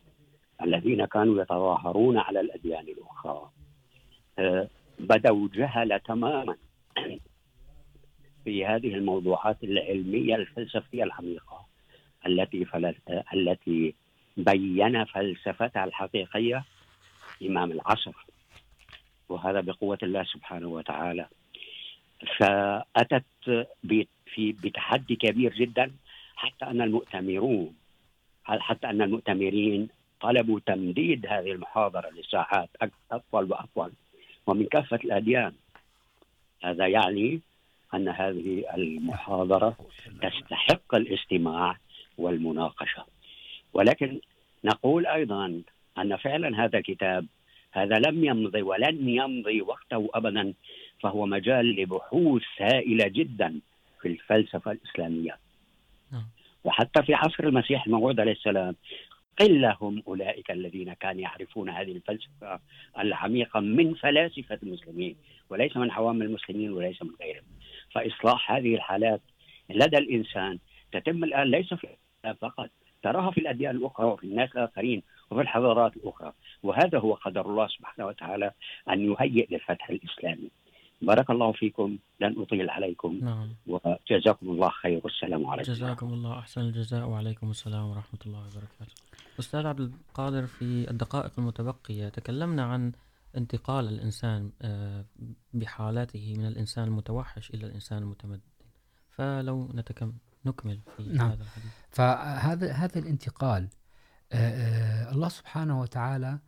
الذين 0.62 1.06
كانوا 1.06 1.42
يتظاهرون 1.42 2.18
على 2.18 2.40
الأديان 2.40 2.86
الأخرى 2.88 3.50
بدوا 5.00 5.48
جهل 5.54 6.00
تماما 6.00 6.56
في 8.44 8.66
هذه 8.66 8.94
الموضوعات 8.94 9.64
العلمية 9.64 10.36
الفلسفية 10.36 11.04
العميقة. 11.04 11.67
التي 12.26 12.66
فل... 12.66 12.96
التي 13.34 13.94
بين 14.38 15.06
فلسفتها 15.06 15.84
الحقيقية 15.84 16.64
إمام 17.44 17.72
العصر، 17.72 18.14
وهذا 19.30 19.62
بقوة 19.62 19.98
الله 20.04 20.24
سبحانه 20.24 20.68
وتعالى. 20.68 21.28
فأتت 22.38 23.68
في 24.26 24.52
بتحدي 24.52 25.16
كبير 25.16 25.54
جدا 25.54 25.92
حتى 26.36 26.66
أن 26.66 26.82
المؤتمرون 26.82 27.76
حتى 28.44 28.90
أن 28.90 29.02
المؤتمرين 29.02 29.88
طلبوا 30.22 30.60
تمديد 30.66 31.26
هذه 31.26 31.52
المحاضرة 31.52 32.10
لساعات 32.10 32.70
أطول 33.12 33.52
وأطول. 33.52 33.92
ومن 34.48 34.66
كافة 34.66 34.96
الأديان، 34.96 35.54
هذا 36.64 36.88
يعني 36.88 37.42
أن 37.94 38.08
هذه 38.10 38.64
المحاضرة 38.74 39.78
تستحق 40.22 40.96
الاستماع 40.96 41.78
والمناقشة. 42.18 43.06
ولكن 43.74 44.20
نقول 44.64 45.08
أيضا 45.08 45.62
أن 45.98 46.16
فعلا 46.16 46.64
هذا 46.66 46.78
الكتاب 46.78 47.26
هذا 47.72 47.96
لم 48.00 48.26
يمضي 48.26 48.62
ولن 48.62 49.10
يمضي 49.10 49.62
وقته 49.62 50.10
أبدا 50.14 50.54
فهو 51.00 51.26
مجال 51.26 51.76
لبحوث 51.76 52.44
هائلة 52.60 53.08
جدا 53.08 53.60
في 54.02 54.08
الفلسفة 54.08 54.72
الإسلامية. 54.72 55.38
وحتى 56.64 57.04
في 57.04 57.14
عصر 57.14 57.44
المسيح 57.44 57.86
الموعود 57.86 58.20
عليه 58.20 58.32
السلام 58.32 58.76
قلة 59.40 59.78
هم 59.82 60.04
أولئك 60.08 60.52
الذين 60.52 60.94
كانوا 60.94 61.22
يعرفون 61.22 61.70
هذه 61.70 61.92
الفلسفة 61.92 62.60
العميقة 63.00 63.60
من 63.60 63.94
فلاسفة 63.94 64.60
المسلمين 64.64 65.16
وليس 65.50 65.78
من 65.78 65.92
عوام 65.92 66.22
المسلمين 66.22 66.72
وليس 66.72 67.02
من 67.02 67.12
غيرهم. 67.22 67.46
فإصلاح 67.92 68.52
هذه 68.52 68.76
الحالات 68.76 69.22
لدى 69.70 69.98
الإنسان 69.98 70.58
تتم 70.92 71.24
الآن 71.24 71.52
ليس 71.52 71.74
في 71.74 71.88
فقط 72.24 72.70
تراها 73.04 73.32
في 73.32 73.40
الأديان 73.42 73.76
الأخرى 73.76 74.06
وفي 74.08 74.24
الناس 74.24 74.50
الآخرين 74.52 75.04
وفي 75.32 75.42
الحضارات 75.42 75.98
الأخرى. 75.98 76.34
وهذا 76.64 77.00
هو 77.00 77.14
قدر 77.14 77.50
الله 77.50 77.68
سبحانه 77.68 78.08
وتعالى 78.08 78.52
أن 78.90 79.00
يهيئ 79.00 79.48
للفتح 79.54 79.90
الإسلامي. 79.90 80.50
بارك 81.02 81.30
الله 81.30 81.52
فيكم 81.52 81.98
لن 82.20 82.42
أطيل 82.42 82.70
عليكم. 82.70 83.20
نعم. 83.22 83.50
وجزاكم 83.68 84.50
الله 84.50 84.70
خير. 84.70 85.02
والسلام 85.04 85.46
عليكم. 85.46 85.72
جزاكم 85.72 86.14
الله 86.14 86.40
أحسن 86.40 86.62
الجزاء. 86.62 87.08
وعليكم 87.08 87.50
السلام 87.50 87.90
ورحمة 87.90 88.20
الله 88.26 88.40
وبركاته. 88.40 88.94
أستاذ 89.40 89.68
عبد 89.68 89.80
القادر 89.80 90.48
في 90.48 90.90
الدقائق 90.92 91.32
المتبقية 91.38 92.10
تكلمنا 92.10 92.64
عن 92.64 92.92
انتقال 93.38 93.88
الإنسان 93.88 94.52
بحالاته 95.54 96.34
من 96.38 96.48
الإنسان 96.48 96.88
المتوحش 96.88 97.50
إلى 97.50 97.68
الإنسان 97.68 97.98
المتمدن. 97.98 98.42
فلو 99.10 99.70
نتكم 99.76 100.14
نكمل 100.48 100.82
في 100.98 101.04
نعم. 101.04 101.32
هذا 101.32 101.44
الحديث. 101.44 101.72
فهذا 101.90 102.72
هذا 102.74 103.00
الانتقال 103.00 103.70
الله 105.14 105.30
سبحانه 105.30 105.82
وتعالى 105.82 106.40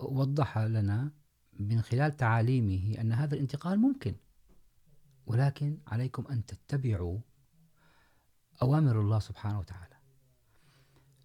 وضح 0.00 0.58
لنا 0.58 1.12
من 1.52 1.82
خلال 1.82 2.16
تعاليمه 2.16 3.00
أن 3.00 3.12
هذا 3.12 3.34
الانتقال 3.34 3.78
ممكن. 3.78 4.14
ولكن 5.26 5.78
عليكم 5.86 6.26
أن 6.26 6.46
تتبعوا 6.46 7.18
أوامر 8.62 9.00
الله 9.00 9.18
سبحانه 9.18 9.58
وتعالى. 9.58 9.96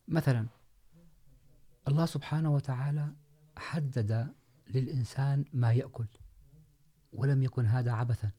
مثلا 0.07 0.47
الله 1.87 2.05
سبحانه 2.05 2.53
وتعالى 2.53 3.13
حدد 3.57 4.33
للإنسان 4.69 5.45
ما 5.53 5.73
يأكل 5.73 6.07
ولم 7.13 7.43
يكن 7.43 7.65
هذا 7.65 7.91
عبثا 7.91 8.31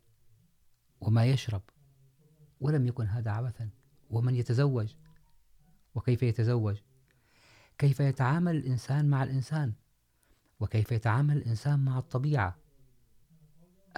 وما 1.01 1.25
يشرب 1.25 1.63
ولم 2.65 2.87
يكن 2.87 3.07
هذا 3.07 3.31
عبثا، 3.31 3.69
ومن 4.11 4.35
يتزوج؟ 4.35 4.95
وكيف 5.95 6.23
يتزوج؟ 6.23 6.77
كيف 7.79 8.01
يتعامل 8.01 8.57
الإنسان 8.57 9.11
مع 9.11 9.23
الإنسان؟ 9.23 9.73
وكيف 10.61 10.93
يتعامل 10.93 11.37
الإنسان 11.37 11.85
مع 11.85 11.99
الطبيعة؟ 11.99 12.57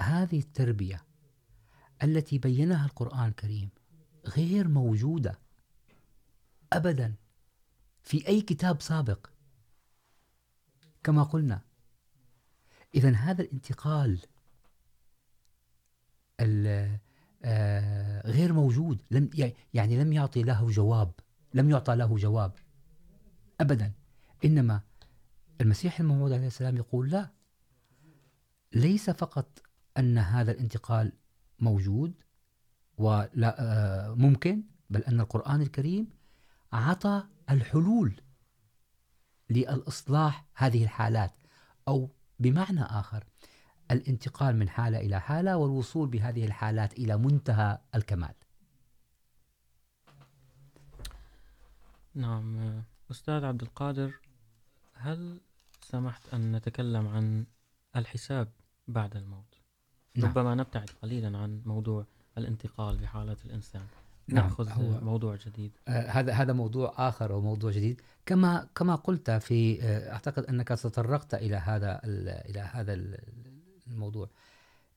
هذه 0.01 0.39
التربية 0.39 1.05
التي 2.03 2.37
بينها 2.37 2.85
القرآن 2.85 3.27
الكريم 3.27 3.69
غير 4.25 4.67
موجودة 4.67 5.39
أبدا 6.73 7.15
في 8.03 8.27
أي 8.27 8.41
كتاب 8.41 8.81
سابق. 8.81 9.27
كما 11.03 11.23
قلنا، 11.23 11.61
إذا 12.95 13.15
هذا 13.15 13.41
الانتقال 13.41 14.21
غير 18.25 18.53
موجود، 18.53 19.01
لم 19.11 19.29
يعني 19.73 20.03
لم 20.03 20.13
يعطي 20.13 20.43
له 20.43 20.67
جواب، 20.71 21.11
لم 21.53 21.69
يعطى 21.69 21.95
له 21.95 22.15
جواب 22.17 22.51
أبدا. 23.61 23.91
إنما 24.45 24.81
المسيح 25.61 25.99
الموعود 25.99 26.31
عليه 26.31 26.47
السلام 26.47 26.77
يقول 26.77 27.09
لا، 27.09 27.29
ليس 28.73 29.09
فقط 29.09 29.61
أن 29.97 30.17
هذا 30.17 30.51
الانتقال 30.51 31.11
موجود 31.59 32.13
ولا 32.97 34.15
ممكن، 34.17 34.63
بل 34.89 35.03
أن 35.03 35.19
القرآن 35.19 35.61
الكريم 35.61 36.07
عطى 36.73 37.23
الحلول 37.49 38.21
للإصلاح 39.49 40.45
هذه 40.53 40.83
الحالات، 40.83 41.33
أو 41.87 42.09
بمعنى 42.39 42.83
آخر 42.83 43.23
الانتقال 43.91 44.55
من 44.55 44.69
حالة 44.69 44.99
إلى 44.99 45.21
حالة 45.21 45.57
والوصول 45.57 46.07
بهذه 46.09 46.45
الحالات 46.45 46.93
إلى 46.93 47.17
منتهى 47.17 47.77
الكمال 47.95 48.33
نعم 52.15 52.81
أستاذ 53.11 53.45
عبد 53.45 53.61
القادر 53.61 54.13
هل 54.93 55.39
سمحت 55.81 56.33
أن 56.33 56.55
نتكلم 56.55 57.07
عن 57.07 57.45
الحساب 57.95 58.47
بعد 58.87 59.15
الموت 59.15 59.57
نعم. 60.15 60.29
ربما 60.29 60.55
نبتعد 60.55 60.89
قليلا 61.01 61.37
عن 61.37 61.61
موضوع 61.65 62.05
الانتقال 62.37 62.97
بحالة 62.97 63.37
الإنسان 63.45 63.85
نعم. 64.27 64.45
نأخذ 64.45 64.69
هو 64.69 64.99
موضوع 65.01 65.35
جديد 65.35 65.71
هذا 65.87 66.33
هذا 66.33 66.53
موضوع 66.53 66.93
آخر 66.97 67.31
وموضوع 67.31 67.71
جديد 67.71 68.01
كما 68.25 68.67
كما 68.75 68.95
قلت 68.95 69.31
في 69.31 69.83
أعتقد 70.11 70.43
أنك 70.43 70.67
تطرقت 70.67 71.33
إلى 71.33 71.55
هذا 71.55 72.01
إلى 72.05 72.59
هذا 72.59 72.93
الموضوع. 73.89 74.29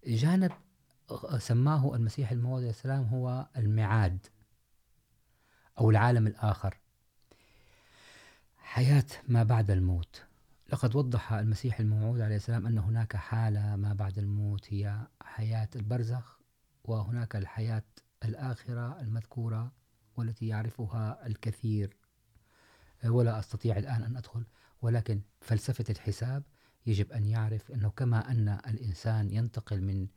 جانب 0.06 0.52
سماه 1.38 1.94
المسيح 1.94 2.30
الموعود 2.32 2.60
عليه 2.60 2.70
السلام 2.70 3.04
هو 3.04 3.46
الميعاد 3.56 4.26
أو 5.78 5.90
العالم 5.90 6.26
الآخر. 6.26 6.76
حياة 8.58 9.06
ما 9.28 9.42
بعد 9.42 9.70
الموت. 9.70 10.22
لقد 10.72 10.96
وضح 10.96 11.32
المسيح 11.32 11.80
الموعود 11.80 12.20
عليه 12.20 12.36
السلام 12.36 12.66
أن 12.66 12.78
هناك 12.78 13.16
حالة 13.16 13.76
ما 13.76 13.94
بعد 13.94 14.18
الموت. 14.18 14.72
هي 14.72 15.06
حياة 15.22 15.68
البرزخ، 15.76 16.38
وهناك 16.84 17.36
الحياة 17.36 17.82
الآخرة 18.24 19.00
المذكورة 19.00 19.72
والتي 20.16 20.46
يعرفها 20.46 21.26
الكثير. 21.26 21.96
ولا 23.04 23.38
أستطيع 23.38 23.76
الآن 23.76 24.02
أن 24.02 24.16
أدخل، 24.16 24.44
ولكن 24.82 25.20
فلسفة 25.40 25.84
الحساب 25.90 26.42
يجب 26.86 27.12
أن 27.12 27.26
يعرف 27.26 27.72
أنه 27.72 27.88
كما 27.88 28.30
أن 28.30 28.48
الإنسان 28.48 29.30
ينتقل 29.30 29.82
من 29.82 30.08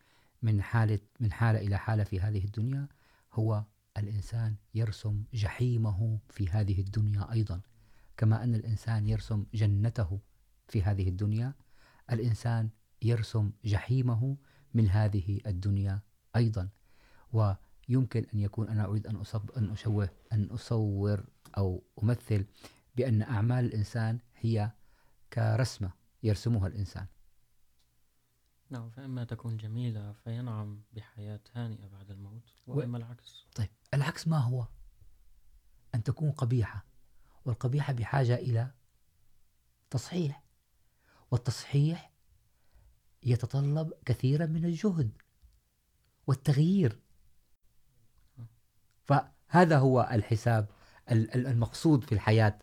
من 0.41 0.61
حالة 0.61 0.99
من 1.19 1.31
حالة 1.31 1.59
إلى 1.59 1.77
حالة 1.77 2.03
في 2.03 2.19
هذه 2.19 2.45
الدنيا، 2.45 2.87
هو 3.33 3.63
الإنسان 3.97 4.55
يرسم 4.75 5.23
جحيمه 5.33 6.19
في 6.29 6.49
هذه 6.49 6.79
الدنيا 6.81 7.31
أيضا. 7.31 7.61
كما 8.17 8.43
أن 8.43 8.55
الإنسان 8.55 9.07
يرسم 9.07 9.45
جنته 9.53 10.19
في 10.67 10.83
هذه 10.83 11.09
الدنيا، 11.09 11.53
الإنسان 12.11 12.69
يرسم 13.01 13.51
جحيمه 13.65 14.37
من 14.73 14.89
هذه 14.89 15.39
الدنيا 15.47 15.99
أيضا. 16.35 16.69
ويمكن 17.33 18.25
أن 18.33 18.39
يكون، 18.39 18.69
أنا 18.69 18.85
أريد 18.85 19.07
أن 19.07 19.15
أصب، 19.15 19.51
أن 19.51 19.69
أشوه، 19.69 20.09
أن 20.33 20.45
أصور 20.51 21.25
أو 21.57 21.83
أمثل 22.03 22.45
بأن 22.95 23.21
أعمال 23.21 23.65
الإنسان 23.65 24.19
هي 24.39 24.71
كرسمة. 25.33 26.02
يرسمها 26.23 26.67
الإنسان. 26.67 27.07
نعم 28.69 28.89
فإما 28.89 29.23
تكون 29.23 29.57
جميلة 29.57 30.11
فينعم 30.11 30.81
بحياة 30.93 31.39
هانئة 31.53 31.87
بعد 31.87 32.11
الموت 32.11 32.53
وإما 32.67 32.97
العكس. 32.97 33.45
طيب 33.55 33.69
العكس 33.93 34.27
ما 34.27 34.37
هو؟ 34.37 34.67
أن 35.95 36.03
تكون 36.03 36.31
قبيحة 36.31 36.85
والقبيحة 37.45 37.93
بحاجة 37.93 38.35
إلى 38.35 38.71
تصحيح 39.89 40.43
والتصحيح 41.31 42.11
يتطلب 43.23 43.93
كثيرا 44.05 44.45
من 44.45 44.65
الجهد 44.65 45.21
والتغيير. 46.27 46.99
فهذا 49.03 49.79
هو 49.79 50.09
الحساب 50.11 50.69
المقصود 51.11 52.03
في 52.03 52.11
الحياة 52.11 52.59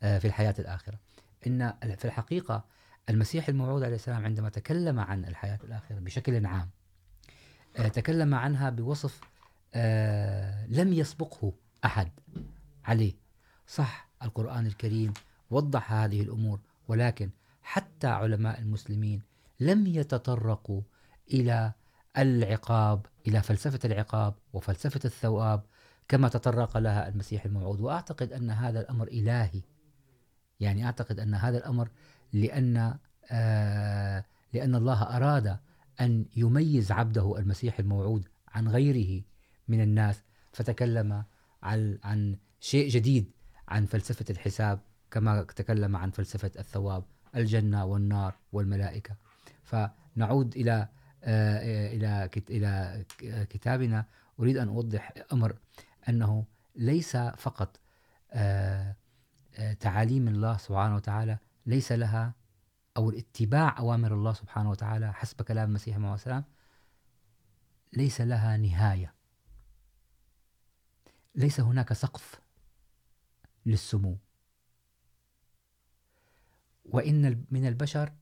في 0.00 0.24
الحياة 0.24 0.54
الآخرة. 0.58 1.00
إن 1.46 1.72
في 1.96 2.04
الحقيقة 2.04 2.64
المسيح 3.08 3.48
الموعود 3.48 3.82
عليه 3.82 3.94
السلام 3.94 4.24
عندما 4.24 4.48
تكلم 4.48 5.00
عن 5.00 5.24
الحياة 5.24 5.58
الآخرة 5.64 5.98
بشكل 5.98 6.46
عام 6.46 6.70
تكلم 7.74 8.34
عنها 8.34 8.70
بوصف 8.70 9.20
لم 10.68 10.92
يسبقه 10.92 11.52
أحد 11.84 12.08
عليه. 12.84 13.12
صح، 13.66 14.08
القرآن 14.22 14.66
الكريم 14.66 15.12
وضح 15.50 15.92
هذه 15.92 16.20
الأمور، 16.20 16.60
ولكن 16.88 17.30
حتى 17.62 18.06
علماء 18.06 18.60
المسلمين 18.60 19.22
لم 19.60 19.86
يتطرقوا 19.86 20.82
إلى 21.30 21.72
العقاب، 22.18 23.06
إلى 23.26 23.42
فلسفة 23.42 23.78
العقاب 23.84 24.34
وفلسفة 24.52 25.00
الثواب 25.04 25.62
كما 26.08 26.28
تطرق 26.28 26.76
لها 26.78 27.08
المسيح 27.08 27.44
الموعود. 27.44 27.80
وأعتقد 27.80 28.32
أن 28.32 28.50
هذا 28.50 28.80
الأمر 28.80 29.08
إلهي. 29.08 29.62
يعني 30.60 30.86
أعتقد 30.86 31.20
أن 31.20 31.34
هذا 31.34 31.58
الأمر 31.58 31.88
لأن 32.34 32.98
لأن 34.52 34.74
الله 34.74 35.02
أراد 35.02 35.58
أن 36.00 36.26
يميز 36.36 36.92
عبده 36.92 37.38
المسيح 37.38 37.78
الموعود 37.78 38.28
عن 38.48 38.68
غيره 38.68 39.22
من 39.68 39.80
الناس. 39.80 40.22
فتكلم 40.52 41.24
عن 41.62 42.36
شيء 42.60 42.88
جديد 42.88 43.30
عن 43.68 43.86
فلسفة 43.86 44.24
الحساب، 44.30 44.80
كما 45.10 45.42
تكلم 45.42 45.96
عن 45.96 46.10
فلسفة 46.10 46.50
الثواب، 46.58 47.04
الجنة 47.36 47.84
والنار 47.84 48.34
والملائكة. 48.52 49.16
فنعود 49.62 50.56
إلى 50.56 50.88
إلى 51.24 52.30
إلى 52.50 53.04
كتابنا. 53.50 54.04
أريد 54.40 54.56
أن 54.56 54.68
أوضح 54.68 55.12
أمر، 55.32 55.56
أنه 56.08 56.44
ليس 56.76 57.16
فقط 57.16 57.80
تعاليم 59.80 60.28
الله 60.28 60.56
سبحانه 60.56 60.94
وتعالى 60.96 61.38
ليس 61.66 61.92
لها 61.92 62.34
أو 62.96 63.10
اتباع 63.10 63.78
أوامر 63.78 64.14
الله 64.14 64.32
سبحانه 64.32 64.70
وتعالى 64.70 65.12
حسب 65.12 65.42
كلام 65.42 65.68
المسيح 65.68 65.96
عليه 65.96 66.14
السلام 66.14 66.44
ليس 67.92 68.20
لها 68.20 68.56
نهاية. 68.56 69.14
ليس 71.34 71.60
هناك 71.60 71.92
سقف 71.92 72.40
للسمو. 73.66 74.18
وإن 76.84 77.44
من 77.50 77.66
البشر 77.66 78.12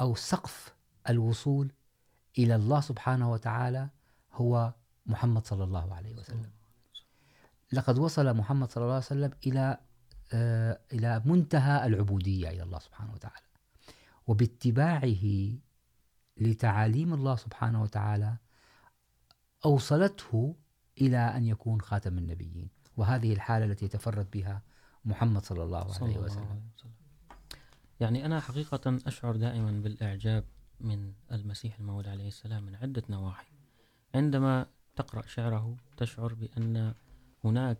أو 0.00 0.14
سقف 0.14 0.74
الوصول 1.08 1.72
إلى 2.38 2.54
الله 2.54 2.80
سبحانه 2.80 3.32
وتعالى 3.32 3.88
هو 4.32 4.74
محمد 5.06 5.46
صلى 5.46 5.64
الله 5.64 5.94
عليه 5.94 6.14
وسلم. 6.14 6.50
لقد 7.72 7.98
وصل 7.98 8.36
محمد 8.36 8.70
صلى 8.70 8.82
الله 8.82 8.94
عليه 8.94 9.04
وسلم 9.04 9.32
إلى 9.46 9.78
إلى 10.92 11.22
منتهى 11.24 11.86
العبودية 11.86 12.50
إلى 12.50 12.62
الله 12.62 12.78
سبحانه 12.78 13.12
وتعالى. 13.12 13.46
وباتباعه 14.26 15.24
لتعاليم 16.36 17.14
الله 17.14 17.36
سبحانه 17.36 17.82
وتعالى 17.82 18.36
أوصلته 19.64 20.56
إلى 21.00 21.18
أن 21.18 21.44
يكون 21.44 21.80
خاتم 21.80 22.18
النبيين. 22.18 22.68
وهذه 22.96 23.32
الحالة 23.32 23.64
التي 23.64 23.88
تفرد 23.88 24.30
بها 24.30 24.62
محمد 25.04 25.44
صلى 25.44 25.64
الله 25.64 25.78
عليه 25.78 25.92
صلى 25.92 26.08
وسلم 26.08 26.24
الله 26.24 26.40
عليه 26.40 26.60
وسلم. 26.76 26.92
يعني 28.00 28.26
أنا 28.26 28.40
حقيقة 28.40 28.98
أشعر 29.06 29.36
دائما 29.36 29.70
بالإعجاب 29.70 30.44
من 30.80 31.12
المسيح 31.32 31.78
الموعود 31.78 32.08
عليه 32.08 32.28
السلام 32.28 32.62
من 32.62 32.74
عدة 32.74 33.02
نواحي. 33.08 33.52
عندما 34.14 34.66
تقرأ 34.96 35.26
شعره 35.26 35.76
تشعر 35.96 36.34
بأن 36.34 36.94
هناك 37.44 37.78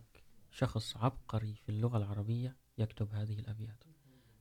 شخص 0.51 0.97
عبقري 0.97 1.55
في 1.55 1.69
اللغة 1.69 1.97
العربية 1.97 2.57
يكتب 2.77 3.13
هذه 3.13 3.39
الأبيات. 3.39 3.83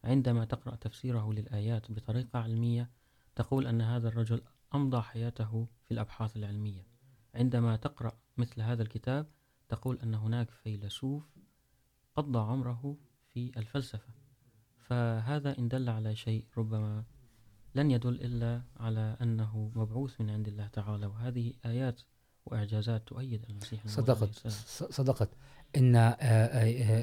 عندما 0.05 0.45
تقرأ 0.45 0.77
تفسيره 0.77 1.33
للآيات 1.33 1.93
بطريقة 1.93 2.39
علمية، 2.39 2.91
تقول 3.35 3.67
أن 3.67 3.81
هذا 3.81 4.09
الرجل 4.09 4.43
أمضى 4.75 5.03
حياته 5.03 5.69
في 5.85 5.91
الأبحاث 5.95 6.37
العلمية. 6.37 6.87
عندما 7.35 7.77
تقرأ 7.77 8.13
مثل 8.37 8.63
هذا 8.63 8.83
الكتاب، 8.83 9.27
تقول 9.69 9.99
أن 9.99 10.15
هناك 10.15 10.51
فيلسوف 10.51 11.23
قضى 12.17 12.39
عمره 12.39 12.97
في 13.33 13.59
الفلسفة. 13.59 14.15
فهذا 14.79 15.59
إن 15.59 15.69
دل 15.69 15.89
على 15.89 16.17
شيء 16.17 16.47
ربما 16.57 17.05
لن 17.75 17.91
يدل 17.91 18.15
إلا 18.15 18.63
على 18.77 19.17
أنه 19.21 19.73
مبعوث 19.75 20.21
من 20.21 20.31
عند 20.31 20.49
الله 20.49 20.67
تعالى. 20.67 21.07
وهذه 21.07 21.53
آيات 21.65 22.01
وإعجازات 22.47 23.09
تؤيد 23.09 23.45
المسيح 23.51 23.87
صدقت. 23.87 24.49
صدقت. 24.93 25.29
إن 25.77 25.97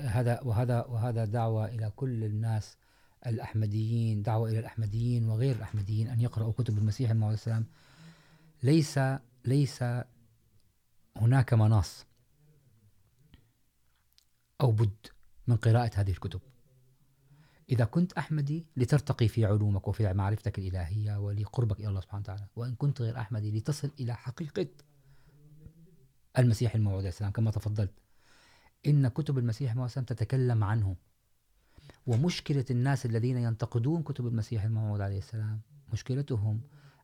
هذا 0.08 0.42
وهذا 0.42 0.86
وهذا 0.86 1.26
دعوة 1.26 1.66
إلى 1.66 1.92
كل 1.96 2.24
الناس 2.24 2.78
الأحمديين 3.28 4.24
دعوة 4.24 4.50
إلى 4.50 4.60
الأحمديين 4.60 5.30
وغير 5.30 5.56
الأحمديين 5.56 6.08
أن 6.08 6.22
يقرأوا 6.22 6.52
كتب 6.52 6.78
المسيح 6.78 7.12
الموعود 7.12 7.34
السلام. 7.34 7.66
ليس 8.64 9.00
ليس 9.46 9.84
هناك 11.18 11.54
مناص 11.54 12.06
أو 14.62 14.72
بد 14.72 15.08
من 15.48 15.56
قراءة 15.56 15.92
هذه 15.96 16.12
الكتب. 16.12 16.42
إذا 17.70 17.86
كنت 17.86 18.14
أحمدي 18.14 18.66
لترتقي 18.78 19.28
في 19.28 19.46
علومك 19.46 19.88
وفي 19.88 20.14
معرفتك 20.14 20.60
الإلهية 20.60 21.18
ولقربك 21.18 21.80
إلى 21.80 21.88
الله 21.88 22.02
سبحانه 22.02 22.22
وتعالى 22.22 22.48
وإن 22.56 22.76
كنت 22.76 23.02
غير 23.02 23.20
أحمدي 23.20 23.52
لتصل 23.60 23.92
إلى 24.00 24.16
حقيقة 24.16 24.68
المسيح 26.38 26.76
الموعود 26.76 27.00
عليه 27.00 27.10
السلام، 27.10 27.32
كما 27.32 27.52
تفضلت. 27.52 27.92
إن 28.88 29.08
كتب 29.08 29.38
المسيح 29.38 29.72
الموعود 29.72 29.90
عليه 29.92 30.00
السلام 30.00 30.06
تتكلم 30.06 30.64
عنه. 30.64 30.96
ومشكلة 32.08 32.66
الناس 32.72 33.06
الذين 33.06 33.38
ينتقدون 33.38 34.04
كتب 34.04 34.28
المسيح 34.28 34.64
الموعود 34.64 35.02
عليه 35.02 35.18
السلام، 35.18 35.62
مشكلتهم 35.94 36.62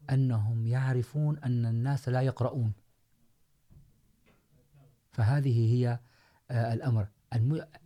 أنهم 0.10 0.68
يعرفون 0.68 1.38
أن 1.38 1.66
الناس 1.66 2.10
لا 2.10 2.22
يقرؤون. 2.22 2.74
فهذه 5.12 5.74
هي 5.74 6.00
الأمر. 6.52 7.08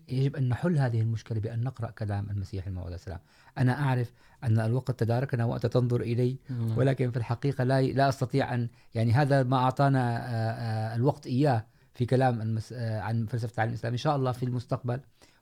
يجب 0.10 0.36
أن 0.36 0.50
نحل 0.50 0.78
هذه 0.78 1.02
المشكلة 1.02 1.40
بأن 1.40 1.64
نقرأ 1.64 1.92
كلام 1.92 2.30
المسيح 2.30 2.68
الموعود 2.68 2.94
السلام. 2.94 3.20
أنا 3.58 3.82
أعرف 3.82 4.14
أن 4.44 4.60
الوقت 4.60 4.92
تداركنا 4.92 5.46
وقت 5.46 5.66
تنظر 5.66 6.02
إلي 6.02 6.38
ولكن 6.76 7.12
في 7.12 7.18
الحقيقة 7.18 7.64
لا 7.64 7.82
لا 7.82 8.10
أستطيع 8.10 8.54
أن 8.54 8.70
يعني 8.96 9.12
هذا 9.12 9.44
ما 9.44 9.58
أعطانا 9.58 10.96
الوقت 10.96 11.28
إياه 11.28 11.66
في 11.94 12.06
كلام 12.06 12.42
المس... 12.42 12.74
عن 12.74 13.26
فلسفة 13.26 13.54
العالم 13.56 13.72
الإسلامي. 13.72 13.94
إن 13.94 13.98
شاء 13.98 14.16
الله 14.16 14.32
في 14.32 14.44
المستقبل 14.44 15.00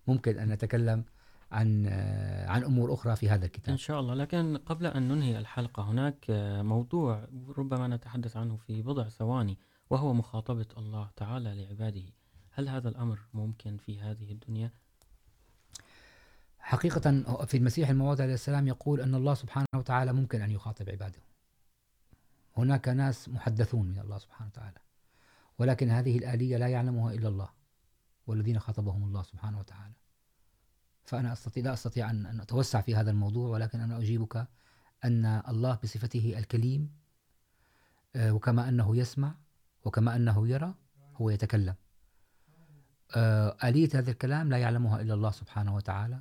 ممكن 0.07 0.39
أن 0.39 0.49
نتكلم 0.49 1.03
عن 1.51 1.87
عن 2.47 2.63
أمور 2.63 2.93
أخرى 2.93 3.15
في 3.15 3.29
هذا 3.29 3.45
الكتاب. 3.45 3.69
إن 3.69 3.77
شاء 3.77 3.99
الله. 3.99 4.13
لكن 4.13 4.57
قبل 4.65 4.85
أن 4.85 5.07
ننهي 5.07 5.37
الحلقة 5.37 5.83
هناك 5.83 6.25
موضوع 6.61 7.27
ربما 7.57 7.87
نتحدث 7.87 8.37
عنه 8.37 8.55
في 8.55 8.81
بضع 8.81 9.09
ثواني 9.09 9.57
وهو 9.89 10.13
مخاطبة 10.13 10.67
الله 10.77 11.09
تعالى 11.15 11.55
لعباده. 11.63 12.03
هل 12.57 12.69
هذا 12.69 12.89
الأمر 12.89 13.19
ممكن 13.33 13.77
في 13.77 14.01
هذه 14.01 14.31
الدنيا؟ 14.31 14.71
حقيقة، 16.59 17.45
في 17.45 17.57
المسيح 17.57 17.89
الموعود 17.89 18.21
عليه 18.21 18.33
السلام 18.33 18.67
يقول 18.67 19.01
أن 19.01 19.15
الله 19.15 19.33
سبحانه 19.33 19.65
وتعالى 19.75 20.13
ممكن 20.13 20.41
أن 20.41 20.51
يخاطب 20.51 20.89
عباده. 20.89 21.19
هناك 22.57 22.87
ناس 22.87 23.29
محدثون 23.29 23.87
من 23.87 23.99
الله 23.99 24.17
سبحانه 24.17 24.49
وتعالى، 24.49 24.77
ولكن 25.59 25.89
هذه 25.89 26.17
الآلية 26.17 26.57
لا 26.57 26.67
يعلمها 26.67 27.13
إلا 27.13 27.27
الله 27.27 27.49
والذين 28.27 28.59
خاطبهم 28.59 29.03
الله 29.03 29.23
سبحانه 29.23 29.59
وتعالى. 29.59 29.93
فأنا 31.03 31.33
أستطيع، 31.33 31.63
لا 31.63 31.73
أستطيع 31.73 32.09
أن 32.09 32.39
أتوسع 32.41 32.81
في 32.81 32.95
هذا 32.95 33.11
الموضوع، 33.11 33.49
ولكن 33.49 33.79
أنا 33.79 33.97
أجيبك 33.97 34.47
أن 35.05 35.25
الله 35.25 35.79
بصفته 35.83 36.33
الكليم 36.37 36.91
وكما 38.15 38.69
أنه 38.69 38.97
يسمع، 38.97 39.35
وكما 39.85 40.15
أنه 40.15 40.47
يرى، 40.47 40.73
هو 41.15 41.29
يتكلم. 41.29 41.75
آلية 43.63 43.89
هذا 43.93 44.11
الكلام 44.11 44.49
لا 44.49 44.57
يعلمها 44.57 45.01
إلا 45.01 45.13
الله 45.13 45.31
سبحانه 45.31 45.75
وتعالى 45.75 46.19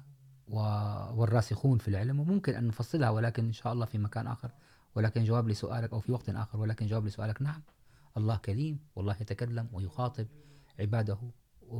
والراسخون 0.48 1.78
في 1.78 1.88
العلم 1.88 2.20
وممكن 2.20 2.54
أن 2.54 2.66
نفصلها 2.66 3.10
ولكن 3.10 3.44
إن 3.44 3.52
شاء 3.52 3.72
الله 3.72 3.86
في 3.86 3.98
مكان 3.98 4.26
آخر. 4.26 4.50
ولكن 4.94 5.24
جواب 5.24 5.48
لسؤالك 5.48 5.92
أو 5.92 6.00
في 6.00 6.12
وقت 6.12 6.28
آخر 6.30 6.60
ولكن 6.60 6.86
جواب 6.86 7.06
لسؤالك 7.06 7.42
نعم. 7.42 7.62
الله 8.16 8.36
كريم 8.36 8.78
والله 8.96 9.16
يتكلم 9.20 9.68
ويخاطب 9.72 10.26
عباده 10.80 11.18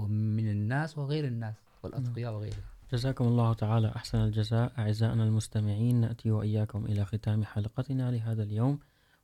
من 0.08 0.50
الناس 0.50 0.98
وغير 0.98 1.24
الناس 1.24 1.54
والأتقياء 1.82 2.32
وغيرهم. 2.32 2.60
جزاكم 2.92 3.24
الله 3.24 3.52
تعالى 3.52 3.92
أحسن 3.96 4.18
الجزاء. 4.18 4.72
أعزائنا 4.78 5.24
المستمعين 5.24 6.00
نأتي 6.00 6.30
وإياكم 6.30 6.84
إلى 6.84 7.04
ختام 7.04 7.44
حلقتنا 7.44 8.10
لهذا 8.10 8.42
اليوم 8.42 8.78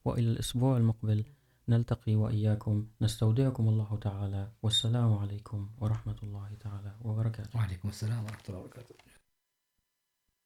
وإلى 0.05 0.31
الأسبوع 0.31 0.77
المقبل. 0.77 1.25
نلتقي 1.71 2.15
وإياكم. 2.15 2.87
نستودعكم 3.03 3.69
الله 3.69 3.99
تعالى. 4.03 4.49
والسلام 4.63 5.13
عليكم 5.19 5.69
ورحمة 5.81 6.19
الله 6.23 6.49
تعالى 6.61 6.93
وبركاته. 7.03 7.59
وعليكم 7.59 7.89
السلام 7.89 8.25
ورحمة 8.25 8.47
الله 8.49 8.61
وبركاته. 8.61 8.95